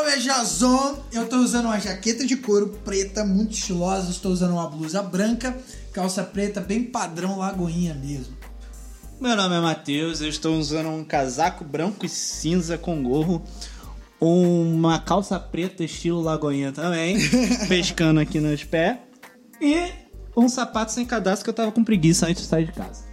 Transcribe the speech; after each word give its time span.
nome 0.00 0.12
é 0.12 0.16
Jason, 0.16 0.98
eu 1.12 1.28
tô 1.28 1.36
usando 1.36 1.66
uma 1.66 1.78
jaqueta 1.78 2.26
de 2.26 2.34
couro 2.34 2.68
preta, 2.82 3.22
muito 3.22 3.52
estilosa, 3.52 4.10
estou 4.10 4.32
usando 4.32 4.52
uma 4.52 4.66
blusa 4.66 5.02
branca, 5.02 5.54
calça 5.92 6.22
preta, 6.24 6.58
bem 6.58 6.84
padrão 6.84 7.36
Lagoinha 7.36 7.92
mesmo. 7.92 8.34
Meu 9.20 9.36
nome 9.36 9.56
é 9.56 9.60
Matheus, 9.60 10.22
eu 10.22 10.28
estou 10.28 10.56
usando 10.56 10.88
um 10.88 11.04
casaco 11.04 11.64
branco 11.64 12.06
e 12.06 12.08
cinza 12.08 12.78
com 12.78 13.02
gorro, 13.02 13.42
uma 14.18 14.98
calça 14.98 15.38
preta 15.38 15.84
estilo 15.84 16.22
Lagoinha 16.22 16.72
também, 16.72 17.18
pescando 17.68 18.20
aqui 18.20 18.40
nos 18.40 18.64
pés, 18.64 18.96
e 19.60 19.92
um 20.34 20.48
sapato 20.48 20.92
sem 20.92 21.04
cadastro 21.04 21.44
que 21.44 21.50
eu 21.50 21.54
tava 21.54 21.72
com 21.72 21.84
preguiça 21.84 22.26
antes 22.26 22.44
de 22.44 22.48
sair 22.48 22.64
de 22.64 22.72
casa. 22.72 23.10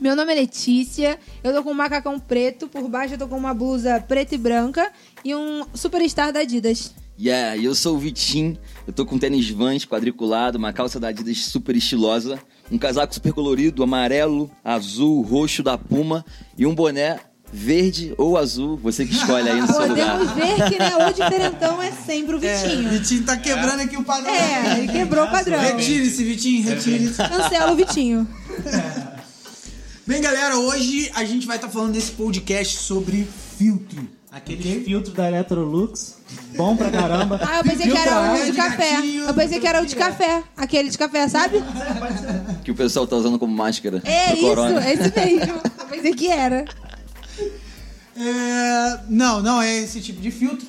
Meu 0.00 0.16
nome 0.16 0.32
é 0.32 0.34
Letícia, 0.34 1.16
eu 1.44 1.54
tô 1.54 1.62
com 1.62 1.70
um 1.70 1.74
macacão 1.74 2.18
preto, 2.18 2.66
por 2.66 2.88
baixo 2.88 3.14
eu 3.14 3.18
tô 3.18 3.28
com 3.28 3.36
uma 3.36 3.54
blusa 3.54 4.00
preta 4.00 4.34
e 4.34 4.38
branca 4.38 4.90
e 5.24 5.34
um 5.34 5.64
superstar 5.74 6.32
da 6.32 6.40
Adidas. 6.40 6.92
Yeah, 7.18 7.56
eu 7.56 7.74
sou 7.74 7.94
o 7.94 7.98
Vitinho, 7.98 8.58
eu 8.86 8.92
tô 8.92 9.06
com 9.06 9.18
tênis 9.18 9.48
Vans 9.48 9.84
quadriculado, 9.84 10.58
uma 10.58 10.72
calça 10.72 10.98
da 10.98 11.08
Adidas 11.08 11.38
super 11.38 11.76
estilosa, 11.76 12.40
um 12.70 12.76
casaco 12.76 13.14
super 13.14 13.32
colorido, 13.32 13.82
amarelo, 13.82 14.50
azul, 14.64 15.22
roxo 15.22 15.62
da 15.62 15.78
Puma 15.78 16.24
e 16.58 16.66
um 16.66 16.74
boné 16.74 17.20
verde 17.52 18.12
ou 18.18 18.36
azul, 18.36 18.76
você 18.76 19.06
que 19.06 19.14
escolhe 19.14 19.48
aí 19.48 19.60
no 19.60 19.68
seu 19.68 19.86
lugar. 19.86 20.18
Podemos 20.18 20.34
ver 20.34 20.68
que 20.68 20.76
né, 20.76 20.96
o 20.96 21.12
diferentão 21.12 21.80
é 21.80 21.92
sempre 21.92 22.34
o 22.34 22.40
Vitinho. 22.40 22.88
É, 22.88 22.90
Vitinho 22.90 23.22
tá 23.22 23.36
quebrando 23.36 23.80
aqui 23.80 23.96
o 23.96 24.02
padrão. 24.02 24.34
É, 24.34 24.78
ele 24.78 24.88
quebrou 24.88 25.24
o 25.24 25.30
padrão. 25.30 25.60
Retire-se, 25.60 26.24
Vitinho, 26.24 26.64
retire-se. 26.64 27.16
Cancela 27.28 27.70
o 27.70 27.76
Vitinho. 27.76 28.26
Bem, 30.04 30.20
galera, 30.20 30.58
hoje 30.58 31.10
a 31.14 31.24
gente 31.24 31.46
vai 31.46 31.56
estar 31.56 31.68
falando 31.68 31.94
nesse 31.94 32.10
podcast 32.10 32.76
sobre 32.78 33.26
filtro. 33.56 34.08
Aquele 34.34 34.84
filtro 34.84 35.12
da 35.12 35.28
Electrolux, 35.28 36.16
bom 36.56 36.76
pra 36.76 36.90
caramba. 36.90 37.38
Ah, 37.40 37.58
eu 37.58 37.62
pensei 37.62 37.88
que 37.88 37.96
era 37.96 38.32
o 38.32 38.44
de 38.44 38.52
café. 38.52 38.96
Eu 39.28 39.32
pensei 39.32 39.60
que 39.60 39.66
era 39.68 39.80
o 39.80 39.86
de 39.86 39.94
café. 39.94 40.42
Aquele 40.56 40.90
de 40.90 40.98
café, 40.98 41.28
sabe? 41.28 41.62
Que 42.64 42.72
o 42.72 42.74
pessoal 42.74 43.06
tá 43.06 43.14
usando 43.14 43.38
como 43.38 43.54
máscara. 43.54 44.02
É 44.04 44.32
isso, 44.32 44.40
corona. 44.40 44.84
é 44.84 44.92
esse 44.92 45.12
mesmo. 45.14 45.62
Eu 45.78 45.86
pensei 45.86 46.14
que 46.14 46.26
era. 46.26 46.64
É, 48.16 49.00
não, 49.08 49.40
não 49.40 49.62
é 49.62 49.78
esse 49.78 50.00
tipo 50.00 50.20
de 50.20 50.32
filtro. 50.32 50.66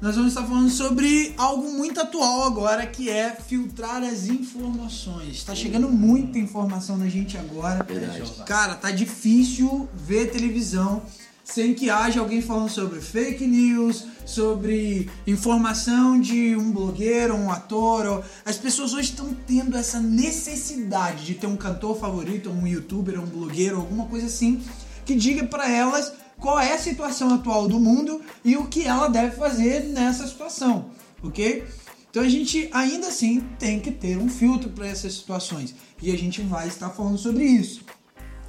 Nós 0.00 0.16
vamos 0.16 0.32
estar 0.32 0.44
falando 0.44 0.68
sobre 0.68 1.32
algo 1.38 1.70
muito 1.70 2.00
atual 2.00 2.42
agora, 2.42 2.86
que 2.86 3.08
é 3.08 3.30
filtrar 3.30 4.02
as 4.02 4.26
informações. 4.26 5.44
Tá 5.44 5.54
chegando 5.54 5.88
muita 5.88 6.40
informação 6.40 6.96
na 6.98 7.08
gente 7.08 7.38
agora. 7.38 7.84
Verdade. 7.84 8.32
Cara, 8.44 8.74
tá 8.74 8.90
difícil 8.90 9.88
ver 9.94 10.32
televisão 10.32 11.02
sem 11.46 11.72
que 11.72 11.88
haja 11.88 12.18
alguém 12.18 12.42
falando 12.42 12.68
sobre 12.68 13.00
fake 13.00 13.46
news, 13.46 14.04
sobre 14.26 15.08
informação 15.26 16.20
de 16.20 16.56
um 16.56 16.72
blogueiro, 16.72 17.36
um 17.36 17.50
ator. 17.50 18.24
As 18.44 18.56
pessoas 18.56 18.92
hoje 18.92 19.10
estão 19.10 19.32
tendo 19.46 19.76
essa 19.76 20.00
necessidade 20.00 21.24
de 21.24 21.34
ter 21.34 21.46
um 21.46 21.56
cantor 21.56 21.98
favorito, 21.98 22.50
um 22.50 22.66
youtuber, 22.66 23.20
um 23.20 23.26
blogueiro, 23.26 23.76
alguma 23.76 24.06
coisa 24.06 24.26
assim, 24.26 24.60
que 25.04 25.14
diga 25.14 25.44
pra 25.44 25.70
elas 25.70 26.12
qual 26.36 26.58
é 26.58 26.74
a 26.74 26.78
situação 26.78 27.32
atual 27.32 27.68
do 27.68 27.78
mundo 27.78 28.20
e 28.44 28.56
o 28.56 28.66
que 28.66 28.82
ela 28.82 29.08
deve 29.08 29.36
fazer 29.36 29.84
nessa 29.84 30.26
situação, 30.26 30.90
ok? 31.22 31.64
Então 32.10 32.24
a 32.24 32.28
gente 32.28 32.68
ainda 32.72 33.06
assim 33.06 33.40
tem 33.56 33.78
que 33.78 33.92
ter 33.92 34.18
um 34.18 34.28
filtro 34.28 34.68
para 34.70 34.88
essas 34.88 35.14
situações 35.14 35.74
e 36.02 36.10
a 36.10 36.18
gente 36.18 36.42
vai 36.42 36.66
estar 36.66 36.90
falando 36.90 37.18
sobre 37.18 37.44
isso. 37.44 37.84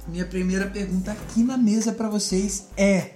Minha 0.08 0.24
primeira 0.24 0.66
pergunta 0.66 1.12
aqui 1.12 1.42
na 1.42 1.58
mesa 1.58 1.92
para 1.92 2.08
vocês 2.08 2.68
é: 2.76 3.12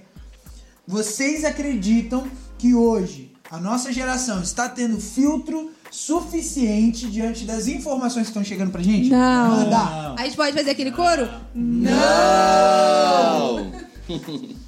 vocês 0.87 1.43
acreditam 1.43 2.27
que 2.57 2.73
hoje 2.75 3.33
a 3.49 3.59
nossa 3.59 3.91
geração 3.91 4.43
está 4.43 4.69
tendo 4.69 5.01
filtro 5.01 5.71
suficiente 5.89 7.07
diante 7.07 7.45
das 7.45 7.65
informações 7.67 8.23
que 8.23 8.29
estão 8.29 8.43
chegando 8.43 8.71
pra 8.71 8.83
gente? 8.83 9.09
Não. 9.09 9.49
Manda. 9.49 10.13
A 10.17 10.23
gente 10.23 10.35
pode 10.35 10.55
fazer 10.55 10.69
aquele 10.69 10.91
coro? 10.91 11.27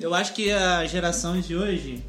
Eu 0.00 0.14
acho 0.14 0.34
que 0.34 0.50
a 0.50 0.84
geração 0.86 1.40
de 1.40 1.56
hoje 1.56 2.04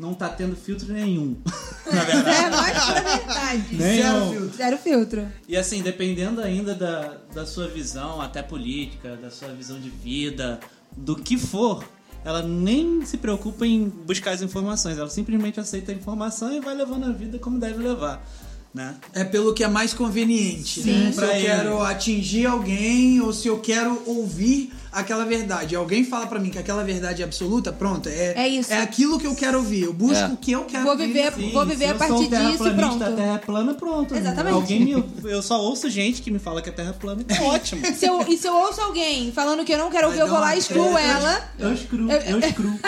não 0.00 0.14
tá 0.14 0.28
tendo 0.28 0.56
filtro 0.56 0.92
nenhum. 0.92 1.36
Na 1.92 2.02
É, 2.02 2.04
verdade. 2.04 2.56
mais 2.56 2.84
pra 2.84 3.00
verdade. 3.16 3.76
Zero 3.76 4.30
filtro. 4.30 4.56
Zero 4.56 4.78
filtro. 4.78 5.28
E 5.48 5.56
assim, 5.56 5.82
dependendo 5.82 6.40
ainda 6.40 6.74
da, 6.74 7.18
da 7.34 7.44
sua 7.46 7.68
visão, 7.68 8.20
até 8.20 8.42
política, 8.42 9.16
da 9.16 9.30
sua 9.30 9.48
visão 9.48 9.78
de 9.78 9.90
vida, 9.90 10.58
do 10.96 11.16
que 11.16 11.36
for, 11.36 11.84
ela 12.24 12.42
nem 12.42 13.04
se 13.04 13.16
preocupa 13.16 13.66
em 13.66 13.88
buscar 13.88 14.32
as 14.32 14.42
informações. 14.42 14.98
Ela 14.98 15.10
simplesmente 15.10 15.58
aceita 15.60 15.90
a 15.92 15.94
informação 15.94 16.52
e 16.52 16.60
vai 16.60 16.74
levando 16.74 17.04
a 17.06 17.12
vida 17.12 17.38
como 17.38 17.58
deve 17.58 17.82
levar. 17.82 18.24
Né? 18.72 18.94
É 19.12 19.24
pelo 19.24 19.52
que 19.52 19.64
é 19.64 19.68
mais 19.68 19.92
conveniente, 19.92 20.82
Sim, 20.82 20.92
né? 20.92 21.12
Se 21.12 21.20
eu 21.20 21.30
ele. 21.32 21.42
quero 21.44 21.82
atingir 21.82 22.46
alguém 22.46 23.20
ou 23.20 23.32
se 23.32 23.48
eu 23.48 23.58
quero 23.58 24.00
ouvir 24.06 24.72
aquela 24.92 25.24
verdade. 25.24 25.74
Alguém 25.76 26.04
fala 26.04 26.26
pra 26.26 26.38
mim 26.38 26.50
que 26.50 26.58
aquela 26.58 26.82
verdade 26.84 27.22
é 27.22 27.24
absoluta, 27.24 27.72
pronto, 27.72 28.08
é, 28.08 28.34
É 28.36 28.48
isso. 28.48 28.72
é 28.72 28.80
aquilo 28.80 29.18
que 29.18 29.26
eu 29.26 29.34
quero 29.34 29.58
ouvir. 29.58 29.84
Eu 29.84 29.92
busco 29.92 30.24
É. 30.24 30.28
o 30.28 30.36
que 30.36 30.52
eu 30.52 30.64
quero 30.64 30.82
Vou 30.82 30.92
ouvir. 30.92 31.06
viver, 31.08 31.32
Sim, 31.32 31.50
vou 31.52 31.66
viver 31.66 31.90
a 31.90 31.94
partir 31.94 32.28
disso 32.28 32.68
e 32.68 32.74
pronto. 32.74 33.02
A 33.04 33.12
terra 33.12 33.34
é 33.34 33.38
plana, 33.38 33.74
pronto. 33.74 34.14
Exatamente. 34.14 34.54
Alguém 34.54 34.80
me, 34.84 35.04
eu 35.24 35.42
só 35.42 35.60
ouço 35.60 35.88
gente 35.90 36.22
que 36.22 36.30
me 36.30 36.38
fala 36.38 36.62
que 36.62 36.70
a 36.70 36.72
terra 36.72 36.90
é 36.90 36.92
plana, 36.92 37.22
então 37.22 37.36
ótimo. 37.46 37.84
Se 37.94 38.06
eu, 38.06 38.22
e 38.28 38.36
se 38.36 38.46
eu 38.46 38.54
ouço 38.56 38.80
alguém 38.80 39.32
falando 39.32 39.64
que 39.64 39.72
eu 39.72 39.78
não 39.78 39.90
quero 39.90 40.06
ouvir, 40.08 40.20
eu 40.20 40.28
vou 40.28 40.38
lá 40.38 40.54
e 40.54 40.58
excluo 40.58 40.92
treta. 40.92 41.00
ela. 41.08 41.50
Eu 41.58 41.72
excluo, 41.74 42.10
Eu- 42.10 42.20
eu 42.30 42.38
excluo. 42.40 42.80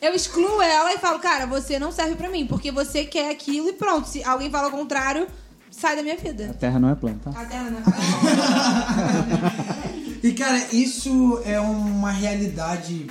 Eu 0.00 0.14
excluo 0.14 0.62
ela 0.62 0.92
e 0.92 0.98
falo, 0.98 1.18
cara, 1.18 1.46
você 1.46 1.78
não 1.78 1.90
serve 1.92 2.14
pra 2.14 2.28
mim, 2.30 2.46
porque 2.46 2.70
você 2.70 3.04
quer 3.04 3.30
aquilo 3.30 3.68
e 3.68 3.72
pronto. 3.72 4.08
Se 4.08 4.22
alguém 4.24 4.50
fala 4.50 4.68
o 4.68 4.70
contrário, 4.70 5.26
sai 5.70 5.96
da 5.96 6.02
minha 6.02 6.14
A 6.14 6.18
vida. 6.18 6.56
terra 6.58 6.78
não 6.78 6.90
é 6.90 6.94
plana, 6.94 7.18
tá? 7.22 7.30
A 7.30 7.44
terra 7.44 7.70
não. 7.70 7.82
E 10.26 10.32
cara, 10.32 10.60
isso 10.74 11.40
é 11.44 11.60
uma 11.60 12.10
realidade. 12.10 13.06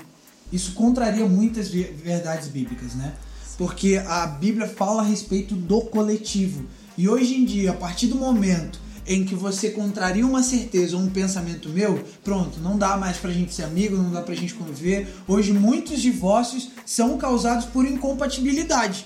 Isso 0.51 0.73
contraria 0.73 1.25
muitas 1.25 1.69
ve- 1.69 1.93
verdades 2.03 2.49
bíblicas, 2.49 2.93
né? 2.93 3.13
Porque 3.57 4.01
a 4.05 4.27
Bíblia 4.27 4.67
fala 4.67 5.01
a 5.01 5.05
respeito 5.05 5.55
do 5.55 5.79
coletivo. 5.79 6.65
E 6.97 7.07
hoje 7.07 7.35
em 7.35 7.45
dia, 7.45 7.71
a 7.71 7.73
partir 7.73 8.07
do 8.07 8.15
momento 8.17 8.77
em 9.07 9.23
que 9.23 9.33
você 9.33 9.69
contraria 9.69 10.27
uma 10.27 10.43
certeza 10.43 10.97
ou 10.97 11.03
um 11.03 11.09
pensamento 11.09 11.69
meu, 11.69 12.03
pronto, 12.21 12.59
não 12.59 12.77
dá 12.77 12.97
mais 12.97 13.15
pra 13.15 13.31
gente 13.31 13.53
ser 13.53 13.63
amigo, 13.63 13.95
não 13.95 14.11
dá 14.11 14.21
pra 14.21 14.35
gente 14.35 14.53
conviver. 14.53 15.07
Hoje 15.25 15.53
muitos 15.53 16.01
divórcios 16.01 16.69
são 16.85 17.17
causados 17.17 17.65
por 17.65 17.85
incompatibilidade 17.85 19.05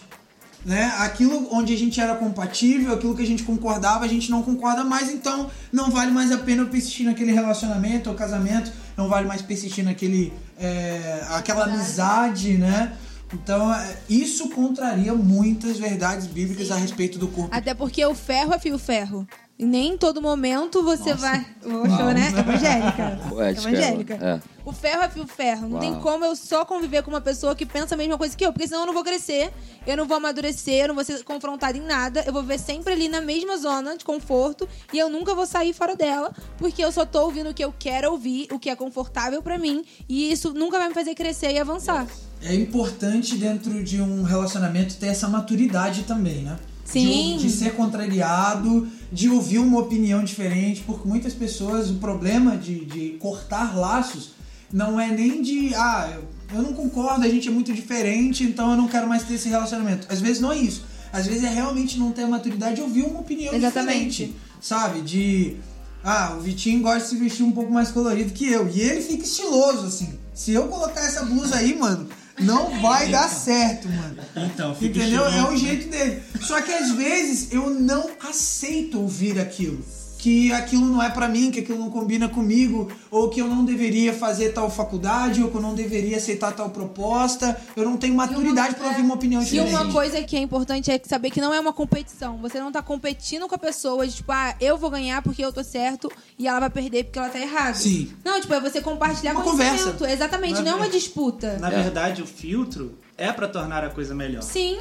né? 0.65 0.93
Aquilo 0.97 1.47
onde 1.51 1.73
a 1.73 1.77
gente 1.77 1.99
era 1.99 2.15
compatível, 2.15 2.93
aquilo 2.93 3.15
que 3.15 3.21
a 3.21 3.27
gente 3.27 3.43
concordava, 3.43 4.05
a 4.05 4.07
gente 4.07 4.29
não 4.29 4.43
concorda 4.43 4.83
mais, 4.83 5.09
então 5.09 5.49
não 5.71 5.89
vale 5.89 6.11
mais 6.11 6.31
a 6.31 6.37
pena 6.37 6.63
eu 6.63 6.67
persistir 6.67 7.05
naquele 7.05 7.31
relacionamento 7.31 8.09
ou 8.09 8.15
casamento, 8.15 8.71
não 8.97 9.07
vale 9.07 9.27
mais 9.27 9.41
persistir 9.41 9.83
naquele 9.83 10.33
é, 10.59 11.25
aquela 11.29 11.65
amizade, 11.65 12.57
né? 12.57 12.93
Então 13.33 13.73
é, 13.73 13.97
isso 14.09 14.49
contraria 14.49 15.13
muitas 15.13 15.77
verdades 15.77 16.27
bíblicas 16.27 16.71
a 16.71 16.75
respeito 16.75 17.17
do 17.17 17.27
corpo. 17.27 17.55
Até 17.55 17.73
porque 17.73 18.03
o 18.05 18.15
ferro 18.15 18.53
é 18.53 18.59
fio 18.59 18.77
ferro. 18.77 19.27
E 19.59 19.65
nem 19.65 19.95
em 19.95 19.97
todo 19.97 20.21
momento 20.21 20.81
você 20.81 21.13
vai. 21.13 21.45
Poxa, 21.61 22.13
né? 22.13 22.29
Evangélica. 22.39 23.19
Poética, 23.27 23.69
Evangélica. 23.69 24.13
é. 24.13 24.41
O 24.63 24.71
ferro 24.71 25.01
é 25.01 25.09
fio 25.09 25.27
ferro. 25.27 25.67
Não 25.67 25.79
tem 25.79 25.91
Uau. 25.91 25.99
como 25.99 26.23
eu 26.23 26.33
só 26.33 26.63
conviver 26.63 27.03
com 27.03 27.09
uma 27.11 27.19
pessoa 27.19 27.53
que 27.53 27.65
pensa 27.65 27.93
a 27.93 27.97
mesma 27.97 28.17
coisa 28.17 28.37
que 28.37 28.45
eu. 28.45 28.53
Porque 28.53 28.69
senão 28.69 28.81
eu 28.81 28.85
não 28.85 28.93
vou 28.93 29.03
crescer, 29.03 29.51
eu 29.85 29.97
não 29.97 30.05
vou 30.05 30.15
amadurecer, 30.15 30.83
eu 30.83 30.87
não 30.87 30.95
vou 30.95 31.03
ser 31.03 31.21
confrontada 31.25 31.77
em 31.77 31.81
nada. 31.81 32.23
Eu 32.25 32.31
vou 32.31 32.41
viver 32.41 32.57
sempre 32.57 32.93
ali 32.93 33.09
na 33.09 33.19
mesma 33.19 33.57
zona 33.57 33.97
de 33.97 34.05
conforto 34.05 34.65
e 34.93 34.97
eu 34.97 35.09
nunca 35.09 35.35
vou 35.35 35.45
sair 35.45 35.73
fora 35.73 35.93
dela. 35.93 36.31
Porque 36.57 36.81
eu 36.81 36.91
só 36.91 37.05
tô 37.05 37.23
ouvindo 37.23 37.49
o 37.49 37.53
que 37.53 37.63
eu 37.63 37.73
quero 37.77 38.11
ouvir, 38.11 38.47
o 38.53 38.59
que 38.59 38.69
é 38.69 38.75
confortável 38.77 39.43
pra 39.43 39.57
mim. 39.57 39.83
E 40.07 40.31
isso 40.31 40.53
nunca 40.53 40.79
vai 40.79 40.87
me 40.87 40.93
fazer 40.93 41.15
crescer 41.15 41.51
e 41.51 41.59
avançar. 41.59 42.07
É 42.41 42.55
importante 42.55 43.35
dentro 43.37 43.83
de 43.83 44.01
um 44.01 44.23
relacionamento 44.23 44.95
ter 44.95 45.07
essa 45.07 45.27
maturidade 45.27 46.03
também, 46.03 46.43
né? 46.43 46.57
Sim. 46.91 47.37
De, 47.37 47.43
de 47.43 47.49
ser 47.51 47.75
contrariado, 47.75 48.87
de 49.11 49.29
ouvir 49.29 49.59
uma 49.59 49.79
opinião 49.79 50.23
diferente, 50.23 50.83
porque 50.85 51.07
muitas 51.07 51.33
pessoas, 51.33 51.89
o 51.89 51.95
problema 51.95 52.57
de, 52.57 52.85
de 52.85 53.09
cortar 53.19 53.77
laços 53.77 54.31
não 54.71 54.99
é 54.99 55.07
nem 55.09 55.41
de, 55.41 55.73
ah, 55.75 56.19
eu, 56.53 56.61
não 56.61 56.73
concordo, 56.73 57.25
a 57.25 57.29
gente 57.29 57.47
é 57.47 57.51
muito 57.51 57.73
diferente, 57.73 58.43
então 58.43 58.71
eu 58.71 58.77
não 58.77 58.87
quero 58.87 59.07
mais 59.07 59.23
ter 59.23 59.35
esse 59.35 59.49
relacionamento. 59.49 60.07
Às 60.09 60.19
vezes 60.19 60.41
não 60.41 60.51
é 60.51 60.57
isso. 60.57 60.83
Às 61.11 61.25
vezes 61.25 61.43
é 61.43 61.49
realmente 61.49 61.97
não 61.97 62.11
ter 62.11 62.23
a 62.23 62.27
maturidade 62.27 62.75
de 62.75 62.81
ouvir 62.81 63.03
uma 63.03 63.19
opinião 63.19 63.53
Exatamente. 63.53 64.09
diferente, 64.09 64.35
sabe? 64.61 65.01
De, 65.01 65.57
ah, 66.03 66.35
o 66.37 66.41
Vitinho 66.41 66.81
gosta 66.81 66.99
de 67.01 67.07
se 67.07 67.15
vestir 67.15 67.43
um 67.43 67.51
pouco 67.51 67.71
mais 67.71 67.89
colorido 67.89 68.31
que 68.31 68.47
eu, 68.47 68.69
e 68.69 68.79
ele 68.79 69.01
fica 69.01 69.23
estiloso, 69.23 69.87
assim. 69.87 70.19
Se 70.33 70.53
eu 70.53 70.67
colocar 70.67 71.01
essa 71.01 71.25
blusa 71.25 71.55
aí, 71.55 71.77
mano, 71.77 72.07
não 72.39 72.69
vai 72.81 73.09
dar 73.09 73.27
certo, 73.29 73.87
mano. 73.87 74.17
Então, 74.35 74.75
fica 74.75 74.99
Entendeu? 74.99 75.25
É 75.25 75.49
o 75.49 75.55
jeito 75.55 75.89
dele. 75.89 76.23
Só 76.41 76.61
que 76.61 76.71
às 76.71 76.91
vezes 76.91 77.51
eu 77.51 77.69
não 77.69 78.09
aceito 78.21 78.99
ouvir 78.99 79.39
aquilo. 79.39 79.83
Que 80.19 80.51
aquilo 80.51 80.85
não 80.85 81.01
é 81.01 81.09
pra 81.09 81.29
mim, 81.29 81.49
que 81.49 81.61
aquilo 81.61 81.79
não 81.79 81.89
combina 81.89 82.27
comigo, 82.27 82.91
ou 83.09 83.29
que 83.29 83.39
eu 83.39 83.47
não 83.47 83.63
deveria 83.63 84.13
fazer 84.13 84.49
tal 84.49 84.69
faculdade, 84.69 85.41
ou 85.41 85.49
que 85.49 85.55
eu 85.55 85.61
não 85.61 85.73
deveria 85.73 86.17
aceitar 86.17 86.51
tal 86.51 86.69
proposta. 86.69 87.57
Eu 87.73 87.85
não 87.85 87.95
tenho 87.95 88.13
maturidade 88.13 88.75
pra 88.75 88.89
ouvir 88.89 89.01
uma 89.01 89.15
opinião 89.15 89.41
E 89.41 89.45
diferente. 89.45 89.73
uma 89.73 89.89
coisa 89.93 90.21
que 90.21 90.35
é 90.35 90.39
importante 90.41 90.91
é 90.91 90.99
saber 91.05 91.31
que 91.31 91.39
não 91.39 91.53
é 91.53 91.59
uma 91.59 91.71
competição. 91.71 92.37
Você 92.39 92.59
não 92.59 92.69
tá 92.69 92.81
competindo 92.81 93.47
com 93.47 93.55
a 93.55 93.57
pessoa, 93.57 94.05
de, 94.05 94.13
tipo, 94.17 94.29
ah, 94.33 94.53
eu 94.59 94.77
vou 94.77 94.89
ganhar 94.89 95.21
porque 95.21 95.43
eu 95.43 95.53
tô 95.53 95.63
certo 95.63 96.11
e 96.37 96.49
ela 96.49 96.59
vai 96.59 96.69
perder 96.69 97.05
porque 97.05 97.17
ela 97.17 97.29
tá 97.29 97.39
errada. 97.39 97.75
Sim. 97.75 98.11
Não, 98.23 98.41
tipo, 98.41 98.53
é 98.53 98.59
você 98.59 98.81
compartilhar 98.81 99.31
Uma 99.31 99.41
conhecimento. 99.43 99.93
conversa. 99.93 100.11
Exatamente, 100.13 100.55
Na 100.55 100.61
não 100.63 100.71
é 100.73 100.75
uma 100.75 100.89
disputa. 100.89 101.57
Na 101.59 101.69
verdade, 101.69 102.21
o 102.21 102.27
filtro 102.27 102.97
é 103.17 103.31
pra 103.31 103.47
tornar 103.47 103.85
a 103.85 103.89
coisa 103.89 104.13
melhor. 104.13 104.43
Sim. 104.43 104.79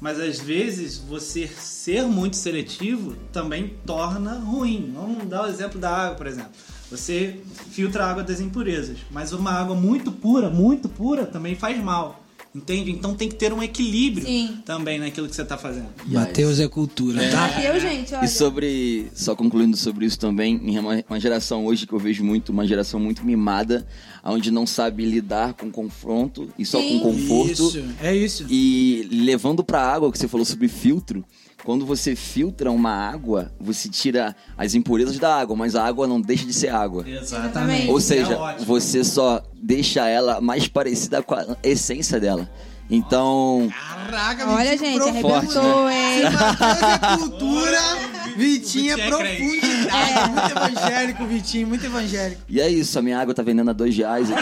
Mas 0.00 0.20
às 0.20 0.38
vezes 0.38 0.96
você 0.98 1.48
ser 1.48 2.04
muito 2.04 2.36
seletivo 2.36 3.14
também 3.32 3.74
torna 3.84 4.34
ruim. 4.38 4.92
Vamos 4.94 5.26
dar 5.26 5.44
o 5.44 5.48
exemplo 5.48 5.80
da 5.80 5.90
água, 5.90 6.16
por 6.16 6.26
exemplo. 6.26 6.52
Você 6.90 7.40
filtra 7.70 8.04
a 8.04 8.10
água 8.10 8.22
das 8.22 8.40
impurezas, 8.40 8.98
mas 9.10 9.32
uma 9.32 9.52
água 9.52 9.74
muito 9.74 10.10
pura, 10.10 10.48
muito 10.48 10.88
pura, 10.88 11.26
também 11.26 11.54
faz 11.54 11.82
mal. 11.82 12.22
Entende? 12.54 12.90
Então 12.90 13.14
tem 13.14 13.28
que 13.28 13.34
ter 13.34 13.52
um 13.52 13.62
equilíbrio 13.62 14.26
Sim. 14.26 14.58
também 14.64 14.98
naquilo 14.98 15.28
que 15.28 15.36
você 15.36 15.44
tá 15.44 15.58
fazendo. 15.58 15.88
Mateus 16.06 16.58
é 16.58 16.66
cultura, 16.66 17.20
tá? 17.30 17.62
Eu, 17.62 17.78
gente, 17.78 18.14
olha. 18.14 18.24
E 18.24 18.28
sobre, 18.28 19.10
só 19.14 19.36
concluindo 19.36 19.76
sobre 19.76 20.06
isso 20.06 20.18
também, 20.18 20.56
uma, 20.78 21.04
uma 21.08 21.20
geração 21.20 21.66
hoje 21.66 21.86
que 21.86 21.92
eu 21.92 21.98
vejo 21.98 22.24
muito, 22.24 22.50
uma 22.50 22.66
geração 22.66 22.98
muito 22.98 23.24
mimada, 23.24 23.86
onde 24.24 24.50
não 24.50 24.66
sabe 24.66 25.04
lidar 25.04 25.52
com 25.54 25.70
confronto 25.70 26.48
e 26.58 26.64
só 26.64 26.80
Sim. 26.80 26.98
com 26.98 27.12
conforto. 27.12 27.52
Isso, 27.52 27.84
é 28.00 28.16
isso. 28.16 28.46
E 28.48 29.06
levando 29.12 29.62
pra 29.62 29.82
água, 29.82 30.10
que 30.10 30.18
você 30.18 30.26
falou 30.26 30.46
sobre 30.46 30.68
filtro, 30.68 31.24
quando 31.64 31.84
você 31.84 32.14
filtra 32.16 32.70
uma 32.70 32.90
água, 32.90 33.50
você 33.60 33.88
tira 33.88 34.34
as 34.56 34.74
impurezas 34.74 35.18
da 35.18 35.36
água, 35.36 35.56
mas 35.56 35.74
a 35.76 35.84
água 35.84 36.06
não 36.06 36.20
deixa 36.20 36.46
de 36.46 36.52
ser 36.52 36.68
água. 36.68 37.04
Exatamente. 37.08 37.90
Ou 37.90 37.98
É 37.98 38.00
seja, 38.00 38.38
ótimo. 38.38 38.66
você 38.66 39.02
só 39.04 39.42
deixa 39.54 40.06
ela 40.08 40.40
mais 40.40 40.66
parecida 40.68 41.22
com 41.22 41.34
a 41.34 41.44
essência 41.62 42.18
dela. 42.20 42.48
Então, 42.90 43.68
Caraca, 44.08 44.48
Olha, 44.50 44.74
gente, 44.78 44.96
profundo. 44.98 45.34
arrebentou, 45.34 45.90
hein? 45.90 46.22
Mateus 46.32 46.82
é 46.82 47.16
cultura, 47.18 47.78
Vitinho 48.38 48.96
é 48.96 49.00
é 49.00 49.08
profundidade. 49.10 50.30
Muito 50.30 50.50
evangélico, 50.56 51.26
Vitinho, 51.26 51.68
muito 51.68 51.84
evangélico. 51.84 52.40
e 52.48 52.60
é 52.62 52.68
isso, 52.70 52.98
a 52.98 53.02
minha 53.02 53.18
água 53.20 53.34
tá 53.34 53.42
vendendo 53.42 53.68
a 53.68 53.74
dois 53.74 53.94
reais. 53.94 54.28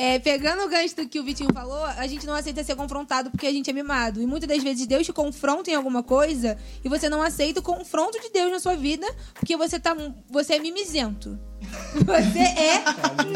É, 0.00 0.16
pegando 0.20 0.62
o 0.62 0.68
gancho 0.68 0.94
do 0.94 1.08
que 1.08 1.18
o 1.18 1.24
Vitinho 1.24 1.52
falou, 1.52 1.84
a 1.84 2.06
gente 2.06 2.24
não 2.24 2.32
aceita 2.32 2.62
ser 2.62 2.76
confrontado 2.76 3.32
porque 3.32 3.48
a 3.48 3.52
gente 3.52 3.68
é 3.68 3.72
mimado. 3.72 4.22
E 4.22 4.26
muitas 4.28 4.48
das 4.48 4.62
vezes 4.62 4.86
Deus 4.86 5.04
te 5.04 5.12
confronta 5.12 5.72
em 5.72 5.74
alguma 5.74 6.04
coisa 6.04 6.56
e 6.84 6.88
você 6.88 7.08
não 7.08 7.20
aceita 7.20 7.58
o 7.58 7.62
confronto 7.64 8.16
de 8.20 8.30
Deus 8.30 8.48
na 8.48 8.60
sua 8.60 8.76
vida 8.76 9.04
porque 9.34 9.56
você, 9.56 9.80
tá, 9.80 9.96
você 10.30 10.54
é 10.54 10.60
mimizento. 10.60 11.36
Você 12.06 12.38
é 12.38 12.84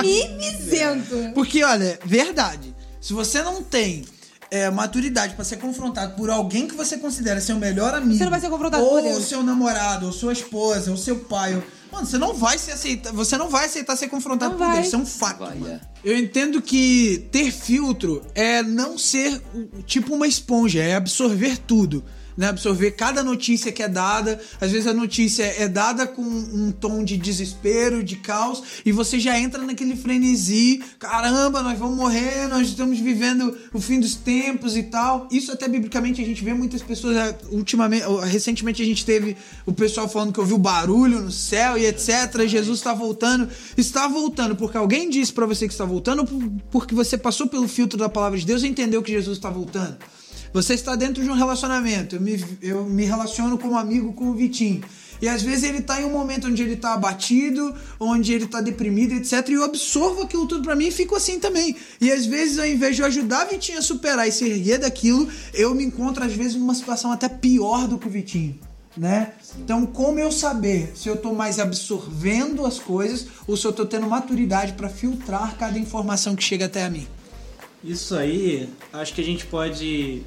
mimizento. 0.01 1.33
Porque, 1.35 1.65
olha, 1.65 1.99
verdade. 2.05 2.73
Se 3.01 3.13
você 3.13 3.43
não 3.43 3.65
tem 3.65 4.05
é, 4.53 4.71
maturidade 4.71 5.35
pra 5.35 5.45
ser 5.45 5.57
confrontado 5.57 6.15
por 6.15 6.29
alguém 6.29 6.69
que 6.69 6.75
você 6.75 6.99
considera 6.99 7.41
seu 7.41 7.57
melhor 7.57 7.95
amigo, 7.95 8.15
Você 8.19 8.25
não 8.25 8.31
vai 8.31 8.41
ser 8.41 8.51
confrontado 8.51 8.85
ou 8.85 8.91
por 8.91 9.03
Deus. 9.03 9.25
seu 9.25 9.43
namorado, 9.43 10.07
ou 10.07 10.13
sua 10.13 10.33
esposa, 10.35 10.91
ou 10.91 10.97
seu 10.99 11.21
pai, 11.21 11.55
ou... 11.57 11.63
mano, 11.91 12.07
você 12.07 12.19
não 12.19 12.35
vai 12.35 12.59
se 12.59 12.71
aceitar, 12.71 13.13
você 13.15 13.39
não 13.39 13.49
vai 13.49 13.65
aceitar 13.65 13.97
ser 13.97 14.09
confrontado 14.09 14.51
Não 14.53 14.59
por 14.59 14.67
vai. 14.67 14.75
Deus. 14.77 14.87
Isso 14.89 14.97
é 14.97 14.99
um 14.99 15.07
fato. 15.07 15.39
Vai, 15.39 15.57
mano. 15.57 15.73
é. 15.75 15.81
Eu 16.05 16.19
entendo 16.19 16.61
que 16.61 17.29
ter 17.33 17.51
filtro 17.51 18.21
é 18.35 18.63
não 18.63 18.99
ser 18.99 19.41
o- 19.55 19.83
tipo 19.85 20.15
uma 20.15 20.27
esponja, 20.27 20.83
é 20.83 20.97
absorver 20.97 21.57
tudo. 21.59 22.05
Né, 22.37 22.49
absorver 22.49 22.93
cada 22.93 23.23
notícia 23.23 23.71
que 23.71 23.83
é 23.83 23.89
dada. 23.89 24.41
Às 24.61 24.71
vezes 24.71 24.87
a 24.87 24.95
notícia 24.95 25.43
é 25.45 25.69
dada 25.69 26.07
com 26.07 26.23
um 26.23 26.73
tom 26.73 27.05
de 27.05 27.17
desespero, 27.19 28.03
de 28.03 28.17
caos, 28.17 28.63
e 28.87 28.93
você 28.93 29.21
já 29.21 29.39
entra 29.39 29.61
naquele 29.63 29.95
frenesi. 29.97 30.83
Caramba, 30.99 31.63
nós 31.63 31.79
vamos 31.79 31.97
morrer, 31.97 32.49
nós 32.49 32.69
estamos 32.69 32.99
vivendo 32.99 33.57
o 33.73 33.81
fim 33.81 34.01
dos 34.01 34.15
tempos 34.15 34.77
e 34.77 34.85
tal. 34.85 35.29
Isso 35.31 35.53
até 35.53 35.69
biblicamente 35.69 36.23
a 36.23 36.25
gente 36.25 36.43
vê 36.43 36.55
muitas 36.55 36.81
pessoas. 36.83 37.17
é, 37.17 37.39
Ultimamente, 37.51 38.05
recentemente 38.27 38.81
a 38.83 38.85
gente 38.87 39.05
teve 39.05 39.37
o 39.67 39.73
pessoal 39.73 40.09
falando 40.09 40.33
que 40.33 40.41
ouviu 40.41 40.57
barulho 40.59 41.21
no 41.21 41.31
céu 41.31 41.77
e 41.77 41.85
etc. 41.87 42.47
Jesus 42.47 42.79
está 42.79 42.95
voltando. 42.95 43.49
Está 43.77 44.09
voltando 44.09 44.57
porque 44.57 44.77
alguém 44.77 45.11
disse 45.11 45.33
pra 45.33 45.45
você 45.47 45.67
que 45.67 45.75
está 45.75 45.85
voltando, 45.85 46.21
ou 46.21 46.27
por- 46.27 46.51
porque 46.71 46.95
você 46.95 47.19
passou 47.19 47.47
pelo 47.47 47.69
filtro 47.69 47.99
da 47.99 48.09
palavra 48.09 48.39
de 48.39 48.47
Deus 48.47 48.63
e 48.63 48.69
entendeu 48.69 49.03
que 49.03 49.13
Jesus 49.13 49.37
está 49.37 49.51
voltando. 49.51 49.97
Você 50.53 50.75
está 50.75 50.95
dentro 50.95 51.23
de 51.23 51.31
um 51.31 51.35
relacionamento. 51.35 52.17
Eu 52.17 52.21
me, 52.21 52.45
eu 52.61 52.85
me 52.85 53.05
relaciono 53.05 53.57
como 53.57 53.79
amigo 53.79 54.13
com 54.13 54.29
o 54.29 54.35
Vitinho. 54.35 54.83
E 55.21 55.29
às 55.29 55.41
vezes 55.41 55.63
ele 55.63 55.81
tá 55.81 56.03
em 56.03 56.05
um 56.05 56.11
momento 56.11 56.49
onde 56.49 56.63
ele 56.63 56.75
tá 56.77 56.95
abatido, 56.95 57.75
onde 57.99 58.35
ele 58.35 58.47
tá 58.47 58.61
deprimido, 58.61 59.13
etc. 59.15 59.49
E 59.49 59.53
eu 59.53 59.65
absorvo 59.65 60.23
aquilo 60.23 60.47
tudo 60.47 60.65
pra 60.65 60.75
mim 60.75 60.89
e 60.89 60.91
fico 60.91 61.15
assim 61.15 61.39
também. 61.39 61.77
E 62.01 62.11
às 62.11 62.27
vezes, 62.27 62.59
ao 62.59 62.67
invés 62.67 62.97
de 62.97 63.03
eu 63.03 63.07
ajudar 63.07 63.47
o 63.47 63.51
Vitinho 63.51 63.79
a 63.79 63.83
superar 63.83 64.29
e 64.29 64.33
se 64.33 64.45
erguer 64.45 64.79
daquilo, 64.79 65.29
eu 65.55 65.75
me 65.75 65.85
encontro 65.85 66.25
às 66.25 66.33
vezes 66.33 66.57
numa 66.57 66.75
situação 66.75 67.13
até 67.13 67.29
pior 67.29 67.87
do 67.87 67.99
que 67.99 68.09
o 68.09 68.11
Vitinho. 68.11 68.59
Né? 68.97 69.33
Então, 69.59 69.87
como 69.87 70.19
eu 70.19 70.31
saber 70.31 70.93
se 70.95 71.09
eu 71.09 71.17
tô 71.17 71.33
mais 71.33 71.59
absorvendo 71.59 72.67
as 72.67 72.79
coisas 72.79 73.27
ou 73.47 73.57
se 73.57 73.65
eu 73.65 73.73
tô 73.73 73.87
tendo 73.87 74.07
maturidade 74.07 74.75
pra 74.75 74.89
filtrar 74.91 75.57
cada 75.57 75.79
informação 75.79 76.37
que 76.37 76.43
chega 76.43 76.67
até 76.67 76.85
a 76.85 76.91
mim? 76.91 77.07
Isso 77.83 78.15
aí, 78.15 78.69
acho 78.93 79.15
que 79.15 79.21
a 79.21 79.25
gente 79.25 79.47
pode 79.47 80.23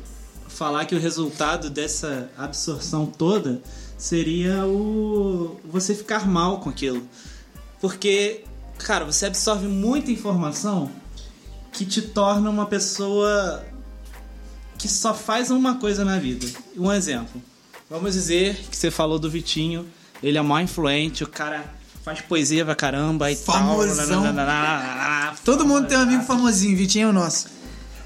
falar 0.56 0.86
que 0.86 0.96
o 0.96 1.00
resultado 1.00 1.70
dessa 1.70 2.30
absorção 2.38 3.06
toda 3.06 3.62
seria 3.98 4.66
o 4.66 5.60
você 5.66 5.94
ficar 5.94 6.26
mal 6.26 6.60
com 6.60 6.70
aquilo. 6.70 7.04
Porque, 7.82 8.44
cara, 8.78 9.04
você 9.04 9.26
absorve 9.26 9.68
muita 9.68 10.12
informação 10.12 10.90
que 11.74 11.86
te 11.86 12.02
torna 12.02 12.50
uma 12.50 12.66
pessoa 12.66 13.66
que 14.78 14.88
só 14.88 15.14
faz 15.14 15.52
uma 15.52 15.76
coisa 15.76 16.06
na 16.06 16.18
vida. 16.18 16.48
Um 16.78 16.92
exemplo. 16.92 17.42
Vamos 17.90 18.14
dizer 18.14 18.56
que 18.72 18.78
você 18.78 18.90
falou 18.90 19.20
do 19.20 19.30
Vitinho, 19.30 19.86
ele 20.24 20.38
é 20.38 20.42
mó 20.42 20.58
influente, 20.60 21.24
o 21.24 21.28
cara 21.28 21.66
faz 22.04 22.22
poesia 22.22 22.64
pra 22.64 22.76
caramba 22.76 23.30
e 23.30 23.36
Famosão. 23.36 24.24
tal. 24.34 25.36
Todo 25.44 25.66
mundo 25.66 25.88
tem 25.88 25.98
um 25.98 26.02
amigo 26.02 26.24
famosinho, 26.24 26.78
Vitinho 26.78 27.08
é 27.08 27.10
o 27.10 27.14
nosso. 27.14 27.48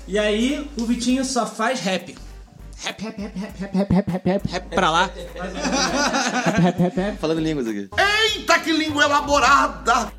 E 0.08 0.18
aí 0.18 0.68
o 0.78 0.86
Vitinho 0.86 1.24
só 1.24 1.46
faz 1.46 1.80
rap. 1.80 2.16
Rap, 2.82 3.02
rap, 3.02 3.20
rap, 3.20 3.36
rap, 3.36 3.60
rap, 3.60 3.76
rap, 3.76 3.94
rap, 3.94 4.10
rap, 4.10 4.26
rap, 4.26 4.48
rap 4.48 4.70
pra 4.70 4.90
lá. 4.90 5.12
Falando 7.20 7.42
línguas 7.42 7.68
aqui. 7.68 7.90
Eita, 7.98 8.58
que 8.60 8.72
língua 8.72 9.04
elaborada! 9.04 10.14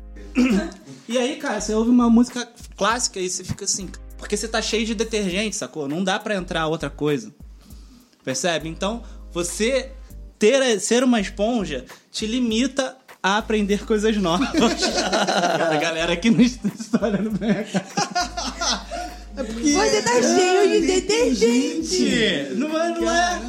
E 1.07 1.17
aí, 1.17 1.37
cara, 1.37 1.59
você 1.59 1.73
ouve 1.73 1.89
uma 1.89 2.07
música 2.09 2.47
clássica 2.77 3.19
e 3.19 3.27
você 3.29 3.43
fica 3.43 3.65
assim, 3.65 3.89
porque 4.17 4.37
você 4.37 4.47
tá 4.47 4.61
cheio 4.61 4.85
de 4.85 4.93
detergente, 4.93 5.55
sacou? 5.55 5.87
Não 5.87 6.03
dá 6.03 6.19
pra 6.19 6.35
entrar 6.35 6.67
outra 6.67 6.89
coisa. 6.89 7.33
Percebe? 8.23 8.69
Então, 8.69 9.01
você 9.31 9.91
ter 10.37 10.79
ser 10.79 11.03
uma 11.03 11.19
esponja 11.19 11.85
te 12.11 12.27
limita 12.27 12.95
a 13.23 13.37
aprender 13.37 13.85
coisas 13.85 14.15
novas. 14.17 14.49
a 14.53 15.77
galera 15.77 16.13
aqui 16.13 16.29
no 16.29 16.41
estúdio 16.41 16.77
está 16.79 17.07
olhando 17.07 17.31
minha 19.35 19.77
cara. 19.77 19.89
Você 19.89 20.01
tá 20.01 20.21
cheio 20.21 20.81
de 20.81 20.87
detergente. 20.87 22.09
Gente, 22.09 22.53
Não 22.55 22.79
é, 22.79 22.99
não 22.99 23.09
é. 23.09 23.41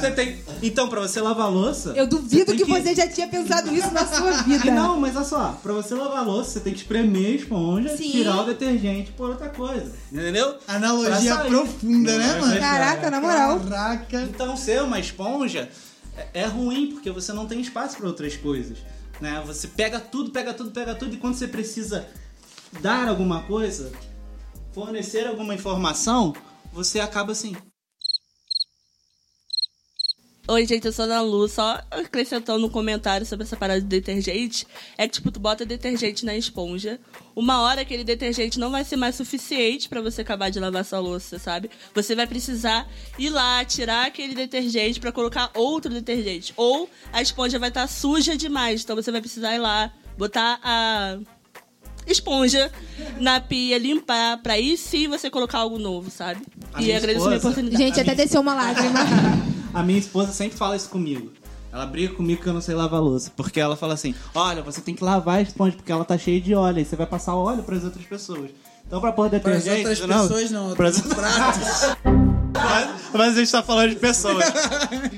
Você 0.00 0.10
tem- 0.12 0.38
Então, 0.62 0.88
pra 0.88 1.00
você 1.00 1.20
lavar 1.20 1.46
a 1.46 1.48
louça. 1.50 1.90
Eu 1.94 2.06
duvido 2.06 2.46
tem 2.46 2.56
que, 2.56 2.64
você 2.64 2.94
já 2.94 3.06
tinha 3.06 3.28
pensado 3.28 3.72
isso 3.74 3.90
na 3.92 4.06
sua 4.06 4.32
vida. 4.44 4.70
Não, 4.70 4.98
mas 4.98 5.14
olha 5.16 5.24
só, 5.24 5.58
pra 5.62 5.72
você 5.74 5.94
lavar 5.94 6.18
a 6.18 6.22
louça, 6.22 6.52
você 6.52 6.60
tem 6.60 6.72
que 6.72 6.78
espremer 6.80 7.26
a 7.26 7.30
esponja, 7.36 7.96
Sim. 7.96 8.10
tirar 8.10 8.40
o 8.40 8.44
detergente 8.46 9.12
por 9.12 9.30
outra 9.30 9.48
coisa. 9.50 9.92
Entendeu? 10.10 10.56
Analogia 10.66 11.36
profunda, 11.36 12.16
né, 12.18 12.26
Não, 12.32 12.40
mano? 12.40 12.54
é 12.54 12.58
Caraca, 12.58 13.10
na 13.10 13.20
moral. 13.20 13.60
Caraca. 13.60 14.22
Então, 14.22 14.56
ser 14.56 14.82
uma 14.82 14.98
esponja 14.98 15.68
é- 16.16 16.42
é 16.42 16.46
ruim, 16.46 16.92
porque 16.92 17.10
você 17.10 17.32
não 17.34 17.46
tem 17.46 17.60
espaço 17.60 17.98
para 17.98 18.06
outras 18.06 18.34
coisas. 18.36 18.78
Né? 19.20 19.42
Você 19.46 19.68
pega 19.68 20.00
tudo, 20.00 20.30
pega 20.30 20.54
tudo, 20.54 20.70
pega 20.70 20.94
tudo, 20.94 21.14
e 21.14 21.18
quando 21.18 21.34
você 21.34 21.46
precisa 21.48 22.06
dar 22.80 23.08
alguma 23.08 23.42
coisa, 23.42 23.92
fornecer 24.76 25.26
alguma 25.26 25.54
informação, 25.54 26.34
você 26.70 27.00
acaba 27.00 27.32
assim. 27.32 27.56
Oi, 30.46 30.66
gente, 30.66 30.84
eu 30.84 30.92
sou 30.92 31.04
a 31.04 31.06
Ana 31.06 31.22
Lu. 31.22 31.48
Só 31.48 31.82
acrescentando 31.90 32.66
um 32.66 32.68
comentário 32.68 33.24
sobre 33.24 33.46
essa 33.46 33.56
parada 33.56 33.80
de 33.80 33.86
detergente. 33.86 34.66
É 34.98 35.08
que, 35.08 35.14
tipo, 35.14 35.32
tu 35.32 35.40
bota 35.40 35.64
detergente 35.64 36.26
na 36.26 36.36
esponja. 36.36 37.00
Uma 37.34 37.62
hora 37.62 37.80
aquele 37.80 38.04
detergente 38.04 38.58
não 38.58 38.70
vai 38.70 38.84
ser 38.84 38.96
mais 38.96 39.14
suficiente 39.14 39.88
pra 39.88 40.02
você 40.02 40.20
acabar 40.20 40.50
de 40.50 40.60
lavar 40.60 40.84
sua 40.84 40.98
louça, 40.98 41.38
sabe? 41.38 41.70
Você 41.94 42.14
vai 42.14 42.26
precisar 42.26 42.86
ir 43.18 43.30
lá, 43.30 43.64
tirar 43.64 44.06
aquele 44.06 44.34
detergente 44.34 45.00
pra 45.00 45.10
colocar 45.10 45.50
outro 45.54 45.90
detergente. 45.90 46.52
Ou 46.54 46.88
a 47.14 47.22
esponja 47.22 47.58
vai 47.58 47.70
estar 47.70 47.86
suja 47.86 48.36
demais. 48.36 48.84
Então 48.84 48.94
você 48.94 49.10
vai 49.10 49.22
precisar 49.22 49.54
ir 49.54 49.58
lá, 49.58 49.90
botar 50.18 50.60
a 50.62 51.18
esponja 52.06 52.70
na 53.20 53.40
pia, 53.40 53.78
limpar, 53.78 54.38
pra 54.42 54.54
aí 54.54 54.76
sim 54.76 55.08
você 55.08 55.28
colocar 55.30 55.58
algo 55.58 55.78
novo, 55.78 56.10
sabe? 56.10 56.40
A 56.72 56.82
e 56.82 56.92
agradeço 56.92 57.24
a 57.24 57.28
minha 57.28 57.36
esposa- 57.36 57.54
oportunidade. 57.60 57.82
Gente, 57.82 58.00
até 58.00 58.14
desceu 58.14 58.40
uma 58.40 58.54
lágrima. 58.54 59.00
A 59.74 59.82
minha 59.82 59.98
esposa 59.98 60.32
sempre 60.32 60.56
fala 60.56 60.76
isso 60.76 60.88
comigo. 60.88 61.30
Ela 61.72 61.84
briga 61.84 62.14
comigo 62.14 62.42
que 62.42 62.48
eu 62.48 62.54
não 62.54 62.60
sei 62.62 62.74
lavar 62.74 63.02
louça. 63.02 63.30
Porque 63.36 63.60
ela 63.60 63.76
fala 63.76 63.92
assim: 63.94 64.14
olha, 64.34 64.62
você 64.62 64.80
tem 64.80 64.94
que 64.94 65.04
lavar 65.04 65.38
a 65.38 65.42
esponja 65.42 65.76
porque 65.76 65.92
ela 65.92 66.04
tá 66.04 66.16
cheia 66.16 66.40
de 66.40 66.54
óleo. 66.54 66.78
Aí 66.78 66.84
você 66.84 66.96
vai 66.96 67.06
passar 67.06 67.34
óleo 67.34 67.62
pras 67.62 67.84
outras 67.84 68.04
pessoas. 68.06 68.50
Então, 68.86 69.00
pra 69.00 69.12
pôr 69.12 69.28
Para 69.28 69.36
as 69.38 69.64
detergente. 69.64 69.88
outras 69.88 69.98
pessoas 70.22 70.50
não, 70.50 70.74
Pras- 70.74 70.96
outros 70.96 71.12
pratos. 71.14 71.96
Mas, 72.56 72.90
mas 73.12 73.36
a 73.36 73.40
gente 73.40 73.52
tá 73.52 73.62
falando 73.62 73.90
de 73.90 73.96
pessoas. 73.96 74.44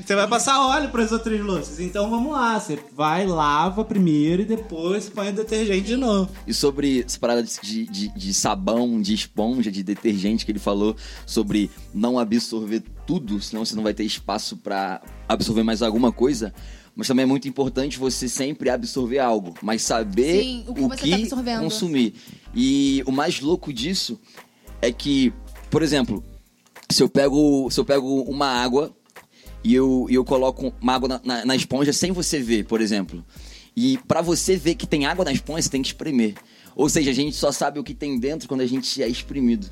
Você 0.04 0.14
vai 0.14 0.26
passar 0.26 0.66
óleo 0.66 0.90
pras 0.90 1.12
outras 1.12 1.40
louças. 1.40 1.80
Então 1.80 2.10
vamos 2.10 2.32
lá. 2.32 2.58
Você 2.58 2.78
vai, 2.94 3.26
lava 3.26 3.84
primeiro 3.84 4.42
e 4.42 4.44
depois 4.44 5.08
põe 5.08 5.30
o 5.30 5.32
detergente 5.32 5.86
de 5.86 5.96
novo. 5.96 6.30
E 6.46 6.54
sobre 6.54 7.04
essa 7.04 7.18
parada 7.18 7.42
de, 7.42 7.86
de, 7.86 8.08
de 8.08 8.34
sabão, 8.34 9.00
de 9.00 9.14
esponja, 9.14 9.70
de 9.70 9.82
detergente 9.82 10.44
que 10.44 10.52
ele 10.52 10.58
falou 10.58 10.96
sobre 11.26 11.70
não 11.94 12.18
absorver 12.18 12.82
tudo, 13.06 13.40
senão 13.40 13.64
você 13.64 13.74
não 13.74 13.82
vai 13.82 13.94
ter 13.94 14.04
espaço 14.04 14.56
pra 14.56 15.00
absorver 15.28 15.62
mais 15.62 15.82
alguma 15.82 16.12
coisa. 16.12 16.52
Mas 16.94 17.06
também 17.06 17.22
é 17.22 17.26
muito 17.26 17.46
importante 17.46 17.96
você 17.96 18.28
sempre 18.28 18.68
absorver 18.68 19.20
algo, 19.20 19.54
mas 19.62 19.82
saber 19.82 20.42
Sim, 20.42 20.64
o 20.66 20.74
que 20.74 20.80
você 20.80 21.10
tá 21.10 21.16
absorvendo. 21.16 21.60
consumir. 21.60 22.14
E 22.52 23.04
o 23.06 23.12
mais 23.12 23.40
louco 23.40 23.72
disso 23.72 24.18
é 24.82 24.90
que, 24.90 25.32
por 25.70 25.80
exemplo, 25.82 26.24
se 26.90 27.02
eu 27.02 27.08
pego, 27.08 27.68
se 27.70 27.78
eu 27.78 27.84
pego 27.84 28.22
uma 28.22 28.46
água 28.46 28.94
e 29.62 29.74
eu, 29.74 30.06
eu 30.10 30.24
coloco 30.24 30.72
uma 30.80 30.94
água 30.94 31.08
na, 31.08 31.20
na- 31.24 31.44
na 31.44 31.56
esponja 31.56 31.92
sem 31.92 32.12
você 32.12 32.38
ver, 32.40 32.64
por 32.64 32.80
exemplo. 32.80 33.24
E 33.76 33.98
pra 34.08 34.22
você 34.22 34.56
ver 34.56 34.74
que 34.74 34.86
tem 34.86 35.06
água 35.06 35.24
na 35.24 35.32
esponja, 35.32 35.62
você 35.62 35.68
tem 35.70 35.82
que 35.82 35.88
espremer. 35.88 36.34
Ou 36.74 36.88
seja, 36.88 37.10
a 37.10 37.14
gente 37.14 37.36
só 37.36 37.52
sabe 37.52 37.78
o 37.78 37.84
que 37.84 37.94
tem 37.94 38.18
dentro 38.18 38.48
quando 38.48 38.60
a 38.62 38.66
gente 38.66 39.02
é 39.02 39.08
exprimido. 39.08 39.68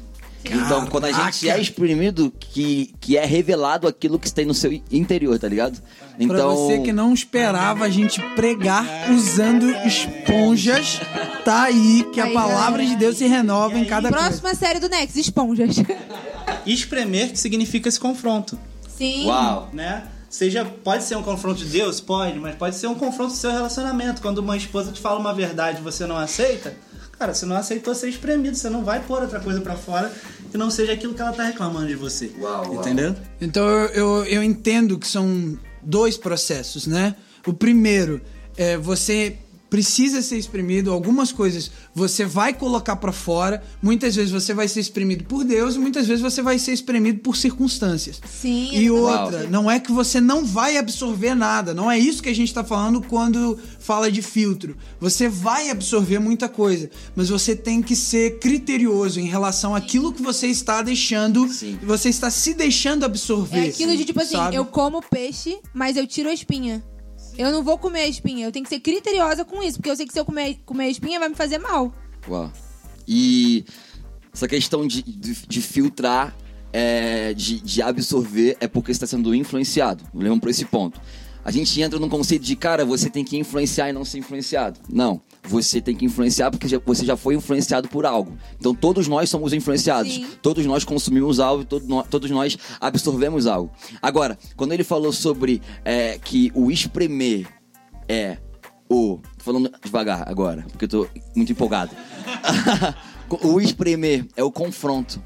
Então, 0.54 0.86
quando 0.86 1.04
a 1.04 1.12
gente 1.12 1.48
é 1.48 1.60
exprimido, 1.60 2.32
que, 2.38 2.94
que 3.00 3.16
é 3.16 3.24
revelado 3.24 3.86
aquilo 3.86 4.18
que 4.18 4.32
tem 4.32 4.44
no 4.44 4.54
seu 4.54 4.72
interior, 4.90 5.38
tá 5.38 5.48
ligado? 5.48 5.80
Então, 6.18 6.36
Pra 6.36 6.46
você 6.46 6.80
que 6.80 6.92
não 6.92 7.12
esperava 7.12 7.84
a 7.84 7.88
gente 7.88 8.20
pregar 8.34 8.84
usando 9.10 9.68
esponjas, 9.86 11.00
tá 11.44 11.64
aí 11.64 12.04
que 12.12 12.20
a 12.20 12.30
palavra 12.32 12.84
de 12.84 12.96
Deus 12.96 13.18
se 13.18 13.26
renova 13.26 13.78
em 13.78 13.84
cada 13.84 14.08
coisa. 14.10 14.26
Próxima 14.26 14.54
série 14.54 14.80
do 14.80 14.88
Nex, 14.88 15.16
esponjas. 15.16 15.76
Espremer 16.64 17.30
que 17.30 17.38
significa 17.38 17.88
esse 17.88 18.00
confronto. 18.00 18.58
Sim. 18.96 19.26
Uau! 19.26 19.70
né? 19.72 20.04
Seja, 20.28 20.64
pode 20.64 21.04
ser 21.04 21.16
um 21.16 21.22
confronto 21.22 21.64
de 21.64 21.66
Deus, 21.66 22.00
pode, 22.00 22.38
mas 22.38 22.54
pode 22.56 22.76
ser 22.76 22.88
um 22.88 22.94
confronto 22.94 23.32
do 23.32 23.38
seu 23.38 23.50
relacionamento. 23.50 24.20
Quando 24.20 24.38
uma 24.38 24.56
esposa 24.56 24.92
te 24.92 25.00
fala 25.00 25.18
uma 25.18 25.32
verdade 25.32 25.78
e 25.78 25.82
você 25.82 26.04
não 26.04 26.16
aceita, 26.16 26.74
cara, 27.18 27.32
você 27.32 27.46
não 27.46 27.56
aceitou 27.56 27.94
ser 27.94 28.08
espremido, 28.08 28.56
você 28.56 28.68
não 28.68 28.84
vai 28.84 29.00
pôr 29.00 29.22
outra 29.22 29.40
coisa 29.40 29.60
pra 29.60 29.76
fora 29.76 30.12
que 30.56 30.58
não 30.58 30.70
seja 30.70 30.94
aquilo 30.94 31.12
que 31.12 31.20
ela 31.20 31.32
tá 31.32 31.44
reclamando 31.44 31.86
de 31.86 31.94
você. 31.94 32.32
Uau, 32.40 32.72
uau. 32.72 32.80
Entendeu? 32.80 33.14
Então 33.40 33.68
eu, 33.68 33.88
eu, 33.88 34.24
eu 34.24 34.42
entendo 34.42 34.98
que 34.98 35.06
são 35.06 35.58
dois 35.82 36.16
processos, 36.16 36.86
né? 36.86 37.14
O 37.46 37.52
primeiro 37.52 38.22
é 38.56 38.78
você 38.78 39.36
precisa 39.68 40.22
ser 40.22 40.36
exprimido, 40.36 40.92
algumas 40.92 41.32
coisas 41.32 41.70
você 41.94 42.24
vai 42.24 42.54
colocar 42.54 42.96
pra 42.96 43.12
fora, 43.12 43.62
muitas 43.82 44.14
vezes 44.14 44.30
você 44.30 44.54
vai 44.54 44.68
ser 44.68 44.80
exprimido 44.80 45.24
por 45.24 45.44
Deus 45.44 45.74
e 45.74 45.78
muitas 45.78 46.06
vezes 46.06 46.22
você 46.22 46.42
vai 46.42 46.58
ser 46.58 46.72
exprimido 46.72 47.20
por 47.20 47.36
circunstâncias. 47.36 48.20
Sim, 48.26 48.70
E 48.72 48.90
outra, 48.90 49.44
não 49.44 49.70
é 49.70 49.80
que 49.80 49.92
você 49.92 50.20
não 50.20 50.44
vai 50.44 50.76
absorver 50.76 51.34
nada, 51.34 51.74
não 51.74 51.90
é 51.90 51.98
isso 51.98 52.22
que 52.22 52.28
a 52.28 52.34
gente 52.34 52.52
tá 52.52 52.62
falando 52.62 53.00
quando 53.02 53.58
fala 53.78 54.10
de 54.10 54.22
filtro. 54.22 54.76
Você 55.00 55.28
vai 55.28 55.70
absorver 55.70 56.18
muita 56.18 56.48
coisa, 56.48 56.90
mas 57.14 57.28
você 57.28 57.54
tem 57.56 57.82
que 57.82 57.96
ser 57.96 58.38
criterioso 58.38 59.20
em 59.20 59.26
relação 59.26 59.74
àquilo 59.74 60.12
que 60.12 60.22
você 60.22 60.46
está 60.46 60.82
deixando, 60.82 61.48
Sim. 61.48 61.78
você 61.82 62.08
está 62.08 62.30
se 62.30 62.54
deixando 62.54 63.04
absorver. 63.04 63.66
É 63.66 63.68
aquilo 63.68 63.96
de 63.96 64.04
tipo 64.04 64.20
assim, 64.20 64.36
sabe? 64.36 64.56
eu 64.56 64.64
como 64.64 65.02
peixe, 65.02 65.58
mas 65.74 65.96
eu 65.96 66.06
tiro 66.06 66.28
a 66.28 66.32
espinha. 66.32 66.84
Eu 67.38 67.52
não 67.52 67.62
vou 67.62 67.76
comer 67.76 68.00
a 68.00 68.08
espinha. 68.08 68.46
Eu 68.46 68.52
tenho 68.52 68.64
que 68.64 68.68
ser 68.68 68.80
criteriosa 68.80 69.44
com 69.44 69.62
isso, 69.62 69.78
porque 69.78 69.90
eu 69.90 69.96
sei 69.96 70.06
que 70.06 70.12
se 70.12 70.18
eu 70.20 70.24
comer, 70.24 70.58
comer 70.64 70.84
a 70.84 70.90
espinha 70.90 71.18
vai 71.18 71.28
me 71.28 71.34
fazer 71.34 71.58
mal. 71.58 71.92
Uau. 72.28 72.50
E 73.06 73.64
essa 74.32 74.48
questão 74.48 74.86
de, 74.86 75.02
de, 75.02 75.34
de 75.46 75.62
filtrar, 75.62 76.36
é, 76.72 77.32
de, 77.34 77.60
de 77.60 77.82
absorver, 77.82 78.56
é 78.60 78.66
porque 78.66 78.92
você 78.92 79.04
está 79.04 79.06
sendo 79.06 79.34
influenciado. 79.34 80.04
Levamos 80.14 80.40
para 80.40 80.50
esse 80.50 80.64
ponto. 80.64 81.00
A 81.44 81.50
gente 81.50 81.80
entra 81.80 81.98
num 82.00 82.08
conceito 82.08 82.42
de, 82.42 82.56
cara, 82.56 82.84
você 82.84 83.08
tem 83.08 83.24
que 83.24 83.36
influenciar 83.36 83.88
e 83.88 83.92
não 83.92 84.04
ser 84.04 84.18
influenciado. 84.18 84.80
Não. 84.88 85.20
Você 85.48 85.80
tem 85.80 85.94
que 85.94 86.04
influenciar 86.04 86.50
porque 86.50 86.66
já- 86.68 86.80
você 86.84 87.04
já 87.04 87.16
foi 87.16 87.34
influenciado 87.34 87.88
por 87.88 88.04
algo. 88.04 88.36
Então 88.58 88.74
todos 88.74 89.06
nós 89.08 89.30
somos 89.30 89.52
influenciados. 89.52 90.12
Sim. 90.12 90.26
Todos 90.42 90.64
nós 90.66 90.84
consumimos 90.84 91.38
algo, 91.40 91.64
todo 91.64 91.86
todos 92.10 92.30
nós 92.30 92.56
absorvemos 92.80 93.46
algo. 93.46 93.70
Agora, 94.02 94.38
quando 94.56 94.72
ele 94.72 94.84
falou 94.84 95.12
sobre 95.12 95.62
é, 95.84 96.18
que 96.18 96.50
o 96.54 96.70
espremer 96.70 97.46
é 98.08 98.38
o. 98.88 99.18
Tô 99.38 99.44
falando 99.44 99.72
devagar 99.84 100.28
agora, 100.28 100.64
porque 100.70 100.84
eu 100.84 100.88
tô 100.88 101.08
muito 101.34 101.52
empolgado. 101.52 101.90
o 103.42 103.60
espremer 103.60 104.26
é 104.36 104.42
o 104.42 104.50
confronto. 104.50 105.22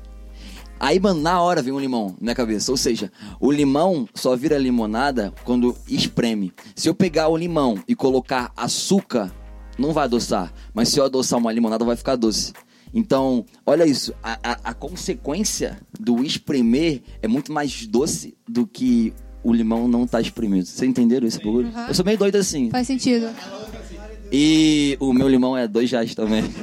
Aí, 0.79 0.99
mano, 0.99 1.21
na 1.21 1.41
hora 1.43 1.61
vem 1.61 1.75
um 1.75 1.79
limão 1.79 2.17
na 2.21 2.35
cabeça. 2.35 2.71
Ou 2.71 2.77
seja, 2.77 3.13
o 3.39 3.51
limão 3.53 4.09
só 4.15 4.35
vira 4.35 4.57
limonada 4.57 5.31
quando 5.45 5.77
espreme. 5.87 6.53
Se 6.75 6.89
eu 6.89 6.95
pegar 6.95 7.29
o 7.29 7.37
limão 7.37 7.83
e 7.87 7.95
colocar 7.95 8.51
açúcar, 8.57 9.31
não 9.81 9.93
vai 9.93 10.05
adoçar. 10.05 10.53
Mas 10.75 10.89
se 10.91 10.99
eu 11.01 11.05
adoçar 11.05 11.39
uma 11.39 11.53
limonada, 11.53 11.85
vai 11.85 11.97
ficar 11.97 12.17
doce. 12.17 12.53
Então, 12.93 13.45
olha 13.65 13.87
isso. 13.87 14.13
A, 14.23 14.39
a- 14.43 14.61
a 14.65 14.75
consequência 14.75 15.81
do 15.99 16.23
espremer 16.25 17.03
é 17.23 17.29
muito 17.29 17.53
mais 17.53 17.87
doce 17.87 18.37
do 18.49 18.67
que 18.67 19.13
o 19.43 19.53
limão 19.53 19.89
não 19.89 20.07
tá 20.07 20.21
espremido. 20.21 20.67
Vocês 20.67 20.89
entenderam 20.91 21.27
esse 21.27 21.39
bagulho? 21.39 21.69
Uhum. 21.69 21.87
Eu 21.89 21.95
sou 21.95 22.05
meio 22.05 22.19
doido 22.19 22.37
assim. 22.37 22.69
Faz 22.71 22.87
sentido. 22.87 23.29
E 24.33 24.97
o 25.01 25.13
meu 25.13 25.29
limão 25.29 25.57
é 25.57 25.67
dois 25.67 25.91
reais 25.91 26.15
também. 26.15 26.43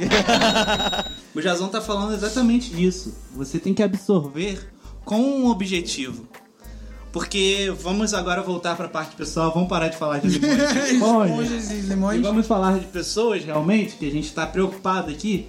O 1.36 1.41
Jason 1.41 1.67
tá 1.67 1.79
falando 1.79 2.15
exatamente 2.15 2.71
disso. 2.71 3.15
Você 3.36 3.59
tem 3.59 3.71
que 3.71 3.83
absorver 3.83 4.71
com 5.05 5.19
um 5.21 5.47
objetivo. 5.47 6.27
Porque 7.11 7.73
vamos 7.81 8.13
agora 8.13 8.41
voltar 8.41 8.75
pra 8.75 8.87
parte 8.87 9.15
pessoal, 9.15 9.51
vamos 9.53 9.69
parar 9.69 9.87
de 9.87 9.97
falar 9.97 10.19
de 10.19 10.27
limões. 10.27 10.61
Esponjas 10.91 11.71
e 11.71 11.73
E 11.75 11.81
limões. 11.81 12.21
vamos 12.21 12.45
falar 12.45 12.77
de 12.79 12.85
pessoas 12.87 13.43
realmente 13.43 13.95
que 13.95 14.07
a 14.07 14.11
gente 14.11 14.31
tá 14.33 14.45
preocupado 14.45 15.09
aqui. 15.11 15.47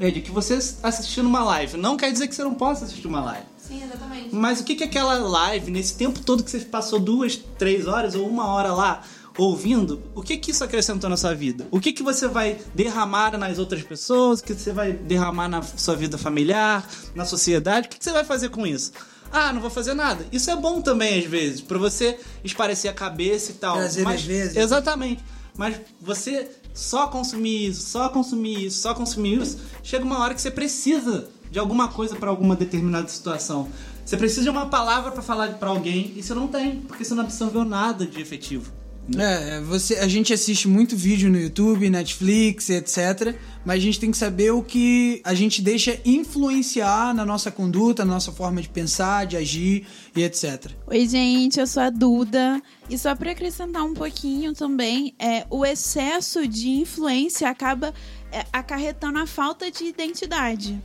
É 0.00 0.10
de 0.10 0.20
que 0.20 0.30
você 0.30 0.54
assistindo 0.82 1.26
uma 1.26 1.42
live. 1.44 1.76
Não 1.76 1.96
quer 1.96 2.12
dizer 2.12 2.28
que 2.28 2.34
você 2.34 2.44
não 2.44 2.54
possa 2.54 2.84
assistir 2.84 3.06
uma 3.08 3.20
live. 3.20 3.46
Sim, 3.58 3.82
exatamente. 3.84 4.34
Mas 4.34 4.60
o 4.60 4.64
que 4.64 4.76
que 4.76 4.84
aquela 4.84 5.14
live, 5.18 5.70
nesse 5.70 5.94
tempo 5.96 6.20
todo 6.20 6.42
que 6.44 6.50
você 6.50 6.60
passou 6.60 6.98
duas, 7.00 7.36
três 7.58 7.86
horas 7.86 8.14
ou 8.14 8.26
uma 8.28 8.46
hora 8.46 8.72
lá 8.72 9.02
ouvindo, 9.36 10.02
o 10.14 10.22
que 10.22 10.36
que 10.36 10.50
isso 10.52 10.64
acrescentou 10.64 11.08
na 11.10 11.16
sua 11.16 11.34
vida? 11.34 11.66
O 11.70 11.78
que 11.80 11.92
que 11.92 12.02
você 12.02 12.26
vai 12.26 12.58
derramar 12.74 13.36
nas 13.38 13.58
outras 13.58 13.82
pessoas? 13.82 14.40
O 14.40 14.44
que 14.44 14.54
você 14.54 14.72
vai 14.72 14.92
derramar 14.92 15.48
na 15.48 15.62
sua 15.62 15.94
vida 15.94 16.16
familiar, 16.16 16.88
na 17.14 17.24
sociedade? 17.24 17.86
O 17.86 17.90
que 17.90 17.98
que 17.98 18.04
você 18.04 18.12
vai 18.12 18.24
fazer 18.24 18.48
com 18.48 18.66
isso? 18.66 18.92
Ah, 19.32 19.52
não 19.52 19.60
vou 19.60 19.70
fazer 19.70 19.94
nada. 19.94 20.26
Isso 20.32 20.50
é 20.50 20.56
bom 20.56 20.80
também 20.80 21.18
às 21.18 21.24
vezes, 21.26 21.60
pra 21.60 21.78
você 21.78 22.18
esparecer 22.42 22.90
a 22.90 22.94
cabeça 22.94 23.52
e 23.52 23.54
tal. 23.54 23.76
Trazer 23.76 24.02
Mas- 24.02 24.26
leveza. 24.26 24.60
Exatamente. 24.60 25.22
Mas 25.56 25.76
você 26.00 26.48
só 26.72 27.08
consumir 27.08 27.68
isso, 27.68 27.88
só 27.90 28.08
consumir 28.08 28.66
isso, 28.66 28.80
só 28.80 28.94
consumir 28.94 29.40
isso, 29.42 29.58
chega 29.82 30.04
uma 30.04 30.20
hora 30.20 30.34
que 30.34 30.40
você 30.40 30.50
precisa 30.50 31.28
de 31.50 31.58
alguma 31.58 31.88
coisa 31.88 32.14
pra 32.14 32.30
alguma 32.30 32.54
determinada 32.54 33.08
situação. 33.08 33.68
Você 34.04 34.16
precisa 34.16 34.42
de 34.42 34.48
uma 34.48 34.66
palavra 34.66 35.10
pra 35.10 35.20
falar 35.20 35.54
pra 35.54 35.68
alguém 35.68 36.12
e 36.16 36.22
você 36.22 36.32
não 36.32 36.46
tem, 36.48 36.76
porque 36.82 37.04
você 37.04 37.14
não 37.14 37.24
absorveu 37.24 37.64
nada 37.64 38.06
de 38.06 38.20
efetivo. 38.20 38.72
É, 39.16 39.60
você, 39.60 39.94
a 39.96 40.08
gente 40.08 40.34
assiste 40.34 40.68
muito 40.68 40.96
vídeo 40.96 41.30
no 41.30 41.38
YouTube, 41.38 41.88
Netflix, 41.88 42.68
etc. 42.68 43.34
Mas 43.64 43.76
a 43.76 43.80
gente 43.80 44.00
tem 44.00 44.10
que 44.10 44.16
saber 44.16 44.50
o 44.50 44.62
que 44.62 45.20
a 45.24 45.34
gente 45.34 45.62
deixa 45.62 45.98
influenciar 46.04 47.14
na 47.14 47.24
nossa 47.24 47.50
conduta, 47.50 48.04
na 48.04 48.14
nossa 48.14 48.32
forma 48.32 48.60
de 48.60 48.68
pensar, 48.68 49.26
de 49.26 49.36
agir 49.36 49.86
e 50.14 50.22
etc. 50.22 50.72
Oi, 50.86 51.06
gente, 51.08 51.58
eu 51.58 51.66
sou 51.66 51.82
a 51.82 51.90
Duda. 51.90 52.62
E 52.90 52.96
só 52.96 53.14
para 53.14 53.32
acrescentar 53.32 53.84
um 53.84 53.94
pouquinho 53.94 54.54
também, 54.54 55.14
é, 55.18 55.46
o 55.50 55.64
excesso 55.64 56.46
de 56.46 56.70
influência 56.70 57.48
acaba 57.48 57.92
é, 57.92 58.17
acarretando 58.52 59.18
a 59.18 59.26
falta 59.26 59.70
de 59.70 59.84
identidade. 59.84 60.80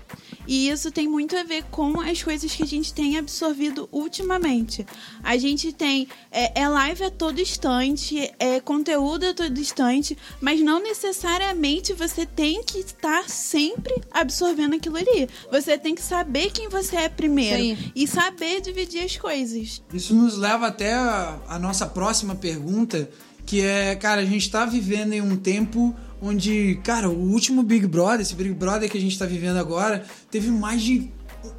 E 0.47 0.69
isso 0.69 0.91
tem 0.91 1.07
muito 1.07 1.35
a 1.37 1.43
ver 1.43 1.63
com 1.71 2.01
as 2.01 2.21
coisas 2.21 2.53
que 2.53 2.63
a 2.63 2.67
gente 2.67 2.93
tem 2.93 3.17
absorvido 3.17 3.87
ultimamente. 3.91 4.85
A 5.23 5.37
gente 5.37 5.71
tem 5.71 6.07
é, 6.31 6.61
é 6.61 6.67
live 6.67 7.05
a 7.05 7.11
todo 7.11 7.39
instante, 7.39 8.31
é 8.39 8.59
conteúdo 8.59 9.27
a 9.27 9.33
todo 9.33 9.57
instante, 9.57 10.17
mas 10.41 10.59
não 10.59 10.81
necessariamente 10.81 11.93
você 11.93 12.25
tem 12.25 12.63
que 12.63 12.79
estar 12.79 13.29
sempre 13.29 13.93
absorvendo 14.11 14.75
aquilo 14.75 14.97
ali. 14.97 15.29
Você 15.51 15.77
tem 15.77 15.95
que 15.95 16.01
saber 16.01 16.51
quem 16.51 16.67
você 16.67 16.95
é 16.97 17.09
primeiro 17.09 17.55
aí. 17.55 17.91
e 17.95 18.07
saber 18.07 18.61
dividir 18.61 19.03
as 19.03 19.15
coisas. 19.17 19.81
Isso 19.93 20.13
nos 20.13 20.37
leva 20.37 20.67
até 20.67 20.93
a, 20.93 21.39
a 21.47 21.59
nossa 21.59 21.85
próxima 21.85 22.35
pergunta, 22.35 23.09
que 23.45 23.61
é, 23.61 23.95
cara, 23.95 24.21
a 24.21 24.25
gente 24.25 24.49
tá 24.49 24.65
vivendo 24.65 25.13
em 25.13 25.21
um 25.21 25.37
tempo 25.37 25.95
onde, 26.23 26.79
cara, 26.83 27.09
o 27.09 27.31
último 27.31 27.61
Big 27.61 27.85
Brother, 27.85 28.21
esse 28.21 28.33
Big 28.33 28.53
Brother 28.53 28.89
que 28.89 28.97
a 28.97 29.01
gente 29.01 29.19
tá 29.19 29.25
vivendo 29.25 29.57
agora, 29.57 30.05
teve 30.31 30.49
mais 30.49 30.81
de 30.81 31.11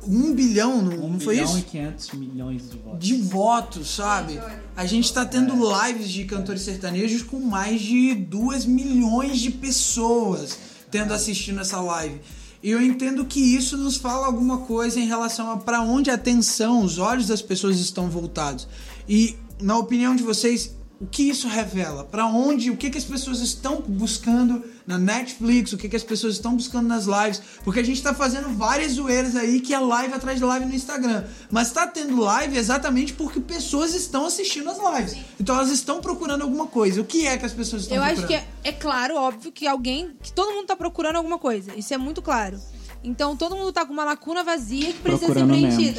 um 0.07 0.33
bilhão, 0.33 0.81
não, 0.81 1.11
não 1.11 1.21
foi 1.21 1.35
bilhão 1.35 1.51
isso? 1.51 1.59
e 1.59 1.63
500 1.63 2.13
milhões 2.15 2.71
de 2.71 2.79
votos. 2.79 3.07
de 3.07 3.17
votos, 3.17 3.95
sabe? 3.95 4.41
A 4.75 4.87
gente 4.87 5.13
tá 5.13 5.27
tendo 5.27 5.55
lives 5.55 6.09
de 6.09 6.25
cantores 6.25 6.63
sertanejos 6.63 7.23
com 7.23 7.39
mais 7.39 7.81
de 7.81 8.15
2 8.15 8.65
milhões 8.65 9.39
de 9.39 9.51
pessoas 9.51 10.59
tendo 10.91 11.13
assistindo 11.13 11.61
essa 11.61 11.81
live. 11.81 12.21
E 12.63 12.71
eu 12.71 12.81
entendo 12.81 13.27
que 13.27 13.41
isso 13.41 13.77
nos 13.77 13.97
fala 13.97 14.27
alguma 14.27 14.59
coisa 14.59 14.99
em 14.99 15.07
relação 15.07 15.51
a 15.51 15.59
para 15.59 15.83
onde 15.83 16.11
a 16.11 16.15
atenção, 16.15 16.83
os 16.83 16.99
olhos 16.99 17.27
das 17.27 17.43
pessoas 17.43 17.79
estão 17.79 18.09
voltados. 18.09 18.67
E 19.07 19.37
na 19.61 19.77
opinião 19.77 20.17
de 20.17 20.23
vocês, 20.23 20.75
o 21.01 21.07
que 21.07 21.29
isso 21.29 21.49
revela? 21.49 22.05
Para 22.05 22.27
onde, 22.27 22.71
o 22.71 22.77
que, 22.77 22.89
que 22.89 22.99
as 22.99 23.05
pessoas 23.05 23.41
estão 23.41 23.81
buscando 23.81 24.65
na 24.87 24.97
Netflix, 24.97 25.73
o 25.73 25.77
que, 25.77 25.89
que 25.89 25.97
as 25.97 26.05
pessoas 26.05 26.35
estão 26.35 26.55
buscando 26.55 26.87
nas 26.87 27.05
lives? 27.05 27.43
Porque 27.65 27.81
a 27.81 27.83
gente 27.83 28.03
tá 28.03 28.15
fazendo 28.15 28.49
várias 28.57 28.93
zoeiras 28.93 29.35
aí 29.35 29.61
que 29.61 29.75
é 29.75 29.79
live 29.79 30.15
atrás 30.15 30.39
de 30.39 30.45
live 30.45 30.67
no 30.67 30.75
Instagram. 30.75 31.25
Mas 31.51 31.73
tá 31.73 31.87
tendo 31.87 32.21
live 32.21 32.57
exatamente 32.57 33.13
porque 33.13 33.41
pessoas 33.41 33.95
estão 33.95 34.27
assistindo 34.27 34.71
as 34.71 34.79
lives. 34.79 35.17
Então 35.41 35.57
elas 35.57 35.71
estão 35.71 36.01
procurando 36.01 36.43
alguma 36.43 36.67
coisa. 36.67 37.01
O 37.01 37.05
que 37.05 37.27
é 37.27 37.37
que 37.37 37.45
as 37.45 37.53
pessoas 37.53 37.83
estão 37.83 37.97
Eu 37.97 38.03
acho 38.03 38.23
procurando? 38.23 38.43
que 38.43 38.69
é, 38.69 38.71
é 38.71 38.73
claro, 38.73 39.17
óbvio, 39.17 39.51
que 39.51 39.67
alguém. 39.67 40.17
que 40.23 40.33
todo 40.33 40.53
mundo 40.53 40.67
tá 40.67 40.77
procurando 40.77 41.17
alguma 41.17 41.39
coisa. 41.39 41.73
Isso 41.77 41.93
é 41.93 41.99
muito 41.99 42.23
claro. 42.23 42.59
Então 43.03 43.37
todo 43.37 43.57
mundo 43.57 43.73
tá 43.73 43.85
com 43.85 43.93
uma 43.93 44.05
lacuna 44.05 44.43
vazia 44.43 44.93
que 44.93 45.01
precisa 45.01 45.27
Procurando 45.27 45.55
ser 45.55 45.95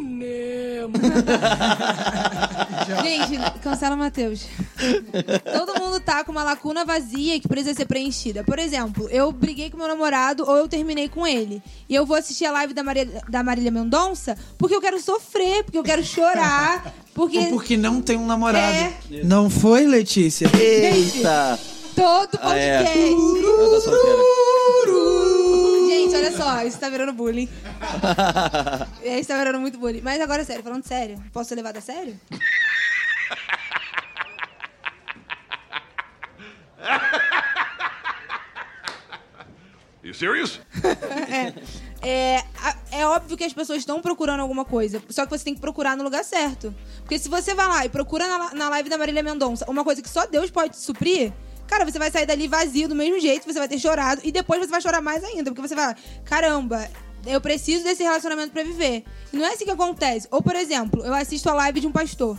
Nemo. 0.00 0.98
preenchida. 0.98 3.02
Gente, 3.02 3.38
cancela 3.60 3.94
o 3.94 3.98
Matheus. 3.98 4.46
Todo 5.52 5.78
mundo 5.80 6.00
tá 6.00 6.24
com 6.24 6.32
uma 6.32 6.42
lacuna 6.42 6.84
vazia 6.84 7.38
que 7.40 7.48
precisa 7.48 7.74
ser 7.74 7.86
preenchida. 7.86 8.42
Por 8.44 8.58
exemplo, 8.58 9.08
eu 9.10 9.30
briguei 9.32 9.70
com 9.70 9.76
meu 9.76 9.88
namorado 9.88 10.44
ou 10.46 10.56
eu 10.56 10.68
terminei 10.68 11.08
com 11.08 11.26
ele. 11.26 11.62
E 11.88 11.94
eu 11.94 12.04
vou 12.06 12.16
assistir 12.16 12.46
a 12.46 12.52
live 12.52 12.74
da, 12.74 12.82
Maria, 12.82 13.08
da 13.28 13.42
Marília 13.42 13.70
Mendonça 13.70 14.36
porque 14.58 14.74
eu 14.74 14.80
quero 14.80 15.00
sofrer, 15.00 15.64
porque 15.64 15.78
eu 15.78 15.84
quero 15.84 16.04
chorar, 16.04 16.92
porque 17.14 17.38
Ou 17.38 17.46
porque 17.50 17.76
não 17.76 18.00
tem 18.02 18.16
um 18.16 18.26
namorado. 18.26 18.74
É. 18.74 18.92
Não 19.24 19.48
foi, 19.50 19.86
Letícia? 19.86 20.50
Eita! 20.58 21.58
todo 21.94 22.38
Ah, 22.40 22.56
é. 22.56 22.82
podcast. 22.82 23.16
Gente, 26.02 26.16
olha 26.16 26.32
só, 26.36 26.62
isso 26.64 26.78
tá 26.78 26.88
virando 26.88 27.12
bullying. 27.12 27.48
É, 29.02 29.18
Isso 29.18 29.28
tá 29.28 29.36
virando 29.38 29.58
muito 29.60 29.78
bullying. 29.78 30.00
Mas 30.02 30.20
agora, 30.20 30.44
sério, 30.44 30.62
falando 30.62 30.84
sério, 30.86 31.22
posso 31.32 31.48
ser 31.48 31.54
levado 31.56 31.76
a 31.76 31.80
sério? 31.80 32.18
You 40.02 40.14
serious? 40.14 40.60
É, 42.02 42.38
a- 42.62 42.76
é 42.92 43.06
óbvio 43.06 43.36
que 43.36 43.44
as 43.44 43.52
pessoas 43.52 43.80
estão 43.80 44.00
procurando 44.00 44.40
alguma 44.40 44.64
coisa. 44.64 45.02
Só 45.10 45.26
que 45.26 45.36
você 45.36 45.44
tem 45.44 45.54
que 45.54 45.60
procurar 45.60 45.98
no 45.98 46.02
lugar 46.02 46.24
certo. 46.24 46.74
Porque 47.00 47.18
se 47.18 47.28
você 47.28 47.52
vai 47.52 47.66
lá 47.68 47.84
e 47.84 47.90
procura 47.90 48.26
na, 48.26 48.54
na 48.54 48.68
live 48.70 48.88
da 48.88 48.96
Marília 48.96 49.22
Mendonça 49.22 49.66
uma 49.70 49.84
coisa 49.84 50.00
que 50.00 50.08
só 50.08 50.24
Deus 50.26 50.50
pode 50.50 50.78
suprir, 50.78 51.30
cara, 51.70 51.84
você 51.84 51.98
vai 52.00 52.10
sair 52.10 52.26
dali 52.26 52.48
vazio 52.48 52.88
do 52.88 52.96
mesmo 52.96 53.20
jeito, 53.20 53.46
você 53.46 53.58
vai 53.58 53.68
ter 53.68 53.78
chorado. 53.78 54.20
E 54.24 54.32
depois 54.32 54.60
você 54.60 54.66
vai 54.66 54.82
chorar 54.82 55.00
mais 55.00 55.22
ainda. 55.22 55.52
Porque 55.52 55.66
você 55.66 55.74
vai, 55.74 55.94
caramba, 56.24 56.90
eu 57.24 57.40
preciso 57.40 57.84
desse 57.84 58.02
relacionamento 58.02 58.52
pra 58.52 58.64
viver. 58.64 59.04
E 59.32 59.36
não 59.36 59.46
é 59.46 59.52
assim 59.52 59.64
que 59.64 59.70
acontece. 59.70 60.26
Ou, 60.32 60.42
por 60.42 60.56
exemplo, 60.56 61.04
eu 61.04 61.14
assisto 61.14 61.48
a 61.48 61.54
live 61.54 61.80
de 61.80 61.86
um 61.86 61.92
pastor. 61.92 62.36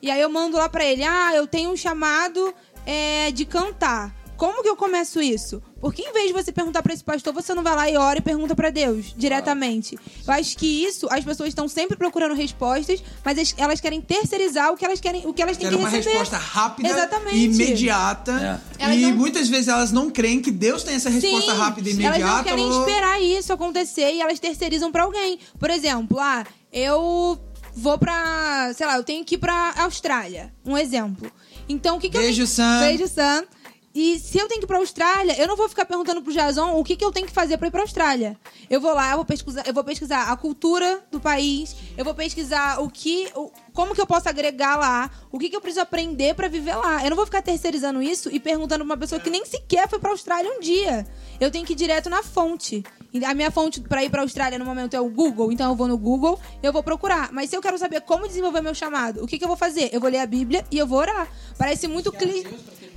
E 0.00 0.10
aí 0.10 0.20
eu 0.20 0.30
mando 0.30 0.56
lá 0.56 0.66
pra 0.66 0.82
ele, 0.82 1.04
ah, 1.04 1.32
eu 1.34 1.46
tenho 1.46 1.70
um 1.70 1.76
chamado 1.76 2.54
é, 2.86 3.30
de 3.32 3.44
cantar. 3.44 4.16
Como 4.38 4.62
que 4.62 4.68
eu 4.68 4.76
começo 4.76 5.20
isso? 5.20 5.62
Porque 5.80 6.02
em 6.02 6.12
vez 6.12 6.26
de 6.28 6.32
você 6.32 6.52
perguntar 6.52 6.82
pra 6.82 6.92
esse 6.92 7.02
pastor, 7.02 7.32
você 7.32 7.54
não 7.54 7.62
vai 7.62 7.74
lá 7.74 7.88
e 7.90 7.96
ora 7.96 8.18
e 8.18 8.22
pergunta 8.22 8.54
pra 8.54 8.68
Deus 8.70 9.14
diretamente. 9.16 9.98
Eu 10.26 10.32
acho 10.34 10.56
que 10.58 10.66
isso, 10.84 11.08
as 11.10 11.24
pessoas 11.24 11.48
estão 11.48 11.66
sempre 11.68 11.96
procurando 11.96 12.34
respostas, 12.34 13.02
mas 13.24 13.54
elas 13.56 13.80
querem 13.80 14.00
terceirizar 14.00 14.72
o 14.72 14.76
que 14.76 14.84
elas 14.84 15.00
querem, 15.00 15.26
o 15.26 15.32
que 15.32 15.40
elas 15.40 15.56
têm 15.56 15.66
Quero 15.66 15.78
que 15.78 15.82
uma 15.82 15.88
receber. 15.88 16.10
resposta 16.18 16.36
rápida 16.36 16.88
Exatamente. 16.90 17.36
e 17.36 17.44
imediata. 17.44 18.62
Elas 18.78 18.96
E 18.96 19.00
não- 19.00 19.16
muitas 19.16 19.48
vezes 19.48 19.68
elas 19.68 19.90
não 19.90 20.10
creem 20.10 20.40
que 20.42 20.50
Deus 20.50 20.82
tem 20.82 20.94
essa 20.94 21.08
resposta 21.08 21.52
Sim, 21.52 21.58
rápida 21.58 21.88
e 21.88 21.92
Elas 21.92 22.04
imediata. 22.18 22.36
não 22.36 22.44
querem 22.44 22.64
ou- 22.66 22.80
esperar 22.80 23.22
isso 23.22 23.52
acontecer 23.52 24.12
e 24.12 24.20
elas 24.20 24.38
terceirizam 24.38 24.92
pra 24.92 25.04
alguém. 25.04 25.38
Por 25.58 25.70
exemplo, 25.70 26.18
ah, 26.20 26.44
eu 26.72 27.38
vou 27.74 27.96
pra. 27.98 28.72
Sei 28.76 28.86
lá, 28.86 28.96
eu 28.96 29.04
tenho 29.04 29.24
que 29.24 29.36
ir 29.36 29.38
pra 29.38 29.72
Austrália. 29.78 30.52
Um 30.64 30.76
exemplo. 30.76 31.30
Então, 31.68 31.96
o 31.96 32.00
que, 32.00 32.10
que 32.10 32.18
Beijo, 32.18 32.42
eu. 32.42 32.46
Sam. 32.46 32.80
Beijo, 32.80 33.08
Sam. 33.08 33.44
E 33.94 34.18
se 34.20 34.38
eu 34.38 34.46
tenho 34.46 34.60
que 34.60 34.66
ir 34.66 34.68
pra 34.68 34.78
Austrália, 34.78 35.36
eu 35.36 35.48
não 35.48 35.56
vou 35.56 35.68
ficar 35.68 35.84
perguntando 35.84 36.22
pro 36.22 36.32
Jason 36.32 36.74
o 36.78 36.84
que, 36.84 36.94
que 36.96 37.04
eu 37.04 37.10
tenho 37.10 37.26
que 37.26 37.32
fazer 37.32 37.58
pra 37.58 37.66
ir 37.66 37.70
pra 37.72 37.80
Austrália. 37.80 38.38
Eu 38.68 38.80
vou 38.80 38.94
lá, 38.94 39.10
eu 39.10 39.16
vou 39.16 39.24
pesquisar, 39.24 39.66
eu 39.66 39.74
vou 39.74 39.82
pesquisar 39.82 40.30
a 40.30 40.36
cultura 40.36 41.02
do 41.10 41.18
país, 41.20 41.74
eu 41.96 42.04
vou 42.04 42.14
pesquisar 42.14 42.80
o 42.80 42.88
que. 42.88 43.28
o- 43.34 43.50
como 43.80 43.94
que 43.94 44.00
eu 44.02 44.06
posso 44.06 44.28
agregar 44.28 44.76
lá, 44.76 45.10
o 45.32 45.38
que, 45.38 45.48
que 45.48 45.56
eu 45.56 45.60
preciso 45.60 45.80
aprender 45.80 46.34
pra 46.34 46.48
viver 46.48 46.74
lá. 46.74 47.02
Eu 47.02 47.08
não 47.08 47.16
vou 47.16 47.24
ficar 47.24 47.40
terceirizando 47.40 48.02
isso 48.02 48.28
e 48.30 48.38
perguntando 48.38 48.84
pra 48.84 48.92
uma 48.94 48.96
pessoa 48.98 49.18
que 49.18 49.30
nem 49.30 49.42
sequer 49.46 49.88
foi 49.88 49.98
pra 49.98 50.10
Austrália 50.10 50.50
um 50.52 50.60
dia. 50.60 51.06
Eu 51.40 51.50
tenho 51.50 51.64
que 51.64 51.72
ir 51.72 51.76
direto 51.76 52.10
na 52.10 52.22
fonte. 52.22 52.84
E 53.12 53.24
A 53.24 53.32
minha 53.34 53.50
fonte 53.50 53.80
pra 53.80 54.04
ir 54.04 54.10
pra 54.10 54.20
Austrália 54.20 54.58
no 54.58 54.66
momento 54.66 54.94
é 54.94 55.00
o 55.00 55.08
Google, 55.08 55.50
então 55.50 55.70
eu 55.70 55.74
vou 55.74 55.88
no 55.88 55.96
Google, 55.96 56.38
eu 56.62 56.72
vou 56.74 56.82
procurar. 56.82 57.32
Mas 57.32 57.48
se 57.48 57.56
eu 57.56 57.62
quero 57.62 57.78
saber 57.78 58.02
como 58.02 58.28
desenvolver 58.28 58.60
meu 58.60 58.74
chamado, 58.74 59.24
o 59.24 59.26
que, 59.26 59.38
que 59.38 59.44
eu 59.44 59.48
vou 59.48 59.56
fazer? 59.56 59.88
Eu 59.92 59.98
vou 60.00 60.10
ler 60.10 60.18
a 60.18 60.26
Bíblia 60.26 60.62
e 60.70 60.76
eu 60.76 60.86
vou 60.86 60.98
orar. 60.98 61.26
Parece 61.56 61.88
muito 61.88 62.12
cli... 62.12 62.46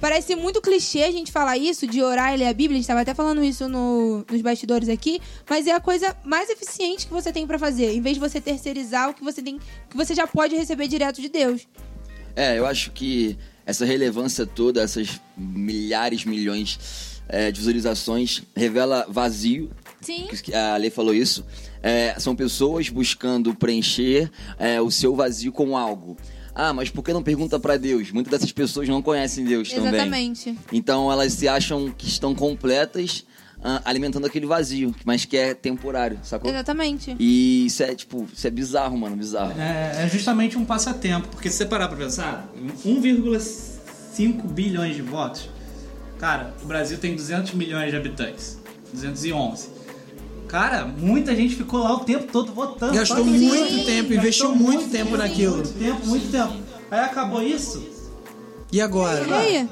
Parece 0.02 0.36
muito 0.36 0.62
clichê 0.62 1.04
a 1.04 1.12
gente 1.12 1.32
falar 1.32 1.58
isso, 1.58 1.88
de 1.88 2.04
orar 2.04 2.34
e 2.34 2.38
ler 2.38 2.48
a 2.48 2.54
Bíblia. 2.54 2.76
A 2.78 2.82
gente 2.82 2.88
tava 2.88 3.00
até 3.00 3.14
falando 3.14 3.42
isso 3.42 3.70
no- 3.70 4.26
nos 4.30 4.42
bastidores 4.42 4.90
aqui. 4.90 5.22
Mas 5.50 5.66
é 5.66 5.72
a 5.72 5.80
coisa 5.80 6.14
mais 6.26 6.50
eficiente 6.50 7.08
que 7.08 7.14
você 7.14 7.32
tem 7.32 7.48
pra 7.48 7.58
fazer. 7.58 7.94
Em 7.96 8.02
vez 8.02 8.16
de 8.16 8.20
você 8.20 8.42
terceirizar 8.42 9.10
o 9.10 9.14
que 9.14 9.24
você 9.24 9.42
tem. 9.42 9.62
Que 9.94 9.98
você 9.98 10.14
já 10.16 10.28
pode 10.28 10.56
receber 10.56 10.88
direto 10.88 11.22
de 11.22 11.30
Deus. 11.30 11.68
É, 12.36 12.58
eu 12.58 12.66
acho 12.66 12.92
que 12.92 13.38
essa 13.66 13.86
relevância 13.86 14.46
toda, 14.46 14.82
essas 14.82 15.22
milhares, 15.38 16.26
milhões 16.26 17.22
é, 17.30 17.52
de 17.52 17.60
visualizações, 17.60 18.42
revela 18.56 19.06
vazio. 19.08 19.70
Sim. 20.02 20.28
A 20.54 20.76
Lei 20.78 20.90
falou 20.90 21.14
isso. 21.14 21.46
É, 21.82 22.16
são 22.20 22.36
pessoas 22.36 22.90
buscando 22.90 23.54
preencher 23.54 24.32
é, 24.58 24.82
o 24.82 24.90
seu 24.90 25.16
vazio 25.16 25.52
com 25.52 25.78
algo. 25.78 26.18
Ah, 26.56 26.74
mas 26.74 26.90
por 26.90 27.04
que 27.04 27.14
não 27.14 27.24
pergunta 27.24 27.60
pra 27.60 27.78
Deus? 27.78 28.12
Muitas 28.12 28.32
dessas 28.32 28.52
pessoas 28.52 28.88
não 28.90 29.02
conhecem 29.02 29.46
Deus 29.46 29.70
também. 29.70 29.94
Exatamente. 29.94 30.58
Então 30.72 31.12
elas 31.12 31.34
se 31.34 31.48
acham 31.48 31.92
que 31.92 32.08
estão 32.08 32.36
completas 32.36 33.26
alimentando 33.86 34.26
aquele 34.28 34.46
vazio, 34.46 34.94
mas 35.06 35.24
que 35.26 35.38
é 35.38 35.54
temporário, 35.54 36.20
sacou? 36.24 36.50
Exatamente. 36.52 37.16
E 37.20 37.66
isso 37.66 37.82
é, 37.82 37.96
tipo, 37.96 38.28
isso 38.34 38.46
é 38.46 38.50
bizarro, 38.50 38.98
mano, 38.98 39.16
bizarro. 39.16 39.54
É, 39.60 40.04
é 40.04 40.10
justamente 40.10 40.58
um 40.58 40.66
passatempo, 40.66 41.28
porque 41.30 41.50
se 41.50 41.58
você 41.58 41.66
parar 41.66 41.88
pra 41.88 41.98
pensar, 41.98 42.50
1,5 42.86 44.44
bilhões 44.48 44.96
de 44.96 45.02
votos, 45.02 45.50
cara, 46.20 46.54
o 46.62 46.66
Brasil 46.66 46.98
tem 46.98 47.16
200 47.16 47.54
milhões 47.54 47.90
de 47.90 47.96
habitantes, 47.96 48.60
211. 48.92 49.70
Cara, 50.48 50.86
muita 50.86 51.36
gente 51.36 51.56
ficou 51.56 51.80
lá 51.80 51.94
o 51.94 52.02
tempo 52.02 52.32
todo 52.32 52.54
votando. 52.54 52.94
Gastou 52.94 53.26
muito 53.26 53.72
Sim, 53.72 53.84
tempo, 53.86 54.10
gastou 54.10 54.18
investiu 54.18 54.56
muito 54.56 54.90
tempo 54.92 55.18
naquilo. 55.18 55.56
Muito 55.56 55.74
tempo, 55.80 56.06
muito 56.06 56.32
tempo. 56.32 56.54
Aí 56.92 57.00
acabou 57.00 57.42
isso, 57.42 57.84
E 58.72 58.80
agora? 58.80 59.26
E 59.26 59.34
aí? 59.34 59.70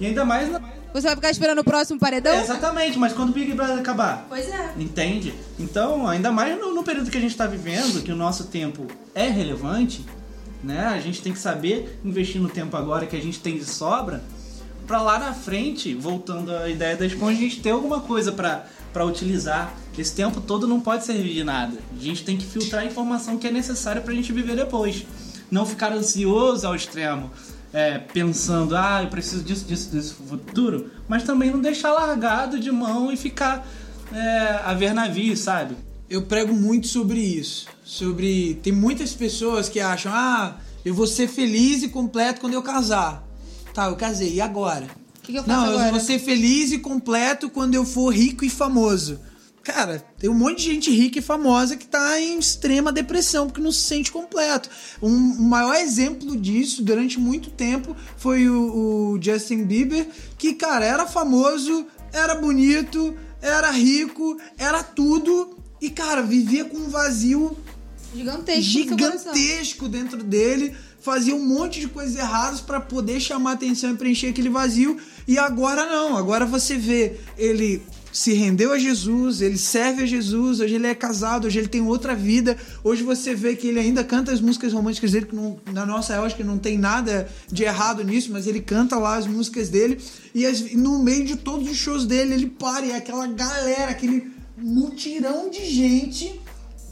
e 0.00 0.06
ainda 0.06 0.24
mais... 0.24 0.50
Na... 0.50 0.73
Você 0.94 1.08
vai 1.08 1.16
ficar 1.16 1.30
esperando 1.32 1.58
o 1.58 1.64
próximo 1.64 1.98
paredão? 1.98 2.32
É, 2.32 2.40
exatamente, 2.40 2.96
mas 2.96 3.12
quando 3.12 3.30
o 3.30 3.32
Big 3.32 3.52
Brother 3.52 3.78
acabar, 3.78 4.26
Pois 4.28 4.48
é. 4.48 4.74
Entende? 4.78 5.34
Então, 5.58 6.06
ainda 6.06 6.30
mais 6.30 6.56
no, 6.56 6.72
no 6.72 6.84
período 6.84 7.10
que 7.10 7.18
a 7.18 7.20
gente 7.20 7.32
está 7.32 7.48
vivendo, 7.48 8.00
que 8.00 8.12
o 8.12 8.16
nosso 8.16 8.44
tempo 8.44 8.86
é 9.12 9.28
relevante, 9.28 10.06
né? 10.62 10.86
A 10.86 11.00
gente 11.00 11.20
tem 11.20 11.32
que 11.32 11.38
saber 11.40 11.98
investir 12.04 12.40
no 12.40 12.48
tempo 12.48 12.76
agora 12.76 13.06
que 13.06 13.16
a 13.16 13.20
gente 13.20 13.40
tem 13.40 13.58
de 13.58 13.64
sobra, 13.64 14.22
para 14.86 15.02
lá 15.02 15.18
na 15.18 15.34
frente, 15.34 15.92
voltando 15.94 16.54
à 16.54 16.68
ideia 16.68 16.96
da 16.96 17.04
esponja, 17.04 17.38
a 17.38 17.40
gente 17.40 17.60
ter 17.60 17.70
alguma 17.70 18.00
coisa 18.00 18.30
para 18.30 18.64
para 18.92 19.04
utilizar. 19.04 19.74
Esse 19.98 20.14
tempo 20.14 20.40
todo 20.40 20.68
não 20.68 20.80
pode 20.80 21.04
servir 21.04 21.34
de 21.34 21.42
nada. 21.42 21.76
A 21.98 22.00
gente 22.00 22.24
tem 22.24 22.36
que 22.36 22.46
filtrar 22.46 22.82
a 22.82 22.86
informação 22.86 23.36
que 23.36 23.48
é 23.48 23.50
necessária 23.50 24.00
para 24.00 24.12
a 24.12 24.14
gente 24.14 24.32
viver 24.32 24.54
depois. 24.54 25.04
Não 25.50 25.66
ficar 25.66 25.92
ansioso 25.92 26.64
ao 26.64 26.76
extremo, 26.76 27.32
é, 27.74 27.98
pensando, 27.98 28.76
ah, 28.76 29.02
eu 29.02 29.08
preciso 29.08 29.42
disso, 29.42 29.64
disso, 29.64 29.90
disso 29.90 30.14
futuro, 30.28 30.92
mas 31.08 31.24
também 31.24 31.50
não 31.50 31.60
deixar 31.60 31.92
largado 31.92 32.60
de 32.60 32.70
mão 32.70 33.10
e 33.10 33.16
ficar 33.16 33.66
é, 34.12 34.60
a 34.64 34.72
ver 34.74 34.94
navios, 34.94 35.40
sabe? 35.40 35.74
Eu 36.08 36.22
prego 36.22 36.54
muito 36.54 36.86
sobre 36.86 37.18
isso. 37.18 37.66
Sobre. 37.84 38.60
Tem 38.62 38.72
muitas 38.72 39.12
pessoas 39.12 39.68
que 39.68 39.80
acham, 39.80 40.12
ah, 40.14 40.56
eu 40.84 40.94
vou 40.94 41.08
ser 41.08 41.26
feliz 41.26 41.82
e 41.82 41.88
completo 41.88 42.40
quando 42.40 42.54
eu 42.54 42.62
casar. 42.62 43.26
Tá, 43.74 43.86
eu 43.86 43.96
casei, 43.96 44.34
e 44.34 44.40
agora? 44.40 44.86
O 45.18 45.20
que, 45.22 45.32
que 45.32 45.38
eu 45.38 45.42
faço 45.42 45.60
Não, 45.60 45.70
agora? 45.70 45.88
eu 45.88 45.90
vou 45.90 46.00
ser 46.00 46.20
feliz 46.20 46.70
e 46.70 46.78
completo 46.78 47.50
quando 47.50 47.74
eu 47.74 47.84
for 47.84 48.14
rico 48.14 48.44
e 48.44 48.50
famoso. 48.50 49.18
Cara, 49.64 50.04
tem 50.18 50.28
um 50.28 50.34
monte 50.34 50.58
de 50.58 50.74
gente 50.74 50.90
rica 50.90 51.18
e 51.18 51.22
famosa 51.22 51.74
que 51.74 51.86
tá 51.86 52.20
em 52.20 52.38
extrema 52.38 52.92
depressão 52.92 53.46
porque 53.46 53.62
não 53.62 53.72
se 53.72 53.80
sente 53.80 54.12
completo. 54.12 54.68
Um, 55.00 55.08
um 55.08 55.48
maior 55.48 55.74
exemplo 55.76 56.36
disso 56.36 56.82
durante 56.82 57.18
muito 57.18 57.50
tempo 57.50 57.96
foi 58.18 58.46
o, 58.46 59.14
o 59.14 59.18
Justin 59.22 59.64
Bieber, 59.64 60.06
que, 60.36 60.52
cara, 60.52 60.84
era 60.84 61.06
famoso, 61.06 61.86
era 62.12 62.34
bonito, 62.34 63.16
era 63.40 63.70
rico, 63.70 64.38
era 64.58 64.82
tudo 64.82 65.56
e, 65.80 65.88
cara, 65.88 66.20
vivia 66.20 66.66
com 66.66 66.76
um 66.76 66.88
vazio 66.90 67.56
Gigantesco. 68.14 68.62
gigantesco 68.62 69.88
dentro 69.88 70.22
dele, 70.22 70.76
fazia 71.00 71.34
um 71.34 71.44
monte 71.44 71.80
de 71.80 71.88
coisas 71.88 72.16
erradas 72.16 72.60
pra 72.60 72.80
poder 72.80 73.18
chamar 73.18 73.52
atenção 73.52 73.90
e 73.90 73.96
preencher 73.96 74.28
aquele 74.28 74.48
vazio. 74.48 74.98
E 75.26 75.38
agora 75.38 75.84
não, 75.86 76.16
agora 76.16 76.46
você 76.46 76.76
vê 76.76 77.18
ele 77.36 77.82
se 78.14 78.32
rendeu 78.32 78.72
a 78.72 78.78
Jesus, 78.78 79.40
ele 79.40 79.58
serve 79.58 80.04
a 80.04 80.06
Jesus, 80.06 80.60
hoje 80.60 80.76
ele 80.76 80.86
é 80.86 80.94
casado, 80.94 81.48
hoje 81.48 81.58
ele 81.58 81.66
tem 81.66 81.82
outra 81.82 82.14
vida. 82.14 82.56
Hoje 82.84 83.02
você 83.02 83.34
vê 83.34 83.56
que 83.56 83.66
ele 83.66 83.80
ainda 83.80 84.04
canta 84.04 84.30
as 84.30 84.40
músicas 84.40 84.72
românticas 84.72 85.10
dele, 85.10 85.26
que 85.26 85.34
não- 85.34 85.58
na 85.72 85.84
nossa 85.84 86.14
eu 86.14 86.22
acho 86.22 86.36
que 86.36 86.44
não 86.44 86.56
tem 86.56 86.78
nada 86.78 87.28
de 87.50 87.64
errado 87.64 88.04
nisso, 88.04 88.30
mas 88.30 88.46
ele 88.46 88.60
canta 88.60 88.96
lá 88.96 89.16
as 89.16 89.26
músicas 89.26 89.68
dele. 89.68 90.00
E 90.32 90.46
as- 90.46 90.72
no 90.74 91.02
meio 91.02 91.24
de 91.24 91.34
todos 91.34 91.68
os 91.68 91.76
shows 91.76 92.06
dele, 92.06 92.34
ele 92.34 92.46
para 92.46 92.86
e 92.86 92.92
é 92.92 92.96
aquela 92.96 93.26
galera, 93.26 93.90
aquele 93.90 94.32
mutirão 94.56 95.50
de 95.50 95.64
gente 95.68 96.40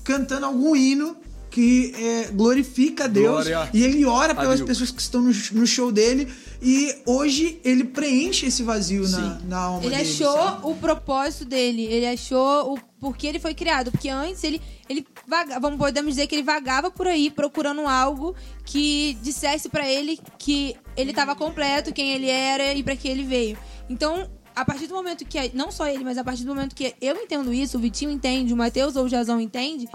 cantando 0.02 0.46
algum 0.46 0.74
hino 0.74 1.16
que 1.52 1.92
é, 1.94 2.30
glorifica 2.32 3.04
a 3.04 3.06
Deus 3.06 3.46
Glória 3.46 3.68
e 3.74 3.82
ele 3.84 4.04
ora 4.06 4.34
pelas 4.34 4.56
Deus. 4.58 4.68
pessoas 4.68 4.90
que 4.90 5.02
estão 5.02 5.20
no, 5.20 5.30
no 5.52 5.66
show 5.66 5.92
dele 5.92 6.32
e 6.62 6.94
hoje 7.04 7.60
ele 7.62 7.84
preenche 7.84 8.46
esse 8.46 8.62
vazio 8.62 9.06
na, 9.08 9.38
na 9.40 9.58
alma 9.58 9.84
Ele 9.84 9.94
dele. 9.94 10.08
achou 10.10 10.32
sabe? 10.32 10.60
o 10.66 10.74
propósito 10.76 11.44
dele, 11.44 11.82
ele 11.84 12.06
achou 12.06 12.72
o 12.72 12.78
porquê 12.98 13.26
ele 13.26 13.38
foi 13.38 13.52
criado. 13.54 13.90
Porque 13.90 14.08
antes 14.08 14.42
ele, 14.44 14.62
ele 14.88 15.06
vaga, 15.28 15.60
vamos 15.60 15.76
podemos 15.78 16.14
dizer 16.14 16.26
que 16.26 16.34
ele 16.34 16.42
vagava 16.42 16.90
por 16.90 17.06
aí 17.06 17.30
procurando 17.30 17.82
algo 17.86 18.34
que 18.64 19.18
dissesse 19.22 19.68
pra 19.68 19.86
ele 19.86 20.18
que 20.38 20.74
ele 20.96 21.10
estava 21.10 21.36
completo, 21.36 21.92
quem 21.92 22.12
ele 22.12 22.30
era 22.30 22.72
e 22.72 22.82
pra 22.82 22.96
que 22.96 23.08
ele 23.08 23.24
veio. 23.24 23.58
Então, 23.90 24.30
a 24.56 24.64
partir 24.64 24.86
do 24.86 24.94
momento 24.94 25.24
que 25.26 25.50
não 25.52 25.70
só 25.70 25.86
ele, 25.86 26.02
mas 26.02 26.16
a 26.16 26.24
partir 26.24 26.44
do 26.44 26.54
momento 26.54 26.74
que 26.74 26.94
eu 27.00 27.16
entendo 27.16 27.52
isso, 27.52 27.76
o 27.76 27.80
Vitinho 27.80 28.10
entende, 28.10 28.54
o 28.54 28.56
Matheus 28.56 28.96
ou 28.96 29.04
o 29.04 29.08
Jazão 29.08 29.38
entende, 29.40 29.86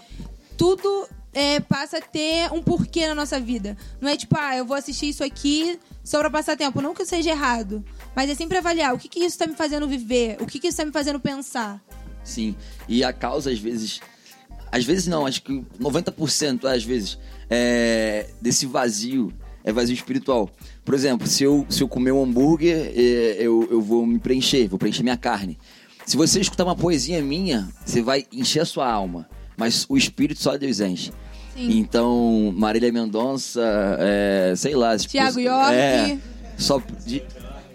tudo 0.58 1.08
é, 1.38 1.60
passa 1.60 2.00
a 2.00 2.02
ter 2.02 2.52
um 2.52 2.64
porquê 2.64 3.06
na 3.06 3.14
nossa 3.14 3.40
vida. 3.40 3.78
Não 4.02 4.10
é 4.10 4.18
tipo, 4.18 4.36
ah, 4.36 4.58
eu 4.58 4.66
vou 4.66 4.76
assistir 4.76 5.10
isso 5.10 5.24
aqui 5.24 5.78
só 6.04 6.20
pra 6.20 6.32
passar 6.32 6.58
tempo. 6.58 6.82
Não 6.82 6.96
que 6.96 7.06
seja 7.06 7.30
errado, 7.30 7.86
mas 8.16 8.28
é 8.28 8.34
sempre 8.34 8.58
avaliar 8.58 8.92
o 8.96 8.98
que, 8.98 9.08
que 9.08 9.20
isso 9.20 9.38
tá 9.38 9.46
me 9.46 9.54
fazendo 9.54 9.88
viver, 9.88 10.38
o 10.40 10.48
que, 10.48 10.60
que 10.60 10.68
isso 10.68 10.78
tá 10.78 10.86
me 10.86 10.92
fazendo 10.92 11.20
pensar. 11.20 11.80
Sim. 12.24 12.56
E 12.90 13.04
a 13.04 13.14
causa, 13.14 13.52
às 13.52 13.60
vezes. 13.60 14.02
Às 14.72 14.84
vezes 14.84 15.06
não, 15.06 15.28
acho 15.28 15.44
que 15.44 15.64
90% 15.80 16.66
às 16.66 16.84
vezes 16.84 17.18
é, 17.50 18.28
desse 18.42 18.66
vazio 18.66 19.32
é 19.64 19.72
vazio 19.72 19.94
espiritual. 19.94 20.50
Por 20.84 20.96
exemplo, 20.96 21.28
se 21.28 21.44
eu, 21.44 21.68
se 21.70 21.84
eu 21.84 21.88
comer 21.88 22.14
um 22.14 22.24
hambúrguer, 22.24 22.92
é, 22.96 23.38
eu, 23.40 23.66
eu 23.70 23.80
vou 23.80 24.08
me 24.08 24.18
preencher, 24.18 24.68
vou 24.68 24.80
preencher 24.80 25.04
minha 25.04 25.16
carne. 25.16 25.58
Se 26.04 26.18
você 26.18 26.42
escutar 26.42 26.64
uma 26.66 26.76
poesia 26.76 27.22
minha, 27.22 27.70
você 27.86 28.02
vai 28.02 28.26
encher 28.32 28.62
a 28.62 28.66
sua 28.66 28.92
alma. 28.92 29.30
Mas 29.56 29.86
o 29.88 29.96
espírito 29.96 30.42
só 30.42 30.58
Deus 30.58 30.80
enche. 30.80 31.12
Sim. 31.58 31.80
Então, 31.80 32.54
Marília 32.56 32.92
Mendonça, 32.92 33.62
é, 34.00 34.54
sei 34.56 34.76
lá. 34.76 34.96
tipo, 34.98 35.12
Thiago 35.12 35.40
York. 35.40 35.74
É, 35.74 36.18
só 36.58 36.80
de- 37.06 37.24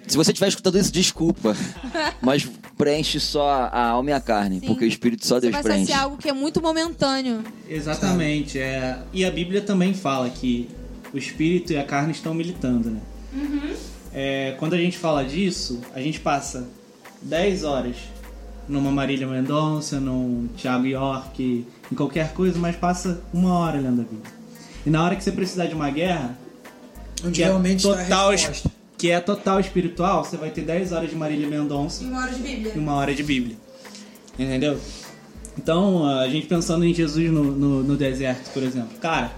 se 0.07 0.17
você 0.17 0.31
estiver 0.31 0.49
escutando 0.49 0.79
isso, 0.79 0.93
desculpa. 0.93 1.57
mas 2.23 2.49
preenche 2.79 3.19
só 3.19 3.49
a 3.73 3.87
alma 3.89 4.11
e 4.11 4.13
a 4.13 4.21
carne, 4.21 4.61
Sim. 4.61 4.67
porque 4.67 4.85
o 4.85 4.89
espírito 4.89 5.27
só 5.27 5.37
Você 5.37 5.43
Deus 5.43 5.53
vai 5.55 5.63
preenche. 5.63 5.87
saciar 5.87 6.05
algo 6.05 6.17
que 6.17 6.29
é 6.29 6.33
muito 6.33 6.61
momentâneo. 6.63 7.43
Exatamente. 7.69 8.59
É... 8.59 8.99
E 9.13 9.25
a 9.25 9.31
Bíblia 9.31 9.61
também 9.61 9.93
fala 9.95 10.29
que 10.31 10.69
o 11.13 11.19
espírito 11.19 11.73
e 11.73 11.77
a 11.79 11.85
carne 11.85 12.13
estão 12.13 12.33
militando, 12.35 12.91
né? 12.91 13.01
É, 14.15 14.55
quando 14.59 14.75
a 14.75 14.79
gente 14.79 14.99
fala 14.99 15.25
disso, 15.25 15.81
a 15.95 16.01
gente 16.01 16.21
passa 16.21 16.69
10 17.23 17.65
horas 17.65 17.97
numa 18.69 18.91
Marília 18.91 19.27
Mendonça, 19.27 19.99
num 20.01 20.49
Thiago 20.57 20.87
York, 20.87 21.67
em 21.91 21.95
qualquer 21.95 22.33
coisa, 22.33 22.59
mas 22.59 22.77
passa 22.77 23.21
uma 23.33 23.55
hora 23.59 23.79
lendo 23.79 24.01
a 24.01 24.05
Bíblia. 24.05 24.33
E 24.87 24.91
na 24.91 25.05
hora 25.05 25.17
que 25.17 25.23
você 25.23 25.33
precisar 25.33 25.67
de 25.67 25.75
uma 25.75 25.91
guerra, 25.91 26.37
Onde 27.25 27.35
que 27.35 27.43
é 27.43 27.47
realmente 27.47 27.87
está 27.87 28.05
total, 28.05 28.33
que 28.97 29.11
é 29.11 29.21
total 29.21 29.61
espiritual, 29.61 30.25
você 30.25 30.37
vai 30.37 30.51
ter 30.51 30.63
10 30.63 30.93
horas 30.93 31.11
de 31.11 31.17
Marília 31.17 31.49
Mendonça 31.49 32.05
Uma 32.05 32.23
hora 32.23 32.33
de 32.33 32.41
Bíblia. 32.41 32.73
e 32.75 32.79
uma 32.79 32.95
hora 32.95 33.15
de 33.15 33.23
Bíblia. 33.23 33.57
Entendeu? 34.39 34.79
Então, 35.57 36.07
a 36.07 36.29
gente 36.29 36.47
pensando 36.47 36.85
em 36.85 36.95
Jesus 36.95 37.31
no, 37.31 37.45
no, 37.45 37.83
no 37.83 37.97
deserto, 37.97 38.51
por 38.53 38.63
exemplo. 38.63 38.99
Cara, 39.01 39.33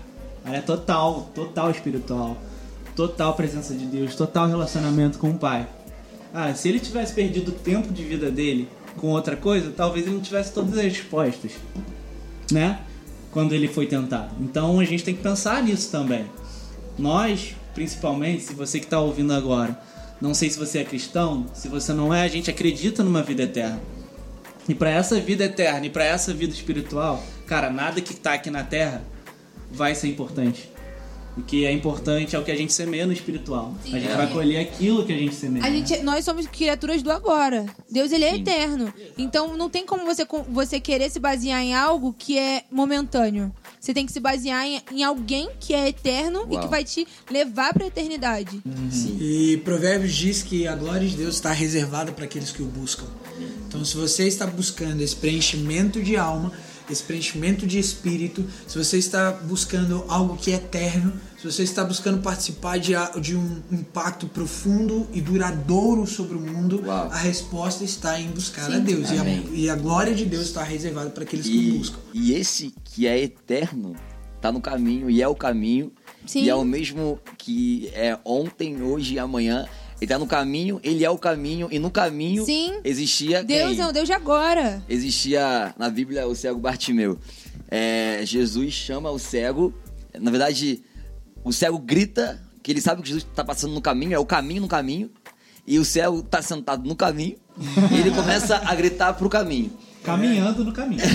ela 0.44 0.56
é 0.56 0.60
total, 0.60 1.30
total 1.34 1.70
espiritual. 1.70 2.36
Total 2.94 3.34
presença 3.34 3.74
de 3.74 3.86
Deus, 3.86 4.14
total 4.14 4.46
relacionamento 4.46 5.18
com 5.18 5.30
o 5.30 5.34
Pai. 5.34 5.66
Ah, 6.32 6.54
se 6.54 6.68
ele 6.68 6.78
tivesse 6.78 7.12
perdido 7.12 7.48
o 7.48 7.52
tempo 7.52 7.92
de 7.92 8.04
vida 8.04 8.30
dele 8.30 8.68
com 8.96 9.08
outra 9.08 9.36
coisa, 9.36 9.72
talvez 9.76 10.06
ele 10.06 10.16
não 10.16 10.22
tivesse 10.22 10.52
todas 10.52 10.76
as 10.78 10.84
respostas. 10.84 11.52
Né? 12.50 12.80
Quando 13.30 13.52
ele 13.52 13.68
foi 13.68 13.86
tentado. 13.86 14.34
Então 14.40 14.78
a 14.78 14.84
gente 14.84 15.04
tem 15.04 15.14
que 15.14 15.22
pensar 15.22 15.62
nisso 15.62 15.90
também. 15.90 16.26
Nós, 16.98 17.54
principalmente, 17.74 18.42
se 18.42 18.54
você 18.54 18.78
que 18.78 18.86
está 18.86 19.00
ouvindo 19.00 19.32
agora, 19.32 19.78
não 20.20 20.32
sei 20.32 20.48
se 20.48 20.58
você 20.58 20.78
é 20.78 20.84
cristão, 20.84 21.46
se 21.52 21.68
você 21.68 21.92
não 21.92 22.14
é, 22.14 22.22
a 22.22 22.28
gente 22.28 22.50
acredita 22.50 23.02
numa 23.02 23.22
vida 23.22 23.42
eterna. 23.42 23.80
E 24.68 24.74
para 24.74 24.90
essa 24.90 25.20
vida 25.20 25.44
eterna 25.44 25.86
e 25.86 25.90
para 25.90 26.04
essa 26.04 26.32
vida 26.32 26.54
espiritual, 26.54 27.22
cara, 27.46 27.70
nada 27.70 28.00
que 28.00 28.14
tá 28.14 28.34
aqui 28.34 28.50
na 28.50 28.62
terra 28.62 29.02
vai 29.70 29.94
ser 29.94 30.08
importante. 30.08 30.70
O 31.36 31.42
que 31.42 31.64
é 31.64 31.72
importante 31.72 32.36
é 32.36 32.38
o 32.38 32.44
que 32.44 32.50
a 32.52 32.56
gente 32.56 32.72
semeia 32.72 33.06
no 33.06 33.12
espiritual. 33.12 33.74
A 33.84 33.98
gente 33.98 34.14
vai 34.14 34.32
colher 34.32 34.60
aquilo 34.60 35.04
que 35.04 35.12
a 35.12 35.18
gente 35.18 35.34
semeia. 35.34 35.64
A 35.64 35.70
gente, 35.70 35.98
nós 36.02 36.24
somos 36.24 36.46
criaturas 36.46 37.02
do 37.02 37.10
agora. 37.10 37.66
Deus, 37.90 38.12
ele 38.12 38.24
é 38.24 38.34
Sim. 38.34 38.40
eterno. 38.40 38.94
Então, 39.18 39.56
não 39.56 39.68
tem 39.68 39.84
como 39.84 40.04
você, 40.04 40.24
você 40.48 40.78
querer 40.78 41.10
se 41.10 41.18
basear 41.18 41.60
em 41.60 41.74
algo 41.74 42.14
que 42.16 42.38
é 42.38 42.62
momentâneo. 42.70 43.52
Você 43.80 43.92
tem 43.92 44.06
que 44.06 44.12
se 44.12 44.20
basear 44.20 44.64
em, 44.64 44.80
em 44.92 45.02
alguém 45.02 45.50
que 45.58 45.74
é 45.74 45.88
eterno 45.88 46.46
e 46.48 46.54
Uau. 46.54 46.62
que 46.62 46.68
vai 46.68 46.84
te 46.84 47.06
levar 47.28 47.74
pra 47.74 47.86
eternidade. 47.86 48.62
E 49.20 49.60
Provérbios 49.64 50.14
diz 50.14 50.42
que 50.42 50.68
a 50.68 50.76
glória 50.76 51.06
de 51.06 51.16
Deus 51.16 51.34
está 51.34 51.52
reservada 51.52 52.12
para 52.12 52.24
aqueles 52.24 52.52
que 52.52 52.62
o 52.62 52.66
buscam. 52.66 53.06
Então, 53.66 53.84
se 53.84 53.96
você 53.96 54.28
está 54.28 54.46
buscando 54.46 55.00
esse 55.00 55.16
preenchimento 55.16 56.00
de 56.00 56.16
alma, 56.16 56.52
esse 56.90 57.02
preenchimento 57.02 57.66
de 57.66 57.78
espírito, 57.78 58.44
se 58.66 58.76
você 58.76 58.98
está 58.98 59.32
buscando 59.32 60.04
algo 60.08 60.36
que 60.36 60.50
é 60.52 60.54
eterno, 60.56 61.12
se 61.40 61.50
você 61.50 61.62
está 61.62 61.84
buscando 61.84 62.20
participar 62.22 62.78
de, 62.78 62.92
de 63.20 63.36
um 63.36 63.62
impacto 63.70 64.26
profundo 64.26 65.06
e 65.12 65.20
duradouro 65.20 66.06
sobre 66.06 66.36
o 66.36 66.40
mundo, 66.40 66.82
Uau. 66.86 67.08
a 67.10 67.16
resposta 67.16 67.84
está 67.84 68.20
em 68.20 68.28
buscar 68.28 68.72
a 68.72 68.78
Deus. 68.78 69.10
E 69.10 69.18
a, 69.18 69.24
e 69.52 69.70
a 69.70 69.76
glória 69.76 70.14
de 70.14 70.24
Deus 70.24 70.44
está 70.44 70.62
reservada 70.62 71.10
para 71.10 71.24
aqueles 71.24 71.46
que 71.46 71.56
o 71.56 71.60
E, 71.60 71.78
buscam. 71.78 71.98
e 72.12 72.32
esse 72.34 72.74
que 72.84 73.06
é 73.06 73.18
eterno 73.22 73.94
tá 74.40 74.52
no 74.52 74.60
caminho 74.60 75.08
e 75.08 75.22
é 75.22 75.28
o 75.28 75.34
caminho. 75.34 75.90
Sim. 76.26 76.42
E 76.44 76.50
é 76.50 76.54
o 76.54 76.64
mesmo 76.64 77.18
que 77.36 77.90
é 77.94 78.18
ontem, 78.24 78.82
hoje 78.82 79.14
e 79.14 79.18
amanhã. 79.18 79.66
Ele 80.00 80.08
tá 80.08 80.18
no 80.18 80.26
caminho, 80.26 80.80
ele 80.82 81.04
é 81.04 81.10
o 81.10 81.16
caminho, 81.16 81.68
e 81.70 81.78
no 81.78 81.90
caminho 81.90 82.44
Sim. 82.44 82.80
existia 82.84 83.44
Deus 83.44 83.76
quem? 83.76 83.80
é 83.80 83.86
o 83.86 83.92
Deus 83.92 84.06
de 84.06 84.12
agora. 84.12 84.82
Existia 84.88 85.74
na 85.78 85.88
Bíblia 85.88 86.26
o 86.26 86.34
cego 86.34 86.58
Bartimeu. 86.58 87.18
É, 87.68 88.20
Jesus 88.24 88.74
chama 88.74 89.10
o 89.10 89.18
cego, 89.18 89.72
na 90.18 90.30
verdade, 90.30 90.82
o 91.42 91.52
cego 91.52 91.78
grita 91.78 92.42
que 92.62 92.72
ele 92.72 92.80
sabe 92.80 93.02
que 93.02 93.08
Jesus 93.08 93.26
tá 93.34 93.44
passando 93.44 93.74
no 93.74 93.80
caminho, 93.80 94.14
é 94.14 94.18
o 94.18 94.24
caminho 94.24 94.62
no 94.62 94.68
caminho, 94.68 95.10
e 95.66 95.78
o 95.78 95.84
cego 95.84 96.22
tá 96.22 96.40
sentado 96.40 96.88
no 96.88 96.96
caminho, 96.96 97.36
e 97.92 98.00
ele 98.00 98.10
começa 98.10 98.56
a 98.56 98.74
gritar 98.74 99.12
pro 99.14 99.28
caminho. 99.28 99.70
Caminhando 100.04 100.64
no 100.64 100.72
caminho. 100.72 101.00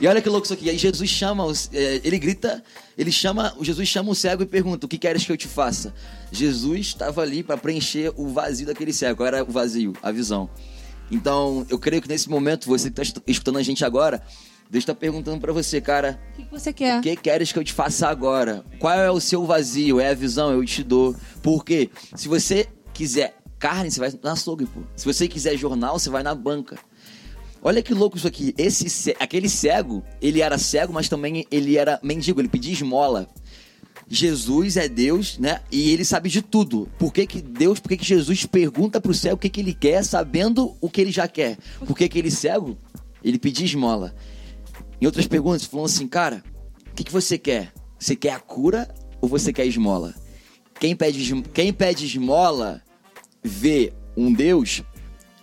E 0.00 0.06
olha 0.08 0.20
que 0.20 0.28
louco 0.28 0.44
isso 0.44 0.52
aqui. 0.52 0.68
Aí 0.68 0.76
Jesus 0.76 1.08
chama, 1.08 1.44
os- 1.46 1.70
é, 1.72 2.00
ele 2.04 2.18
grita, 2.18 2.62
ele 2.98 3.12
chama, 3.12 3.54
o 3.56 3.64
Jesus 3.64 3.88
chama 3.88 4.10
o 4.10 4.14
cego 4.14 4.42
e 4.42 4.46
pergunta: 4.46 4.84
"O 4.84 4.88
que 4.88 4.98
queres 4.98 5.24
que 5.24 5.30
eu 5.32 5.36
te 5.36 5.46
faça?" 5.46 5.94
Jesus 6.32 6.80
estava 6.88 7.22
ali 7.22 7.42
para 7.42 7.56
preencher 7.56 8.12
o 8.16 8.28
vazio 8.28 8.66
daquele 8.66 8.92
cego. 8.92 9.18
Qual 9.18 9.26
era 9.26 9.42
o 9.42 9.46
vazio? 9.50 9.94
A 10.02 10.10
visão. 10.10 10.50
Então, 11.10 11.64
eu 11.70 11.78
creio 11.78 12.02
que 12.02 12.08
nesse 12.08 12.28
momento 12.28 12.66
você 12.66 12.90
que 12.90 13.00
está 13.00 13.22
escutando 13.26 13.56
a 13.58 13.62
gente 13.62 13.84
agora, 13.84 14.20
Deus 14.68 14.82
está 14.82 14.94
perguntando 14.94 15.40
para 15.40 15.52
você, 15.52 15.80
cara, 15.80 16.20
O 16.32 16.36
que, 16.36 16.42
que 16.44 16.50
você 16.50 16.72
quer? 16.72 16.98
o 16.98 17.02
que 17.02 17.14
queres 17.16 17.52
que 17.52 17.58
eu 17.58 17.64
te 17.64 17.72
faça 17.72 18.08
agora? 18.08 18.64
Qual 18.80 18.92
é 18.92 19.10
o 19.10 19.20
seu 19.20 19.46
vazio? 19.46 20.00
É 20.00 20.10
a 20.10 20.14
visão? 20.14 20.50
Eu 20.50 20.64
te 20.66 20.82
dou. 20.82 21.14
Porque 21.42 21.88
se 22.16 22.26
você 22.28 22.66
quiser 22.92 23.36
carne, 23.58 23.90
você 23.90 24.00
vai 24.00 24.12
na 24.22 24.32
açougue, 24.32 24.66
pô. 24.66 24.80
Se 24.96 25.04
você 25.06 25.28
quiser 25.28 25.56
jornal, 25.56 25.98
você 25.98 26.10
vai 26.10 26.22
na 26.22 26.34
banca. 26.34 26.76
Olha 27.66 27.82
que 27.82 27.94
louco 27.94 28.18
isso 28.18 28.28
aqui. 28.28 28.54
Esse, 28.58 29.16
aquele 29.18 29.48
cego, 29.48 30.04
ele 30.20 30.42
era 30.42 30.58
cego, 30.58 30.92
mas 30.92 31.08
também 31.08 31.46
ele 31.50 31.78
era 31.78 31.98
mendigo, 32.02 32.38
ele 32.38 32.48
pedia 32.48 32.74
esmola. 32.74 33.26
Jesus 34.06 34.76
é 34.76 34.86
Deus, 34.86 35.38
né? 35.38 35.62
E 35.72 35.90
ele 35.90 36.04
sabe 36.04 36.28
de 36.28 36.42
tudo. 36.42 36.86
Por 36.98 37.10
que, 37.10 37.26
que 37.26 37.40
Deus, 37.40 37.80
por 37.80 37.88
que, 37.88 37.96
que 37.96 38.04
Jesus 38.04 38.44
pergunta 38.44 39.00
pro 39.00 39.14
cego 39.14 39.36
o 39.36 39.38
que, 39.38 39.48
que 39.48 39.60
ele 39.60 39.72
quer, 39.72 40.04
sabendo 40.04 40.76
o 40.78 40.90
que 40.90 41.00
ele 41.00 41.10
já 41.10 41.26
quer? 41.26 41.56
Porque 41.86 42.04
aquele 42.04 42.30
cego, 42.30 42.76
ele 43.22 43.38
pedia 43.38 43.64
esmola. 43.64 44.14
Em 45.00 45.06
outras 45.06 45.26
perguntas, 45.26 45.64
falou 45.64 45.86
assim, 45.86 46.06
cara, 46.06 46.44
o 46.90 46.94
que, 46.94 47.02
que 47.02 47.12
você 47.12 47.38
quer? 47.38 47.72
Você 47.98 48.14
quer 48.14 48.32
a 48.32 48.40
cura 48.40 48.94
ou 49.22 49.28
você 49.28 49.54
quer 49.54 49.64
esmola? 49.64 50.14
Quem 50.78 50.94
pede, 50.94 51.42
quem 51.54 51.72
pede 51.72 52.04
esmola 52.04 52.82
vê 53.42 53.90
um 54.14 54.30
Deus, 54.30 54.82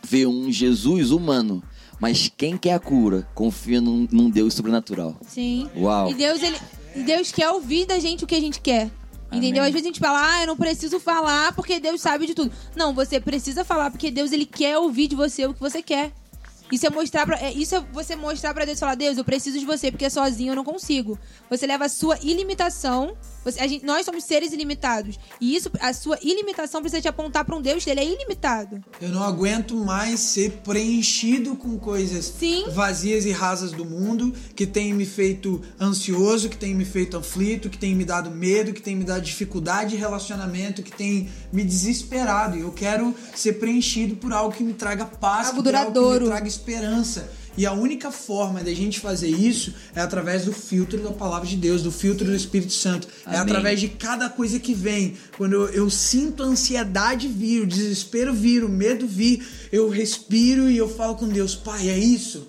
vê 0.07 0.27
um 0.27 0.51
Jesus 0.51 1.09
humano. 1.09 1.63
Mas 2.01 2.31
quem 2.35 2.57
quer 2.57 2.73
a 2.73 2.79
cura 2.79 3.27
confia 3.35 3.79
num, 3.79 4.07
num 4.11 4.27
Deus 4.27 4.55
sobrenatural. 4.55 5.15
Sim. 5.21 5.69
Uau. 5.77 6.09
E 6.09 6.15
Deus, 6.15 6.41
ele, 6.41 6.57
Deus 7.05 7.31
quer 7.31 7.47
ouvir 7.51 7.85
da 7.85 7.99
gente 7.99 8.23
o 8.23 8.27
que 8.27 8.33
a 8.33 8.39
gente 8.41 8.59
quer. 8.59 8.89
Entendeu? 9.31 9.61
Amém. 9.61 9.69
Às 9.69 9.71
vezes 9.71 9.85
a 9.85 9.89
gente 9.89 9.99
fala, 9.99 10.19
ah, 10.19 10.41
eu 10.41 10.47
não 10.47 10.57
preciso 10.57 10.99
falar 10.99 11.53
porque 11.53 11.79
Deus 11.79 12.01
sabe 12.01 12.25
de 12.25 12.33
tudo. 12.33 12.51
Não, 12.75 12.91
você 12.91 13.19
precisa 13.19 13.63
falar 13.63 13.91
porque 13.91 14.09
Deus 14.09 14.31
ele 14.31 14.47
quer 14.47 14.79
ouvir 14.79 15.07
de 15.07 15.15
você 15.15 15.45
o 15.45 15.53
que 15.53 15.59
você 15.59 15.83
quer. 15.83 16.11
Isso 16.71 16.87
é 16.87 16.89
mostrar 16.89 17.25
pra, 17.25 17.37
é, 17.39 17.53
isso 17.53 17.75
é 17.75 17.81
você 17.93 18.15
mostrar 18.15 18.53
pra 18.53 18.65
Deus 18.65 18.77
e 18.77 18.79
falar, 18.79 18.95
Deus, 18.95 19.17
eu 19.17 19.23
preciso 19.23 19.59
de 19.59 19.65
você, 19.65 19.91
porque 19.91 20.09
sozinho 20.09 20.53
eu 20.53 20.55
não 20.55 20.63
consigo. 20.63 21.19
Você 21.49 21.67
leva 21.67 21.85
a 21.85 21.89
sua 21.89 22.17
ilimitação. 22.23 23.15
Você, 23.43 23.67
gente- 23.67 23.85
nós 23.85 24.05
somos 24.05 24.23
seres 24.23 24.53
ilimitados. 24.53 25.17
E 25.39 25.55
isso, 25.55 25.71
a 25.79 25.93
sua 25.93 26.17
ilimitação 26.21 26.81
precisa 26.81 27.01
te 27.01 27.07
apontar 27.07 27.43
pra 27.43 27.55
um 27.55 27.61
Deus 27.61 27.83
que 27.83 27.89
ele 27.89 27.99
é 27.99 28.05
ilimitado. 28.05 28.83
Eu 29.01 29.09
não 29.09 29.23
aguento 29.23 29.75
mais 29.75 30.19
ser 30.19 30.51
preenchido 30.63 31.55
com 31.55 31.77
coisas 31.79 32.25
Sim. 32.39 32.65
vazias 32.71 33.25
e 33.25 33.31
rasas 33.31 33.71
do 33.71 33.83
mundo 33.85 34.33
que 34.55 34.65
tem 34.67 34.93
me 34.93 35.05
feito 35.05 35.61
ansioso, 35.79 36.49
que 36.49 36.57
tem 36.57 36.75
me 36.75 36.85
feito 36.85 37.17
aflito, 37.17 37.69
que 37.69 37.77
tem 37.77 37.95
me 37.95 38.05
dado 38.05 38.29
medo, 38.29 38.73
que 38.73 38.81
tem 38.81 38.95
me 38.95 39.03
dado 39.03 39.21
dificuldade 39.21 39.91
de 39.91 39.95
relacionamento, 39.95 40.83
que 40.83 40.91
tem 40.91 41.29
me 41.51 41.63
desesperado. 41.63 42.57
E 42.57 42.61
eu 42.61 42.71
quero 42.71 43.15
ser 43.35 43.53
preenchido 43.53 44.15
por 44.15 44.31
algo 44.33 44.55
que 44.55 44.63
me 44.63 44.73
traga 44.73 45.05
paz, 45.05 45.47
Algo 45.47 45.63
por 45.63 45.75
algo 45.75 45.91
que 45.93 46.19
me 46.19 46.25
traga 46.27 46.47
esperança. 46.47 47.29
E 47.57 47.65
a 47.65 47.73
única 47.73 48.11
forma 48.11 48.63
da 48.63 48.73
gente 48.73 48.99
fazer 48.99 49.29
isso 49.29 49.73
é 49.93 50.01
através 50.01 50.45
do 50.45 50.53
filtro 50.53 50.99
da 50.99 51.11
palavra 51.11 51.47
de 51.47 51.55
Deus, 51.55 51.83
do 51.83 51.91
filtro 51.91 52.25
do 52.25 52.35
Espírito 52.35 52.73
Santo. 52.73 53.07
É 53.25 53.29
Amém. 53.29 53.41
através 53.41 53.79
de 53.79 53.89
cada 53.89 54.29
coisa 54.29 54.59
que 54.59 54.73
vem. 54.73 55.15
Quando 55.37 55.53
eu, 55.53 55.69
eu 55.69 55.89
sinto 55.89 56.43
a 56.43 56.45
ansiedade 56.45 57.27
vir, 57.27 57.61
o 57.61 57.67
desespero 57.67 58.33
vir, 58.33 58.63
o 58.63 58.69
medo 58.69 59.07
vir, 59.07 59.45
eu 59.71 59.89
respiro 59.89 60.69
e 60.69 60.77
eu 60.77 60.89
falo 60.89 61.15
com 61.15 61.27
Deus: 61.27 61.55
Pai, 61.55 61.89
é 61.89 61.97
isso? 61.97 62.47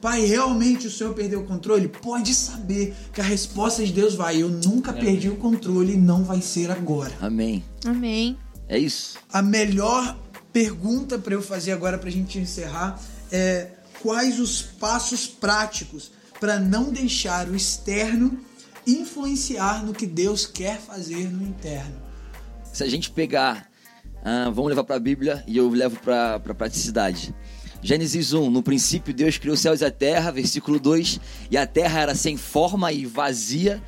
Pai, 0.00 0.24
realmente 0.26 0.86
o 0.86 0.90
Senhor 0.90 1.14
perdeu 1.14 1.40
o 1.40 1.44
controle? 1.44 1.88
Pode 1.88 2.34
saber 2.34 2.94
que 3.12 3.22
a 3.22 3.24
resposta 3.24 3.84
de 3.84 3.92
Deus 3.92 4.14
vai: 4.14 4.42
Eu 4.42 4.50
nunca 4.50 4.92
perdi 4.92 5.28
o 5.30 5.36
controle 5.36 5.94
e 5.94 5.96
não 5.96 6.22
vai 6.22 6.42
ser 6.42 6.70
agora. 6.70 7.12
Amém. 7.20 7.64
Amém. 7.84 8.36
É 8.68 8.78
isso. 8.78 9.16
A 9.32 9.42
melhor 9.42 10.16
pergunta 10.52 11.18
para 11.18 11.34
eu 11.34 11.42
fazer 11.42 11.72
agora 11.72 11.98
pra 11.98 12.10
gente 12.10 12.38
encerrar 12.38 13.00
é 13.32 13.68
quais 14.04 14.38
os 14.38 14.60
passos 14.60 15.26
práticos 15.26 16.12
para 16.38 16.60
não 16.60 16.92
deixar 16.92 17.48
o 17.48 17.56
externo 17.56 18.38
influenciar 18.86 19.82
no 19.82 19.94
que 19.94 20.06
Deus 20.06 20.44
quer 20.44 20.78
fazer 20.78 21.32
no 21.32 21.42
interno. 21.42 22.02
Se 22.70 22.84
a 22.84 22.86
gente 22.86 23.10
pegar, 23.10 23.66
ah, 24.22 24.50
vamos 24.50 24.68
levar 24.68 24.84
para 24.84 24.96
a 24.96 25.00
Bíblia 25.00 25.42
e 25.46 25.56
eu 25.56 25.70
levo 25.70 25.98
para 26.00 26.34
a 26.34 26.54
praticidade. 26.54 27.34
Gênesis 27.80 28.34
1, 28.34 28.50
no 28.50 28.62
princípio 28.62 29.14
Deus 29.14 29.38
criou 29.38 29.54
os 29.54 29.60
céus 29.60 29.80
e 29.80 29.86
a 29.86 29.90
terra, 29.90 30.30
versículo 30.30 30.78
2, 30.78 31.18
e 31.50 31.56
a 31.56 31.66
terra 31.66 32.00
era 32.00 32.14
sem 32.14 32.36
forma 32.36 32.92
e 32.92 33.06
vazia, 33.06 33.82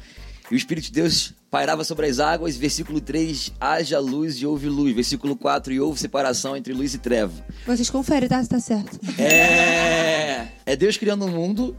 e 0.51 0.55
o 0.55 0.57
Espírito 0.57 0.87
de 0.87 0.93
Deus 0.93 1.35
pairava 1.51 1.85
sobre 1.85 2.07
as 2.07 2.19
águas, 2.19 2.57
versículo 2.57 3.01
3, 3.01 3.53
haja 3.61 3.99
luz 3.99 4.37
e 4.37 4.47
houve 4.47 4.69
luz, 4.69 4.95
versículo 4.95 5.37
4, 5.37 5.73
e 5.73 5.81
houve 5.81 5.99
separação 5.99 6.57
entre 6.57 6.73
luz 6.73 6.95
e 6.95 6.99
treva. 6.99 7.33
Vocês 7.67 7.89
conferem, 7.89 8.29
tá? 8.29 8.43
Se 8.43 8.49
tá 8.49 8.61
certo. 8.61 8.99
É, 9.21 10.49
é 10.65 10.77
Deus 10.77 10.97
criando 10.97 11.25
o 11.25 11.29
mundo 11.29 11.77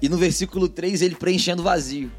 e 0.00 0.08
no 0.08 0.16
versículo 0.16 0.68
3 0.68 1.02
ele 1.02 1.14
preenchendo 1.14 1.62
o 1.62 1.64
vazio. 1.64 2.10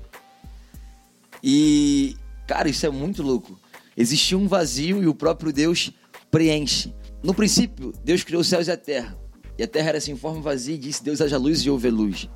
E, 1.44 2.16
cara, 2.48 2.70
isso 2.70 2.86
é 2.86 2.90
muito 2.90 3.22
louco. 3.22 3.60
Existia 3.96 4.38
um 4.38 4.48
vazio 4.48 5.04
e 5.04 5.08
o 5.08 5.14
próprio 5.14 5.52
Deus 5.52 5.92
preenche. 6.32 6.94
No 7.22 7.34
princípio, 7.34 7.94
Deus 8.04 8.24
criou 8.24 8.42
os 8.42 8.48
céus 8.48 8.68
e 8.68 8.72
a 8.72 8.78
terra. 8.78 9.18
E 9.58 9.64
a 9.64 9.68
terra 9.68 9.90
era 9.90 10.02
sem 10.02 10.16
forma 10.16 10.40
e 10.40 10.42
vazia 10.42 10.76
e 10.76 10.78
disse: 10.78 11.04
Deus 11.04 11.22
haja 11.22 11.38
luz 11.38 11.60
e 11.60 11.70
houve 11.70 11.90
luz. 11.90 12.30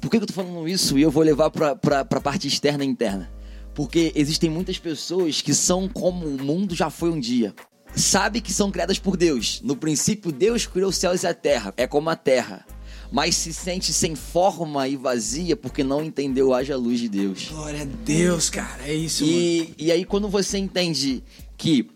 Por 0.00 0.10
que 0.10 0.18
que 0.18 0.22
eu 0.24 0.26
tô 0.26 0.32
falando 0.32 0.68
isso 0.68 0.98
e 0.98 1.02
eu 1.02 1.10
vou 1.10 1.22
levar 1.22 1.50
pra, 1.50 1.76
pra, 1.76 2.04
pra 2.04 2.20
parte 2.20 2.48
externa 2.48 2.84
e 2.84 2.88
interna? 2.88 3.30
Porque 3.78 4.10
existem 4.16 4.50
muitas 4.50 4.76
pessoas 4.76 5.40
que 5.40 5.54
são 5.54 5.88
como 5.88 6.26
o 6.26 6.42
mundo 6.42 6.74
já 6.74 6.90
foi 6.90 7.10
um 7.10 7.20
dia. 7.20 7.54
Sabe 7.94 8.40
que 8.40 8.52
são 8.52 8.72
criadas 8.72 8.98
por 8.98 9.16
Deus. 9.16 9.60
No 9.62 9.76
princípio, 9.76 10.32
Deus 10.32 10.66
criou 10.66 10.90
os 10.90 10.96
céus 10.96 11.22
e 11.22 11.28
a 11.28 11.32
terra. 11.32 11.72
É 11.76 11.86
como 11.86 12.10
a 12.10 12.16
terra. 12.16 12.66
Mas 13.12 13.36
se 13.36 13.52
sente 13.52 13.92
sem 13.92 14.16
forma 14.16 14.88
e 14.88 14.96
vazia 14.96 15.56
porque 15.56 15.84
não 15.84 16.02
entendeu 16.02 16.52
haja 16.52 16.76
luz 16.76 16.98
de 16.98 17.08
Deus. 17.08 17.50
Glória 17.52 17.82
a 17.82 17.84
Deus, 17.84 18.50
cara. 18.50 18.82
É 18.84 18.92
isso, 18.92 19.24
mano. 19.24 19.38
E, 19.38 19.74
e 19.78 19.92
aí, 19.92 20.04
quando 20.04 20.28
você 20.28 20.58
entende 20.58 21.22
que, 21.56 21.88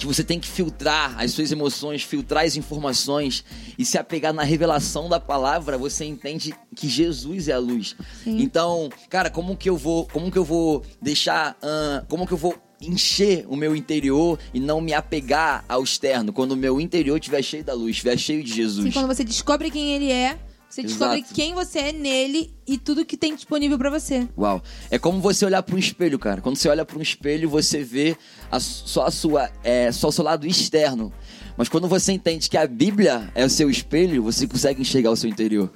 que 0.00 0.06
você 0.06 0.24
tem 0.24 0.40
que 0.40 0.48
filtrar 0.48 1.14
as 1.20 1.32
suas 1.32 1.52
emoções, 1.52 2.02
filtrar 2.02 2.44
as 2.44 2.56
informações 2.56 3.44
e 3.78 3.84
se 3.84 3.98
apegar 3.98 4.32
na 4.32 4.42
revelação 4.42 5.10
da 5.10 5.20
palavra, 5.20 5.76
você 5.76 6.06
entende 6.06 6.54
que 6.74 6.88
Jesus 6.88 7.48
é 7.48 7.52
a 7.52 7.58
luz. 7.58 7.94
Então, 8.24 8.88
cara, 9.10 9.28
como 9.28 9.54
que 9.54 9.68
eu 9.68 9.76
vou, 9.76 10.06
como 10.06 10.30
que 10.30 10.38
eu 10.38 10.44
vou 10.44 10.82
deixar, 11.02 11.56
ahn, 11.62 12.02
como 12.08 12.26
que 12.26 12.32
eu 12.32 12.38
vou 12.38 12.56
encher 12.80 13.44
o 13.46 13.54
meu 13.54 13.76
interior 13.76 14.38
e 14.54 14.58
não 14.58 14.80
me 14.80 14.94
apegar 14.94 15.64
ao 15.68 15.82
externo 15.82 16.32
quando 16.32 16.52
o 16.52 16.56
meu 16.56 16.80
interior 16.80 17.18
estiver 17.18 17.42
cheio 17.42 17.62
da 17.62 17.74
luz, 17.74 17.90
estiver 17.90 18.16
cheio 18.16 18.42
de 18.42 18.54
Jesus. 18.54 18.86
Assim, 18.86 18.92
quando 18.92 19.06
você 19.06 19.22
descobre 19.22 19.70
quem 19.70 19.92
ele 19.92 20.10
é, 20.10 20.38
você 20.70 20.82
descobre 20.82 21.18
Exato. 21.18 21.34
quem 21.34 21.52
você 21.52 21.78
é 21.80 21.92
nele 21.92 22.54
e 22.66 22.78
tudo 22.78 23.04
que 23.04 23.16
tem 23.16 23.34
disponível 23.34 23.76
pra 23.76 23.90
você. 23.90 24.28
Uau. 24.38 24.62
É 24.90 24.98
como 24.98 25.20
você 25.20 25.44
olhar 25.44 25.62
para 25.64 25.74
um 25.74 25.78
espelho, 25.78 26.18
cara. 26.18 26.40
Quando 26.40 26.56
você 26.56 26.68
olha 26.68 26.84
para 26.84 26.96
um 26.96 27.02
espelho, 27.02 27.50
você 27.50 27.82
vê 27.82 28.16
a- 28.50 28.60
só, 28.60 29.06
a 29.06 29.10
sua, 29.10 29.50
é, 29.64 29.90
só 29.90 30.08
o 30.08 30.12
seu 30.12 30.22
lado 30.24 30.46
externo. 30.46 31.12
Mas 31.56 31.68
quando 31.68 31.88
você 31.88 32.12
entende 32.12 32.48
que 32.48 32.56
a 32.56 32.66
Bíblia 32.66 33.30
é 33.34 33.44
o 33.44 33.50
seu 33.50 33.68
espelho, 33.68 34.22
você 34.22 34.46
consegue 34.46 34.80
enxergar 34.80 35.10
o 35.10 35.16
seu 35.16 35.28
interior. 35.28 35.70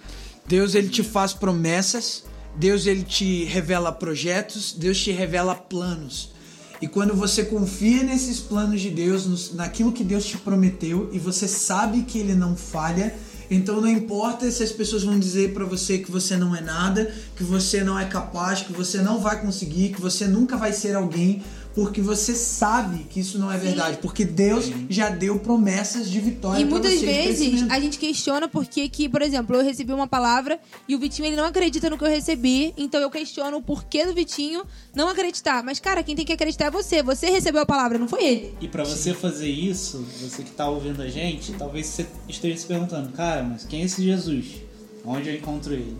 Deus 0.46 0.74
ele 0.74 0.88
te 0.88 1.02
faz 1.02 1.32
promessas, 1.32 2.24
Deus 2.56 2.86
ele 2.86 3.02
te 3.02 3.44
revela 3.44 3.90
projetos, 3.90 4.72
Deus 4.72 4.98
te 5.02 5.10
revela 5.10 5.54
planos. 5.56 6.32
E 6.80 6.86
quando 6.86 7.14
você 7.14 7.44
confia 7.44 8.02
nesses 8.02 8.40
planos 8.40 8.80
de 8.80 8.90
Deus, 8.90 9.26
nos- 9.26 9.52
naquilo 9.54 9.90
que 9.92 10.04
Deus 10.04 10.24
te 10.24 10.36
prometeu 10.36 11.08
e 11.12 11.18
você 11.18 11.48
sabe 11.48 12.02
que 12.02 12.18
ele 12.18 12.34
não 12.34 12.56
falha, 12.56 13.14
então 13.50 13.80
não 13.80 13.88
importa 13.88 14.50
se 14.50 14.62
as 14.62 14.72
pessoas 14.72 15.02
vão 15.02 15.18
dizer 15.18 15.52
pra 15.52 15.64
você 15.64 15.98
que 15.98 16.10
você 16.10 16.36
não 16.36 16.54
é 16.54 16.60
nada, 16.60 17.12
que 17.36 17.44
você 17.44 17.82
não 17.84 17.98
é 17.98 18.04
capaz, 18.04 18.62
que 18.62 18.72
você 18.72 19.02
não 19.02 19.20
vai 19.20 19.40
conseguir, 19.40 19.90
que 19.90 20.00
você 20.00 20.26
nunca 20.26 20.56
vai 20.56 20.72
ser 20.72 20.96
alguém, 20.96 21.42
porque 21.74 22.00
você 22.00 22.34
sabe 22.34 23.04
que 23.04 23.18
isso 23.18 23.36
não 23.36 23.50
é 23.50 23.58
verdade, 23.58 23.98
porque 23.98 24.24
Deus 24.24 24.70
já 24.88 25.10
deu 25.10 25.40
promessas 25.40 26.08
de 26.08 26.20
vitória 26.20 26.60
E 26.60 26.64
pra 26.64 26.70
muitas 26.70 27.00
vezes 27.00 27.68
a 27.68 27.80
gente 27.80 27.98
questiona 27.98 28.48
porque 28.48 28.88
que, 28.88 29.08
por 29.08 29.20
exemplo, 29.20 29.56
eu 29.56 29.64
recebi 29.64 29.92
uma 29.92 30.06
palavra 30.06 30.60
e 30.88 30.94
o 30.94 30.98
Vitinho 30.98 31.26
ele 31.26 31.36
não 31.36 31.44
acredita 31.44 31.90
no 31.90 31.98
que 31.98 32.04
eu 32.04 32.08
recebi, 32.08 32.72
então 32.76 33.00
eu 33.00 33.10
questiono 33.10 33.56
o 33.56 33.62
porquê 33.62 34.06
do 34.06 34.14
Vitinho 34.14 34.64
não 34.94 35.08
acreditar. 35.08 35.64
Mas, 35.64 35.80
cara, 35.80 36.02
quem 36.04 36.14
tem 36.14 36.24
que 36.24 36.32
acreditar 36.32 36.66
é 36.66 36.70
você. 36.70 37.02
Você 37.02 37.28
recebeu 37.28 37.62
a 37.62 37.66
palavra, 37.66 37.98
não 37.98 38.06
foi 38.06 38.24
ele. 38.24 38.54
E 38.60 38.68
pra 38.68 38.84
você 38.84 39.12
fazer 39.12 39.50
isso, 39.50 40.06
você 40.20 40.44
que 40.44 40.52
tá 40.52 40.68
ouvindo 40.68 41.02
a 41.02 41.08
gente, 41.08 41.52
talvez 41.54 41.86
você 41.86 42.06
esteja 42.28 42.56
se 42.56 42.66
perguntando, 42.66 43.10
cara, 43.10 43.42
mas 43.42 43.64
quem 43.64 43.82
é 43.82 43.84
esse 43.84 44.02
Jesus? 44.02 44.62
Onde 45.04 45.28
eu 45.28 45.34
encontro 45.34 45.72
ele? 45.72 45.96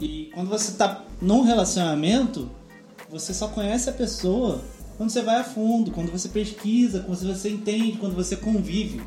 E 0.00 0.30
quando 0.32 0.48
você 0.48 0.72
tá 0.72 1.04
num 1.20 1.42
relacionamento, 1.42 2.50
você 3.10 3.34
só 3.34 3.48
conhece 3.48 3.90
a 3.90 3.92
pessoa 3.92 4.62
quando 4.96 5.10
você 5.10 5.22
vai 5.22 5.36
a 5.36 5.44
fundo, 5.44 5.90
quando 5.90 6.12
você 6.12 6.28
pesquisa, 6.28 7.00
quando 7.00 7.18
você 7.18 7.50
entende, 7.50 7.98
quando 7.98 8.14
você 8.14 8.36
convive, 8.36 9.02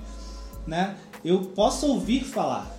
né? 0.68 0.96
Eu 1.24 1.42
posso 1.56 1.88
ouvir 1.88 2.24
falar. 2.24 2.70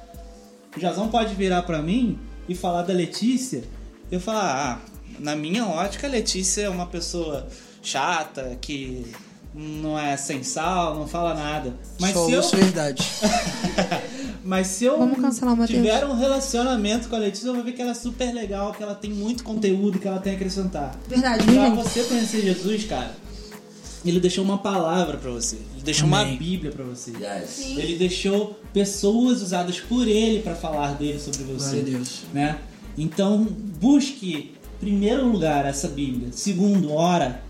O 0.76 0.80
Jazão 0.80 1.08
pode 1.08 1.34
virar 1.34 1.62
pra 1.62 1.80
mim 1.80 2.18
e 2.48 2.54
falar 2.54 2.82
da 2.82 2.92
Letícia, 2.92 3.64
eu 4.10 4.20
falar, 4.20 4.82
ah, 4.82 4.90
na 5.18 5.36
minha 5.36 5.66
ótica, 5.66 6.06
a 6.06 6.10
Letícia 6.10 6.62
é 6.62 6.68
uma 6.68 6.86
pessoa 6.86 7.48
chata, 7.82 8.58
que 8.60 9.06
não 9.54 9.98
é 9.98 10.16
sem 10.16 10.42
sal, 10.42 10.96
não 10.96 11.06
fala 11.06 11.34
nada. 11.34 11.74
Mas 12.00 12.12
Só 12.12 12.26
se 12.26 12.32
eu, 12.32 12.42
verdade. 12.50 13.02
mas 14.44 14.66
se 14.66 14.84
eu 14.84 14.98
Vamos 14.98 15.20
cancelar 15.20 15.66
tiver 15.66 16.04
um 16.04 16.14
relacionamento 16.14 17.08
com 17.08 17.14
a 17.14 17.18
Letícia, 17.20 17.48
eu 17.48 17.54
vou 17.54 17.62
ver 17.62 17.72
que 17.72 17.80
ela 17.80 17.92
é 17.92 17.94
super 17.94 18.34
legal, 18.34 18.72
que 18.72 18.82
ela 18.82 18.94
tem 18.94 19.12
muito 19.12 19.44
conteúdo 19.44 19.98
que 19.98 20.08
ela 20.08 20.18
tem 20.18 20.32
a 20.32 20.36
acrescentar. 20.36 20.98
Verdade, 21.08 21.44
Pra 21.44 21.52
gente? 21.54 21.76
você 21.76 22.02
conhecer 22.02 22.40
Jesus, 22.42 22.84
cara, 22.84 23.14
ele 24.04 24.18
deixou 24.18 24.44
uma 24.44 24.58
palavra 24.58 25.16
pra 25.18 25.30
você. 25.30 25.56
Ele 25.56 25.82
deixou 25.84 26.06
uma 26.06 26.22
Amém. 26.22 26.36
Bíblia 26.36 26.72
pra 26.72 26.84
você. 26.84 27.12
Sim. 27.46 27.78
Ele 27.78 27.96
deixou 27.96 28.58
pessoas 28.72 29.40
usadas 29.40 29.80
por 29.80 30.06
ele 30.06 30.40
pra 30.40 30.54
falar 30.54 30.94
dele 30.94 31.18
sobre 31.18 31.44
você. 31.44 31.76
Glória 31.76 31.80
a 31.80 31.84
Deus. 31.98 32.20
Né? 32.32 32.58
Então, 32.98 33.44
busque, 33.80 34.34
em 34.76 34.78
primeiro 34.80 35.26
lugar, 35.26 35.64
essa 35.64 35.88
Bíblia. 35.88 36.28
Segundo, 36.32 36.92
ora. 36.92 37.42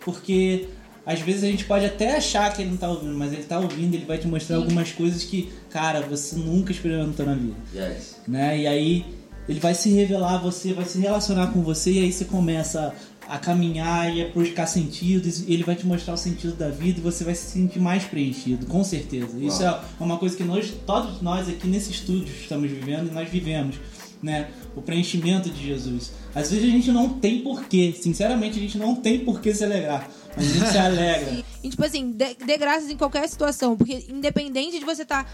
Porque 0.00 0.68
às 1.04 1.20
vezes 1.20 1.44
a 1.44 1.46
gente 1.48 1.64
pode 1.64 1.84
até 1.84 2.16
achar 2.16 2.52
que 2.52 2.62
ele 2.62 2.70
não 2.70 2.76
tá 2.76 2.88
ouvindo, 2.88 3.16
mas 3.18 3.32
ele 3.32 3.42
tá 3.42 3.58
ouvindo, 3.58 3.94
ele 3.94 4.04
vai 4.04 4.18
te 4.18 4.26
mostrar 4.26 4.56
algumas 4.56 4.92
coisas 4.92 5.24
que, 5.24 5.50
cara, 5.70 6.00
você 6.02 6.36
nunca 6.36 6.72
experimentou 6.72 7.26
na 7.26 7.34
vida. 7.34 7.56
Yes. 7.74 8.16
Né? 8.26 8.60
E 8.60 8.66
aí 8.66 9.06
ele 9.48 9.58
vai 9.58 9.74
se 9.74 9.90
revelar 9.90 10.34
a 10.34 10.38
você, 10.38 10.72
vai 10.72 10.84
se 10.84 10.98
relacionar 10.98 11.48
com 11.48 11.62
você, 11.62 11.92
e 11.92 11.98
aí 12.00 12.12
você 12.12 12.24
começa 12.24 12.94
a 13.28 13.38
caminhar 13.38 14.14
e 14.14 14.22
a 14.22 14.28
buscar 14.28 14.66
sentidos, 14.66 15.40
e 15.46 15.52
ele 15.52 15.64
vai 15.64 15.74
te 15.74 15.86
mostrar 15.86 16.14
o 16.14 16.16
sentido 16.16 16.54
da 16.54 16.68
vida 16.68 16.98
e 16.98 17.02
você 17.02 17.24
vai 17.24 17.34
se 17.34 17.50
sentir 17.50 17.80
mais 17.80 18.04
preenchido, 18.04 18.66
com 18.66 18.84
certeza. 18.84 19.38
Isso 19.40 19.62
é 19.62 19.80
uma 19.98 20.18
coisa 20.18 20.36
que 20.36 20.44
nós, 20.44 20.72
todos 20.86 21.20
nós 21.22 21.48
aqui 21.48 21.66
nesse 21.66 21.90
estúdio 21.90 22.32
estamos 22.34 22.70
vivendo 22.70 23.08
e 23.08 23.14
nós 23.14 23.28
vivemos, 23.28 23.76
né? 24.22 24.48
O 24.76 24.82
preenchimento 24.82 25.50
de 25.50 25.66
Jesus. 25.66 26.12
Às 26.34 26.50
vezes 26.50 26.68
a 26.68 26.70
gente 26.70 26.90
não 26.90 27.08
tem 27.08 27.40
porquê, 27.40 27.94
sinceramente 27.98 28.58
a 28.58 28.62
gente 28.62 28.78
não 28.78 28.94
tem 28.94 29.20
porquê 29.20 29.54
se 29.54 29.64
alegrar, 29.64 30.08
a 30.36 30.42
gente 30.42 30.70
se 30.70 30.78
alegra. 30.78 31.44
E, 31.62 31.68
tipo 31.68 31.84
assim, 31.84 32.12
dê, 32.12 32.34
dê 32.34 32.56
graças 32.56 32.90
em 32.90 32.96
qualquer 32.96 33.28
situação. 33.28 33.76
Porque 33.76 34.06
independente 34.08 34.78
de 34.78 34.84
você 34.84 35.02
estar 35.02 35.30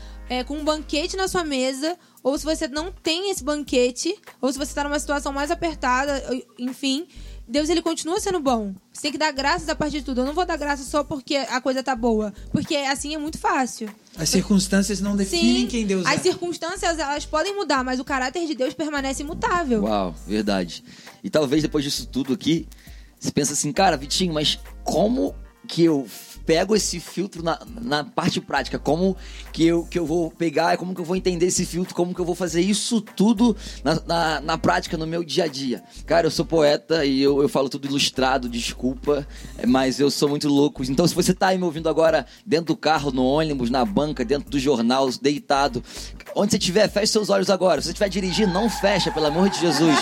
com 0.47 0.55
um 0.55 0.65
banquete 0.65 1.17
na 1.17 1.29
sua 1.29 1.45
mesa, 1.45 1.97
ou 2.23 2.37
se 2.37 2.45
você 2.45 2.69
não 2.69 2.93
tem 2.93 3.31
esse 3.31 3.43
banquete, 3.43 4.15
ou 4.41 4.53
se 4.53 4.59
você 4.59 4.75
tá 4.75 4.85
numa 4.85 4.99
situação 4.99 5.33
mais 5.33 5.51
apertada, 5.51 6.23
enfim, 6.59 7.07
Deus 7.49 7.71
ele 7.71 7.81
continua 7.81 8.21
sendo 8.21 8.41
bom. 8.41 8.75
Você 8.93 9.03
tem 9.03 9.13
que 9.13 9.19
dar 9.19 9.33
graças 9.33 9.69
a 9.71 9.75
partir 9.75 10.01
de 10.01 10.05
tudo. 10.05 10.21
Eu 10.21 10.27
não 10.27 10.35
vou 10.35 10.45
dar 10.45 10.59
graças 10.59 10.87
só 10.87 11.03
porque 11.03 11.37
a 11.37 11.61
coisa 11.63 11.83
tá 11.83 11.97
boa. 11.97 12.33
Porque 12.53 12.77
assim 12.77 13.15
é 13.15 13.19
muito 13.19 13.39
fácil. 13.39 13.89
As 14.19 14.29
circunstâncias 14.29 15.01
não 15.01 15.17
definem 15.17 15.63
Sim, 15.63 15.67
quem 15.67 15.87
Deus 15.87 16.05
as 16.05 16.17
é. 16.17 16.19
circunstâncias 16.19 16.99
elas 16.99 17.25
podem 17.25 17.55
mudar, 17.57 17.83
mas 17.83 17.99
o 17.99 18.05
caráter 18.05 18.47
de 18.47 18.55
Deus 18.55 18.75
permanece 18.75 19.23
imutável. 19.23 19.85
Uau, 19.85 20.15
verdade. 20.27 20.85
E 21.25 21.31
talvez 21.31 21.63
depois 21.63 21.85
disso 21.85 22.07
tudo 22.07 22.35
aqui, 22.35 22.69
você 23.19 23.33
pensa 23.33 23.53
assim, 23.53 23.73
cara, 23.73 23.97
Vitinho, 23.97 24.33
mas 24.35 24.59
como 24.85 25.35
que 25.69 25.85
eu 25.85 26.07
pego 26.49 26.75
esse 26.75 26.99
filtro 26.99 27.43
na, 27.43 27.61
na 27.79 28.03
parte 28.03 28.41
prática? 28.41 28.79
Como 28.79 29.15
que 29.53 29.67
eu, 29.67 29.85
que 29.85 29.99
eu 29.99 30.07
vou 30.07 30.31
pegar, 30.31 30.79
como 30.79 30.95
que 30.95 31.01
eu 31.03 31.05
vou 31.05 31.15
entender 31.15 31.45
esse 31.45 31.67
filtro, 31.67 31.95
como 31.95 32.15
que 32.15 32.21
eu 32.21 32.25
vou 32.25 32.35
fazer 32.35 32.63
isso 32.63 33.03
tudo 33.03 33.55
na, 33.85 34.01
na, 34.07 34.41
na 34.41 34.59
prática, 34.59 34.97
no 34.97 35.07
meu 35.07 35.23
dia 35.23 35.45
a 35.45 35.47
dia? 35.47 35.83
Cara, 36.07 36.27
eu 36.27 36.31
sou 36.31 36.47
poeta 36.47 37.05
e 37.05 37.21
eu, 37.21 37.43
eu 37.43 37.51
falo 37.51 37.69
tudo 37.69 37.87
ilustrado, 37.87 38.49
desculpa, 38.49 39.29
mas 39.67 40.01
eu 40.01 40.11
sou 40.11 40.31
muito 40.31 40.49
louco. 40.49 40.83
Então, 40.85 41.07
se 41.07 41.15
você 41.15 41.35
tá 41.35 41.49
aí 41.49 41.59
me 41.59 41.65
ouvindo 41.65 41.87
agora 41.87 42.25
dentro 42.47 42.69
do 42.69 42.77
carro, 42.77 43.11
no 43.11 43.27
ônibus, 43.27 43.69
na 43.69 43.85
banca, 43.85 44.25
dentro 44.25 44.49
do 44.49 44.59
jornal, 44.59 45.11
deitado, 45.21 45.85
onde 46.35 46.53
você 46.53 46.57
estiver, 46.57 46.89
feche 46.89 47.13
seus 47.13 47.29
olhos 47.29 47.51
agora. 47.51 47.83
Se 47.83 47.89
você 47.89 47.93
estiver 47.93 48.09
dirigindo, 48.09 48.53
não 48.55 48.71
fecha, 48.71 49.11
pelo 49.11 49.27
amor 49.27 49.51
de 49.51 49.61
Jesus. 49.61 49.99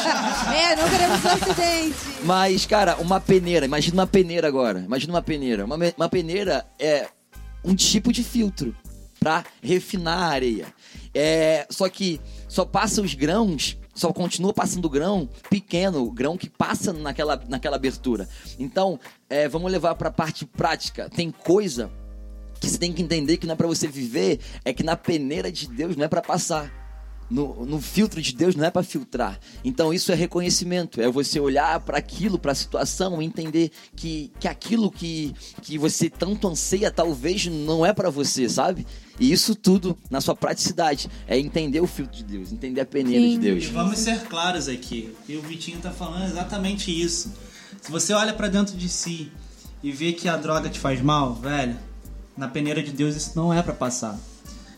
É, 0.55 0.77
não 0.77 0.89
queremos 0.89 1.25
um 1.25 1.29
acidente. 1.29 1.97
Mas, 2.23 2.67
cara, 2.67 2.97
uma 2.99 3.21
peneira, 3.21 3.67
imagina 3.67 4.03
uma 4.03 4.07
peneira 4.07 4.47
agora. 4.47 4.81
Imagina 4.81 5.13
uma 5.13 5.23
peneira. 5.23 5.56
Uma, 5.65 5.77
me- 5.79 5.95
uma 5.97 6.09
peneira 6.09 6.67
é 6.79 7.09
um 7.65 7.75
tipo 7.75 8.13
de 8.13 8.23
filtro 8.23 8.75
pra 9.19 9.45
refinar 9.63 10.19
a 10.19 10.27
areia. 10.27 10.67
É, 11.15 11.67
só 11.71 11.89
que 11.89 12.21
só 12.49 12.65
passa 12.65 13.01
os 13.01 13.15
grãos, 13.15 13.77
só 13.95 14.13
continua 14.13 14.53
passando 14.53 14.89
grão 14.91 15.29
pequeno, 15.49 16.11
grão 16.11 16.37
que 16.37 16.49
passa 16.51 16.93
naquela, 16.93 17.41
naquela 17.49 17.77
abertura. 17.77 18.29
Então, 18.59 19.01
é, 19.29 19.49
vamos 19.49 19.73
levar 19.73 19.95
pra 19.95 20.11
parte 20.11 20.45
prática. 20.45 21.09
Tem 21.09 21.31
coisa 21.31 21.91
que 22.61 22.69
você 22.69 22.79
tem 22.79 22.93
que 22.93 23.03
entender 23.03 23.37
que 23.39 23.47
não 23.47 23.55
é 23.55 23.57
pra 23.57 23.67
você 23.67 23.87
viver, 23.89 24.41
é 24.65 24.73
que 24.73 24.83
na 24.83 24.97
peneira 24.97 25.51
de 25.51 25.67
Deus 25.69 25.97
não 25.97 26.05
é 26.05 26.09
pra 26.09 26.23
passar. 26.23 26.71
No, 27.29 27.67
no 27.67 27.81
filtro 27.81 28.23
de 28.23 28.33
Deus 28.33 28.55
não 28.55 28.65
é 28.65 28.71
pra 28.71 28.85
filtrar. 28.85 29.39
Então 29.65 29.93
isso 29.93 30.13
é 30.13 30.15
reconhecimento, 30.15 31.01
é 31.01 31.11
você 31.11 31.41
olhar 31.41 31.81
para 31.81 31.99
aquilo, 31.99 32.39
para 32.39 32.53
a 32.53 32.55
situação, 32.55 33.21
e 33.21 33.25
entender 33.25 33.73
que, 33.97 34.31
que 34.39 34.47
aquilo 34.47 34.91
que, 34.93 35.35
que 35.63 35.77
você 35.77 36.09
tanto 36.09 36.47
anseia 36.47 36.89
talvez 36.91 37.47
não 37.47 37.85
é 37.85 37.93
pra 37.93 38.11
você, 38.11 38.49
sabe? 38.49 38.87
E 39.19 39.33
isso 39.33 39.57
tudo 39.57 39.99
na 40.09 40.21
sua 40.21 40.37
praticidade 40.37 41.09
é 41.27 41.37
entender 41.37 41.81
o 41.81 41.87
filtro 41.87 42.17
de 42.17 42.23
Deus, 42.23 42.53
entender 42.53 42.83
a 42.83 42.87
peneira 42.87 43.25
Sim. 43.25 43.31
de 43.31 43.35
E 43.35 43.39
Deus. 43.55 43.67
vamos 43.67 43.99
ser 43.99 44.21
claros 44.27 44.69
aqui. 44.69 45.13
E 45.29 45.37
o 45.37 45.43
Vitinho 45.43 45.79
tá 45.81 45.91
falando 45.91 46.27
exatamente 46.27 46.91
isso. 46.93 47.33
Se 47.83 47.91
você 47.91 48.13
olha 48.13 48.33
pra 48.35 48.47
dentro 48.47 48.77
de 48.77 48.89
si 48.89 49.33
e 49.83 49.91
vê 49.91 50.13
que 50.13 50.29
a 50.29 50.37
droga 50.37 50.69
te 50.69 50.79
faz 50.79 51.01
mal, 51.01 51.35
velho, 51.35 51.77
na 52.37 52.47
peneira 52.47 52.83
de 52.83 52.93
Deus 52.93 53.17
isso 53.17 53.33
não 53.35 53.53
é 53.53 53.63
pra 53.63 53.73
passar. 53.73 54.17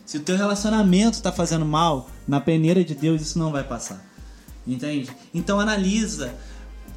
Se 0.09 0.17
o 0.17 0.21
teu 0.21 0.35
relacionamento 0.35 1.21
tá 1.21 1.31
fazendo 1.31 1.63
mal, 1.63 2.09
na 2.27 2.41
peneira 2.41 2.83
de 2.83 2.95
Deus 2.95 3.21
isso 3.21 3.37
não 3.37 3.51
vai 3.51 3.63
passar. 3.63 4.03
Entende? 4.65 5.07
Então 5.31 5.59
analisa, 5.59 6.33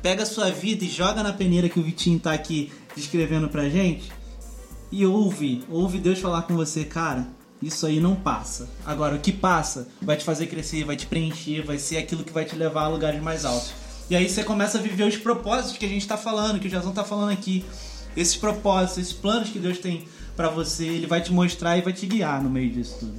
pega 0.00 0.22
a 0.22 0.26
sua 0.26 0.50
vida 0.50 0.82
e 0.82 0.88
joga 0.88 1.22
na 1.22 1.30
peneira 1.30 1.68
que 1.68 1.78
o 1.78 1.82
Vitinho 1.82 2.18
tá 2.18 2.32
aqui 2.32 2.72
descrevendo 2.96 3.50
pra 3.50 3.68
gente 3.68 4.10
e 4.90 5.04
ouve, 5.04 5.62
ouve 5.68 5.98
Deus 5.98 6.20
falar 6.20 6.40
com 6.44 6.56
você, 6.56 6.86
cara, 6.86 7.28
isso 7.60 7.84
aí 7.84 8.00
não 8.00 8.16
passa. 8.16 8.66
Agora, 8.82 9.16
o 9.16 9.20
que 9.20 9.30
passa 9.30 9.88
vai 10.00 10.16
te 10.16 10.24
fazer 10.24 10.46
crescer, 10.46 10.84
vai 10.84 10.96
te 10.96 11.04
preencher, 11.04 11.60
vai 11.60 11.78
ser 11.78 11.98
aquilo 11.98 12.24
que 12.24 12.32
vai 12.32 12.46
te 12.46 12.56
levar 12.56 12.84
a 12.84 12.88
lugares 12.88 13.22
mais 13.22 13.44
altos. 13.44 13.74
E 14.08 14.16
aí 14.16 14.26
você 14.26 14.42
começa 14.42 14.78
a 14.78 14.80
viver 14.80 15.04
os 15.04 15.18
propósitos 15.18 15.76
que 15.76 15.84
a 15.84 15.88
gente 15.90 16.08
tá 16.08 16.16
falando, 16.16 16.58
que 16.58 16.66
o 16.66 16.70
Jason 16.70 16.92
tá 16.92 17.04
falando 17.04 17.32
aqui. 17.32 17.62
Esses 18.16 18.36
propósitos, 18.36 18.96
esses 18.96 19.12
planos 19.12 19.50
que 19.50 19.58
Deus 19.58 19.76
tem 19.76 20.08
pra 20.36 20.48
você, 20.48 20.84
ele 20.84 21.06
vai 21.06 21.22
te 21.22 21.32
mostrar 21.32 21.76
e 21.76 21.82
vai 21.82 21.92
te 21.92 22.06
guiar 22.06 22.42
no 22.42 22.50
meio 22.50 22.70
disso 22.70 22.96
tudo. 23.00 23.14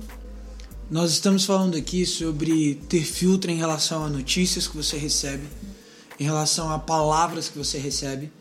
Nós 0.90 1.12
estamos 1.12 1.46
falando 1.46 1.76
aqui 1.76 2.06
sobre 2.06 2.76
ter 2.88 3.04
filtro 3.04 3.50
em 3.50 3.56
relação 3.56 4.04
a 4.04 4.10
notícias 4.10 4.68
que 4.68 4.76
você 4.76 4.98
recebe, 4.98 5.44
em 6.20 6.24
relação 6.24 6.72
a 6.72 6.78
palavras 6.78 7.50
que 7.50 7.58
você 7.58 7.78
recebe, 7.78 8.32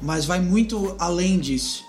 mas 0.00 0.24
vai 0.24 0.40
muito 0.40 0.94
além 0.98 1.38
disso. 1.38 1.84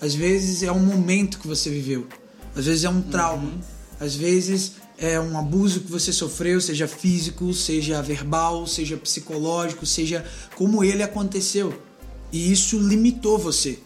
Às 0.00 0.14
vezes 0.14 0.62
é 0.62 0.70
um 0.70 0.80
momento 0.80 1.38
que 1.38 1.48
você 1.48 1.70
viveu, 1.70 2.06
às 2.54 2.66
vezes 2.66 2.84
é 2.84 2.88
um 2.88 3.00
trauma, 3.02 3.52
às 3.98 4.14
vezes 4.14 4.72
é 4.98 5.18
um 5.18 5.36
abuso 5.38 5.80
que 5.80 5.90
você 5.90 6.12
sofreu, 6.12 6.60
seja 6.60 6.86
físico, 6.86 7.52
seja 7.52 8.00
verbal, 8.02 8.66
seja 8.66 8.96
psicológico, 8.96 9.84
seja 9.84 10.24
como 10.56 10.84
ele 10.84 11.02
aconteceu. 11.02 11.82
E 12.30 12.52
isso 12.52 12.78
limitou 12.78 13.38
você. 13.38 13.78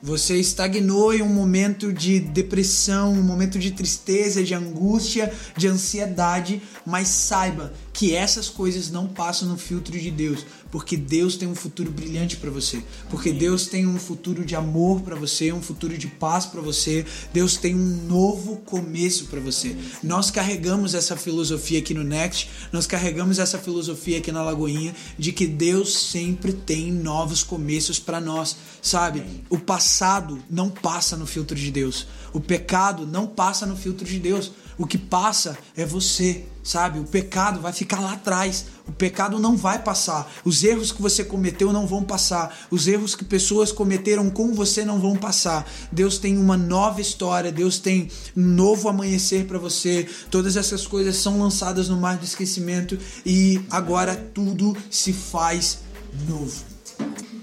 Você 0.00 0.36
estagnou 0.36 1.12
em 1.12 1.22
um 1.22 1.28
momento 1.28 1.92
de 1.92 2.20
depressão, 2.20 3.12
um 3.12 3.22
momento 3.22 3.58
de 3.58 3.72
tristeza, 3.72 4.44
de 4.44 4.54
angústia, 4.54 5.32
de 5.56 5.66
ansiedade, 5.66 6.62
mas 6.88 7.08
saiba 7.08 7.70
que 7.92 8.14
essas 8.14 8.48
coisas 8.48 8.90
não 8.90 9.06
passam 9.06 9.46
no 9.46 9.58
filtro 9.58 9.98
de 9.98 10.10
Deus, 10.10 10.46
porque 10.70 10.96
Deus 10.96 11.36
tem 11.36 11.46
um 11.46 11.54
futuro 11.54 11.90
brilhante 11.90 12.38
para 12.38 12.50
você, 12.50 12.82
porque 13.10 13.30
Deus 13.30 13.66
tem 13.66 13.86
um 13.86 13.98
futuro 13.98 14.42
de 14.42 14.56
amor 14.56 15.02
para 15.02 15.14
você, 15.14 15.52
um 15.52 15.60
futuro 15.60 15.98
de 15.98 16.06
paz 16.06 16.46
para 16.46 16.62
você, 16.62 17.04
Deus 17.30 17.56
tem 17.56 17.74
um 17.74 18.06
novo 18.06 18.56
começo 18.56 19.26
para 19.26 19.38
você. 19.38 19.76
Nós 20.02 20.30
carregamos 20.30 20.94
essa 20.94 21.14
filosofia 21.14 21.80
aqui 21.80 21.92
no 21.92 22.04
Next, 22.04 22.48
nós 22.72 22.86
carregamos 22.86 23.38
essa 23.38 23.58
filosofia 23.58 24.16
aqui 24.16 24.32
na 24.32 24.42
Lagoinha 24.42 24.94
de 25.18 25.30
que 25.30 25.46
Deus 25.46 25.94
sempre 25.94 26.54
tem 26.54 26.90
novos 26.90 27.42
começos 27.42 27.98
para 27.98 28.20
nós, 28.20 28.56
sabe? 28.80 29.22
O 29.50 29.58
passado 29.58 30.42
não 30.48 30.70
passa 30.70 31.18
no 31.18 31.26
filtro 31.26 31.54
de 31.54 31.70
Deus. 31.70 32.06
O 32.32 32.40
pecado 32.40 33.06
não 33.06 33.26
passa 33.26 33.66
no 33.66 33.76
filtro 33.76 34.06
de 34.06 34.18
Deus. 34.18 34.52
O 34.78 34.86
que 34.86 34.96
passa 34.96 35.58
é 35.76 35.84
você, 35.84 36.44
sabe? 36.62 37.00
O 37.00 37.04
pecado 37.04 37.60
vai 37.60 37.72
ficar 37.72 37.98
lá 37.98 38.12
atrás. 38.12 38.66
O 38.86 38.92
pecado 38.92 39.38
não 39.38 39.56
vai 39.56 39.82
passar. 39.82 40.30
Os 40.44 40.62
erros 40.62 40.92
que 40.92 41.02
você 41.02 41.24
cometeu 41.24 41.72
não 41.72 41.84
vão 41.84 42.04
passar. 42.04 42.56
Os 42.70 42.86
erros 42.86 43.16
que 43.16 43.24
pessoas 43.24 43.72
cometeram 43.72 44.30
com 44.30 44.54
você 44.54 44.84
não 44.84 45.00
vão 45.00 45.16
passar. 45.16 45.68
Deus 45.90 46.18
tem 46.18 46.38
uma 46.38 46.56
nova 46.56 47.00
história. 47.00 47.50
Deus 47.50 47.78
tem 47.80 48.08
um 48.36 48.40
novo 48.40 48.88
amanhecer 48.88 49.46
para 49.46 49.58
você. 49.58 50.08
Todas 50.30 50.56
essas 50.56 50.86
coisas 50.86 51.16
são 51.16 51.40
lançadas 51.40 51.88
no 51.88 51.96
mar 51.96 52.16
do 52.16 52.24
esquecimento 52.24 52.96
e 53.26 53.60
agora 53.68 54.14
tudo 54.14 54.76
se 54.88 55.12
faz 55.12 55.80
novo. 56.28 56.62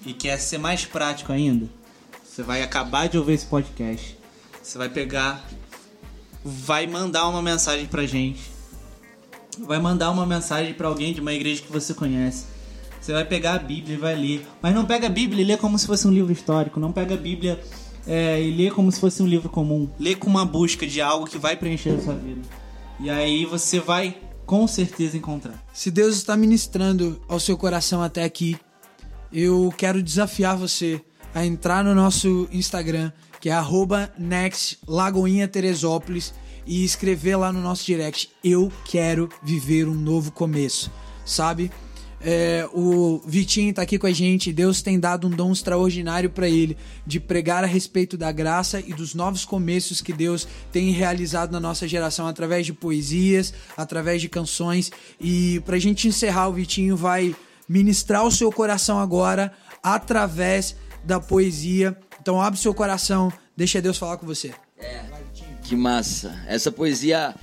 E 0.06 0.13
quer 0.13 0.39
ser 0.39 0.58
mais 0.58 0.86
prático 0.86 1.34
ainda? 1.34 1.67
Você 2.24 2.43
vai 2.43 2.62
acabar 2.62 3.10
de 3.10 3.17
ouvir 3.17 3.34
esse 3.34 3.45
podcast. 3.45 4.17
Você 4.62 4.77
vai 4.77 4.90
pegar, 4.90 5.48
vai 6.48 6.85
mandar 6.85 7.27
uma 7.27 7.41
mensagem 7.41 7.87
pra 7.87 8.06
gente. 8.06 8.52
Vai 9.58 9.79
mandar 9.79 10.12
uma 10.12 10.27
mensagem 10.27 10.75
pra 10.75 10.87
alguém 10.87 11.12
de 11.12 11.19
uma 11.19 11.33
igreja 11.33 11.63
que 11.63 11.71
você 11.71 11.91
conhece. 11.91 12.46
Você 13.02 13.13
vai 13.13 13.25
pegar 13.25 13.56
a 13.56 13.60
Bíblia 13.60 13.96
e 13.96 14.00
vai 14.00 14.15
ler. 14.15 14.46
Mas 14.62 14.75
não 14.75 14.85
pega 14.85 15.08
a 15.08 15.10
Bíblia 15.10 15.41
e 15.41 15.46
lê 15.46 15.58
como 15.58 15.79
se 15.79 15.87
fosse 15.87 16.08
um 16.08 16.12
livro 16.12 16.31
histórico. 16.31 16.79
Não 16.79 16.91
pega 16.91 17.15
a 17.15 17.17
Bíblia 17.17 17.60
é, 18.06 18.39
e 18.39 18.52
lê 18.52 18.69
como 18.69 18.91
se 18.91 19.00
fosse 19.00 19.23
um 19.23 19.27
livro 19.27 19.50
comum. 19.50 19.89
Lê 20.00 20.13
com 20.13 20.29
uma 20.29 20.46
busca 20.46 20.85
de 20.85 21.02
algo 21.02 21.25
que 21.25 21.39
vai 21.39 21.56
preencher 21.58 21.91
a 21.91 22.02
sua 22.02 22.13
vida. 22.13 22.41
E 23.00 23.10
aí 23.10 23.43
você 23.46 23.79
vai 23.79 24.15
com 24.46 24.67
certeza 24.67 25.17
encontrar. 25.17 25.65
Se 25.73 25.89
Deus 25.89 26.15
está 26.15 26.37
ministrando 26.37 27.19
ao 27.27 27.39
seu 27.39 27.58
coração 27.58 28.04
até 28.04 28.23
aqui, 28.23 28.56
eu 29.33 29.73
quero 29.75 30.04
desafiar 30.04 30.56
você 30.56 31.02
a 31.36 31.46
entrar 31.46 31.83
no 31.83 31.94
nosso 31.94 32.48
Instagram, 32.50 33.12
que 33.42 33.50
é 33.50 33.52
arroba 33.52 34.10
next 34.17 34.79
Lagoinha 34.88 35.50
Teresópolis, 35.50 36.33
e 36.65 36.83
escrever 36.83 37.36
lá 37.36 37.52
no 37.52 37.62
nosso 37.62 37.86
direct: 37.86 38.31
Eu 38.42 38.71
quero 38.86 39.29
viver 39.44 39.88
um 39.88 39.94
novo 39.94 40.31
começo, 40.31 40.90
sabe? 41.25 41.69
É, 42.21 42.67
o 42.73 43.21
Vitinho 43.27 43.71
tá 43.71 43.83
aqui 43.83 44.00
com 44.00 44.08
a 44.08 44.12
gente. 44.12 44.52
Deus 44.52 44.81
tem 44.81 45.00
dado 45.00 45.27
um 45.27 45.29
dom 45.29 45.52
extraordinário 45.52 46.29
para 46.29 46.48
ele 46.48 46.75
de 47.06 47.19
pregar 47.19 47.63
a 47.63 47.67
respeito 47.67 48.17
da 48.17 48.31
graça 48.31 48.79
e 48.79 48.94
dos 48.94 49.13
novos 49.13 49.46
começos 49.46 50.02
que 50.02 50.13
Deus 50.13 50.48
tem 50.71 50.90
realizado 50.92 51.52
na 51.52 51.60
nossa 51.60 51.88
geração 51.88 52.25
através 52.25 52.65
de 52.65 52.73
poesias, 52.73 53.54
através 53.77 54.21
de 54.21 54.29
canções. 54.29 54.92
E 55.21 55.62
pra 55.65 55.77
gente 55.77 56.08
encerrar, 56.08 56.48
o 56.48 56.54
Vitinho 56.54 56.98
vai 56.98 57.36
ministrar 57.67 58.25
o 58.25 58.31
seu 58.31 58.52
coração 58.52 58.98
agora 59.00 59.52
através 59.83 60.75
da 61.06 61.19
poesia. 61.19 61.97
Então 62.19 62.41
abre 62.41 62.60
seu 62.60 62.73
coração, 62.73 63.31
deixa 63.56 63.81
Deus 63.81 63.97
falar 63.97 64.17
com 64.17 64.25
você. 64.25 64.53
Que 65.63 65.75
massa. 65.75 66.35
Essa 66.47 66.71
poesia 66.71 67.35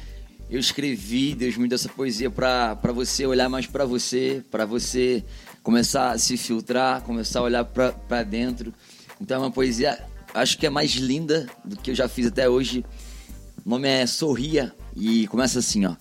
eu 0.51 0.59
escrevi, 0.59 1.35
Deus 1.35 1.57
me 1.57 1.67
deu 1.67 1.77
essa 1.77 1.89
poesia 1.89 2.31
pra 2.31 2.75
você 2.95 3.25
olhar 3.25 3.49
mais 3.49 3.67
pra 3.67 3.85
você, 3.85 4.45
pra 4.51 4.67
você 4.67 5.25
começar 5.63 6.11
a 6.11 6.19
se 6.19 6.37
filtrar, 6.37 7.03
começar 7.03 7.41
a 7.41 7.43
olhar 7.43 7.65
pra 7.65 8.23
dentro. 8.23 8.75
Então 9.21 9.37
é 9.37 9.47
uma 9.47 9.51
poesia, 9.51 10.05
acho 10.35 10.59
que 10.59 10.67
é 10.67 10.71
mais 10.71 10.91
linda 10.93 11.47
do 11.65 11.77
que 11.77 11.93
eu 11.93 11.95
já 11.95 12.09
fiz 12.09 12.27
até 12.27 12.49
hoje. 12.49 12.85
O 13.65 13.71
nome 13.71 13.89
é 13.89 14.05
Sorria 14.07 14.75
e 14.97 15.27
começa 15.29 15.61
assim, 15.61 15.87
ó. 15.87 15.97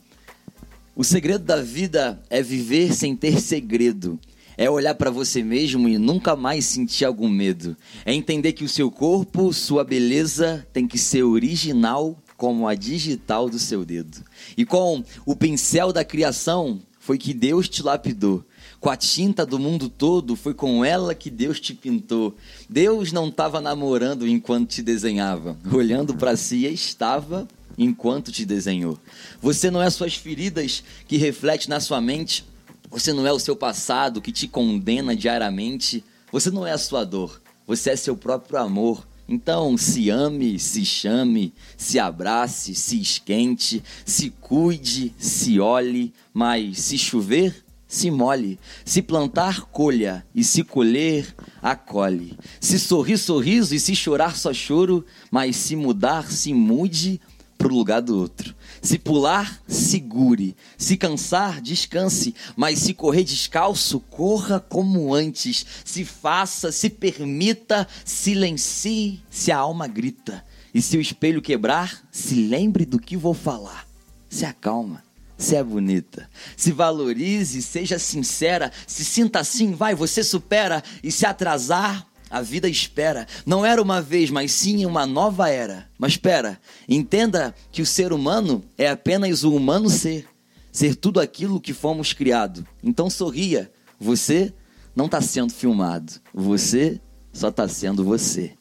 O 0.95 1.03
segredo 1.03 1.45
da 1.45 1.61
vida 1.61 2.21
é 2.29 2.41
viver 2.41 2.93
sem 2.93 3.15
ter 3.15 3.39
segredo. 3.39 4.19
É 4.61 4.69
olhar 4.69 4.93
pra 4.93 5.09
você 5.09 5.41
mesmo 5.41 5.89
e 5.89 5.97
nunca 5.97 6.35
mais 6.35 6.65
sentir 6.65 7.03
algum 7.03 7.27
medo. 7.27 7.75
É 8.05 8.13
entender 8.13 8.53
que 8.53 8.63
o 8.63 8.69
seu 8.69 8.91
corpo, 8.91 9.51
sua 9.51 9.83
beleza 9.83 10.67
tem 10.71 10.87
que 10.87 10.99
ser 10.99 11.23
original 11.23 12.15
como 12.37 12.67
a 12.67 12.75
digital 12.75 13.49
do 13.49 13.57
seu 13.57 13.83
dedo. 13.83 14.23
E 14.55 14.63
com 14.63 15.03
o 15.25 15.35
pincel 15.35 15.91
da 15.91 16.05
criação 16.05 16.79
foi 16.99 17.17
que 17.17 17.33
Deus 17.33 17.67
te 17.67 17.81
lapidou. 17.81 18.45
Com 18.79 18.91
a 18.91 18.95
tinta 18.95 19.47
do 19.47 19.57
mundo 19.57 19.89
todo, 19.89 20.35
foi 20.35 20.53
com 20.53 20.85
ela 20.85 21.15
que 21.15 21.31
Deus 21.31 21.59
te 21.59 21.73
pintou. 21.73 22.35
Deus 22.69 23.11
não 23.11 23.29
estava 23.29 23.59
namorando 23.59 24.27
enquanto 24.27 24.69
te 24.69 24.83
desenhava. 24.83 25.57
Olhando 25.73 26.13
para 26.13 26.37
si, 26.37 26.67
estava 26.67 27.47
enquanto 27.79 28.31
te 28.31 28.45
desenhou. 28.45 28.95
Você 29.41 29.71
não 29.71 29.81
é 29.81 29.89
suas 29.89 30.13
feridas 30.13 30.83
que 31.07 31.17
reflete 31.17 31.67
na 31.67 31.79
sua 31.79 31.99
mente. 31.99 32.45
Você 32.91 33.13
não 33.13 33.25
é 33.25 33.31
o 33.31 33.39
seu 33.39 33.55
passado 33.55 34.21
que 34.21 34.33
te 34.33 34.49
condena 34.49 35.15
diariamente. 35.15 36.03
Você 36.29 36.51
não 36.51 36.67
é 36.67 36.73
a 36.73 36.77
sua 36.77 37.05
dor. 37.05 37.41
Você 37.65 37.91
é 37.91 37.95
seu 37.95 38.17
próprio 38.17 38.59
amor. 38.59 39.07
Então, 39.29 39.77
se 39.77 40.09
ame, 40.09 40.59
se 40.59 40.83
chame, 40.83 41.53
se 41.77 41.97
abrace, 41.97 42.75
se 42.75 42.99
esquente, 42.99 43.81
se 44.05 44.29
cuide, 44.29 45.15
se 45.17 45.57
olhe, 45.57 46.13
mas 46.33 46.79
se 46.79 46.97
chover, 46.97 47.63
se 47.87 48.11
molhe. 48.11 48.59
Se 48.83 49.01
plantar, 49.01 49.61
colha, 49.67 50.25
e 50.35 50.43
se 50.43 50.61
colher, 50.65 51.33
acolhe. 51.61 52.37
Se 52.59 52.77
sorrir, 52.77 53.17
sorriso, 53.17 53.73
e 53.73 53.79
se 53.79 53.95
chorar, 53.95 54.35
só 54.35 54.53
choro, 54.53 55.05
mas 55.31 55.55
se 55.55 55.77
mudar, 55.77 56.29
se 56.29 56.53
mude 56.53 57.21
pro 57.57 57.73
lugar 57.73 58.01
do 58.01 58.17
outro. 58.17 58.53
Se 58.81 58.97
pular, 58.97 59.61
segure. 59.67 60.55
Se 60.77 60.97
cansar, 60.97 61.61
descanse. 61.61 62.33
Mas 62.55 62.79
se 62.79 62.93
correr 62.93 63.23
descalço, 63.23 63.99
corra 63.99 64.59
como 64.59 65.13
antes. 65.13 65.65
Se 65.85 66.03
faça, 66.03 66.71
se 66.71 66.89
permita, 66.89 67.87
silencie 68.03 69.21
se 69.29 69.51
a 69.51 69.57
alma 69.57 69.87
grita. 69.87 70.43
E 70.73 70.81
se 70.81 70.97
o 70.97 71.01
espelho 71.01 71.41
quebrar, 71.41 72.07
se 72.11 72.35
lembre 72.47 72.85
do 72.85 72.99
que 72.99 73.15
vou 73.15 73.33
falar. 73.33 73.87
Se 74.27 74.45
acalma. 74.45 75.03
Se 75.37 75.55
é 75.55 75.63
bonita, 75.63 76.29
se 76.55 76.71
valorize, 76.71 77.63
seja 77.63 77.97
sincera, 77.97 78.71
se 78.85 79.03
sinta 79.03 79.39
assim, 79.39 79.71
vai, 79.71 79.95
você 79.95 80.23
supera 80.23 80.83
e 81.01 81.11
se 81.11 81.25
atrasar, 81.25 82.05
a 82.31 82.41
vida 82.41 82.69
espera. 82.69 83.27
Não 83.45 83.65
era 83.65 83.81
uma 83.81 84.01
vez, 84.01 84.29
mas 84.29 84.51
sim 84.53 84.85
uma 84.85 85.05
nova 85.05 85.49
era. 85.49 85.89
Mas 85.99 86.13
espera, 86.13 86.59
entenda 86.87 87.53
que 87.71 87.81
o 87.81 87.85
ser 87.85 88.13
humano 88.13 88.63
é 88.77 88.89
apenas 88.89 89.43
o 89.43 89.53
humano 89.53 89.89
ser. 89.89 90.25
Ser 90.71 90.95
tudo 90.95 91.19
aquilo 91.19 91.59
que 91.59 91.73
fomos 91.73 92.13
criado. 92.13 92.65
Então 92.81 93.09
sorria. 93.09 93.69
Você 93.99 94.53
não 94.95 95.05
está 95.05 95.19
sendo 95.19 95.51
filmado. 95.51 96.13
Você 96.33 97.01
só 97.33 97.49
está 97.49 97.67
sendo 97.67 98.03
você. 98.03 98.53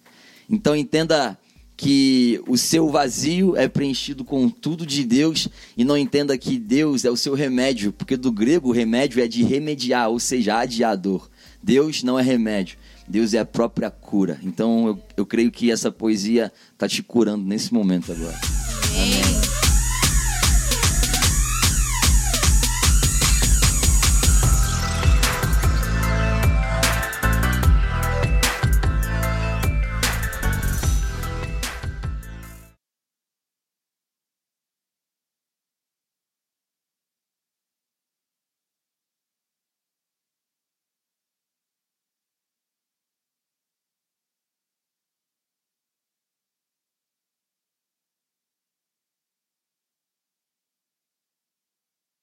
Então 0.49 0.75
entenda 0.75 1.39
que 1.77 2.43
o 2.47 2.59
seu 2.59 2.91
vazio 2.91 3.57
é 3.57 3.67
preenchido 3.67 4.23
com 4.23 4.51
tudo 4.51 4.85
de 4.85 5.03
Deus 5.03 5.49
e 5.77 5.83
não 5.83 5.97
entenda 5.97 6.37
que 6.37 6.59
Deus 6.59 7.07
é 7.07 7.11
o 7.11 7.17
seu 7.17 7.33
remédio, 7.33 7.91
porque 7.91 8.19
do 8.19 8.31
grego 8.31 8.71
remédio 8.71 9.23
é 9.23 9.27
de 9.27 9.43
remediar, 9.43 10.11
ou 10.11 10.21
seja, 10.21 10.59
adiador. 10.59 11.31
Deus 11.63 12.03
não 12.03 12.19
é 12.19 12.23
remédio. 12.23 12.77
Deus 13.11 13.35
é 13.35 13.41
a 13.41 13.45
própria 13.45 13.91
cura. 13.91 14.39
Então 14.41 14.87
eu, 14.87 15.03
eu 15.17 15.27
creio 15.27 15.51
que 15.51 15.71
essa 15.71 15.91
poesia 15.91 16.53
está 16.73 16.87
te 16.87 17.03
curando 17.03 17.45
nesse 17.45 17.75
momento 17.75 18.13
agora. 18.13 18.60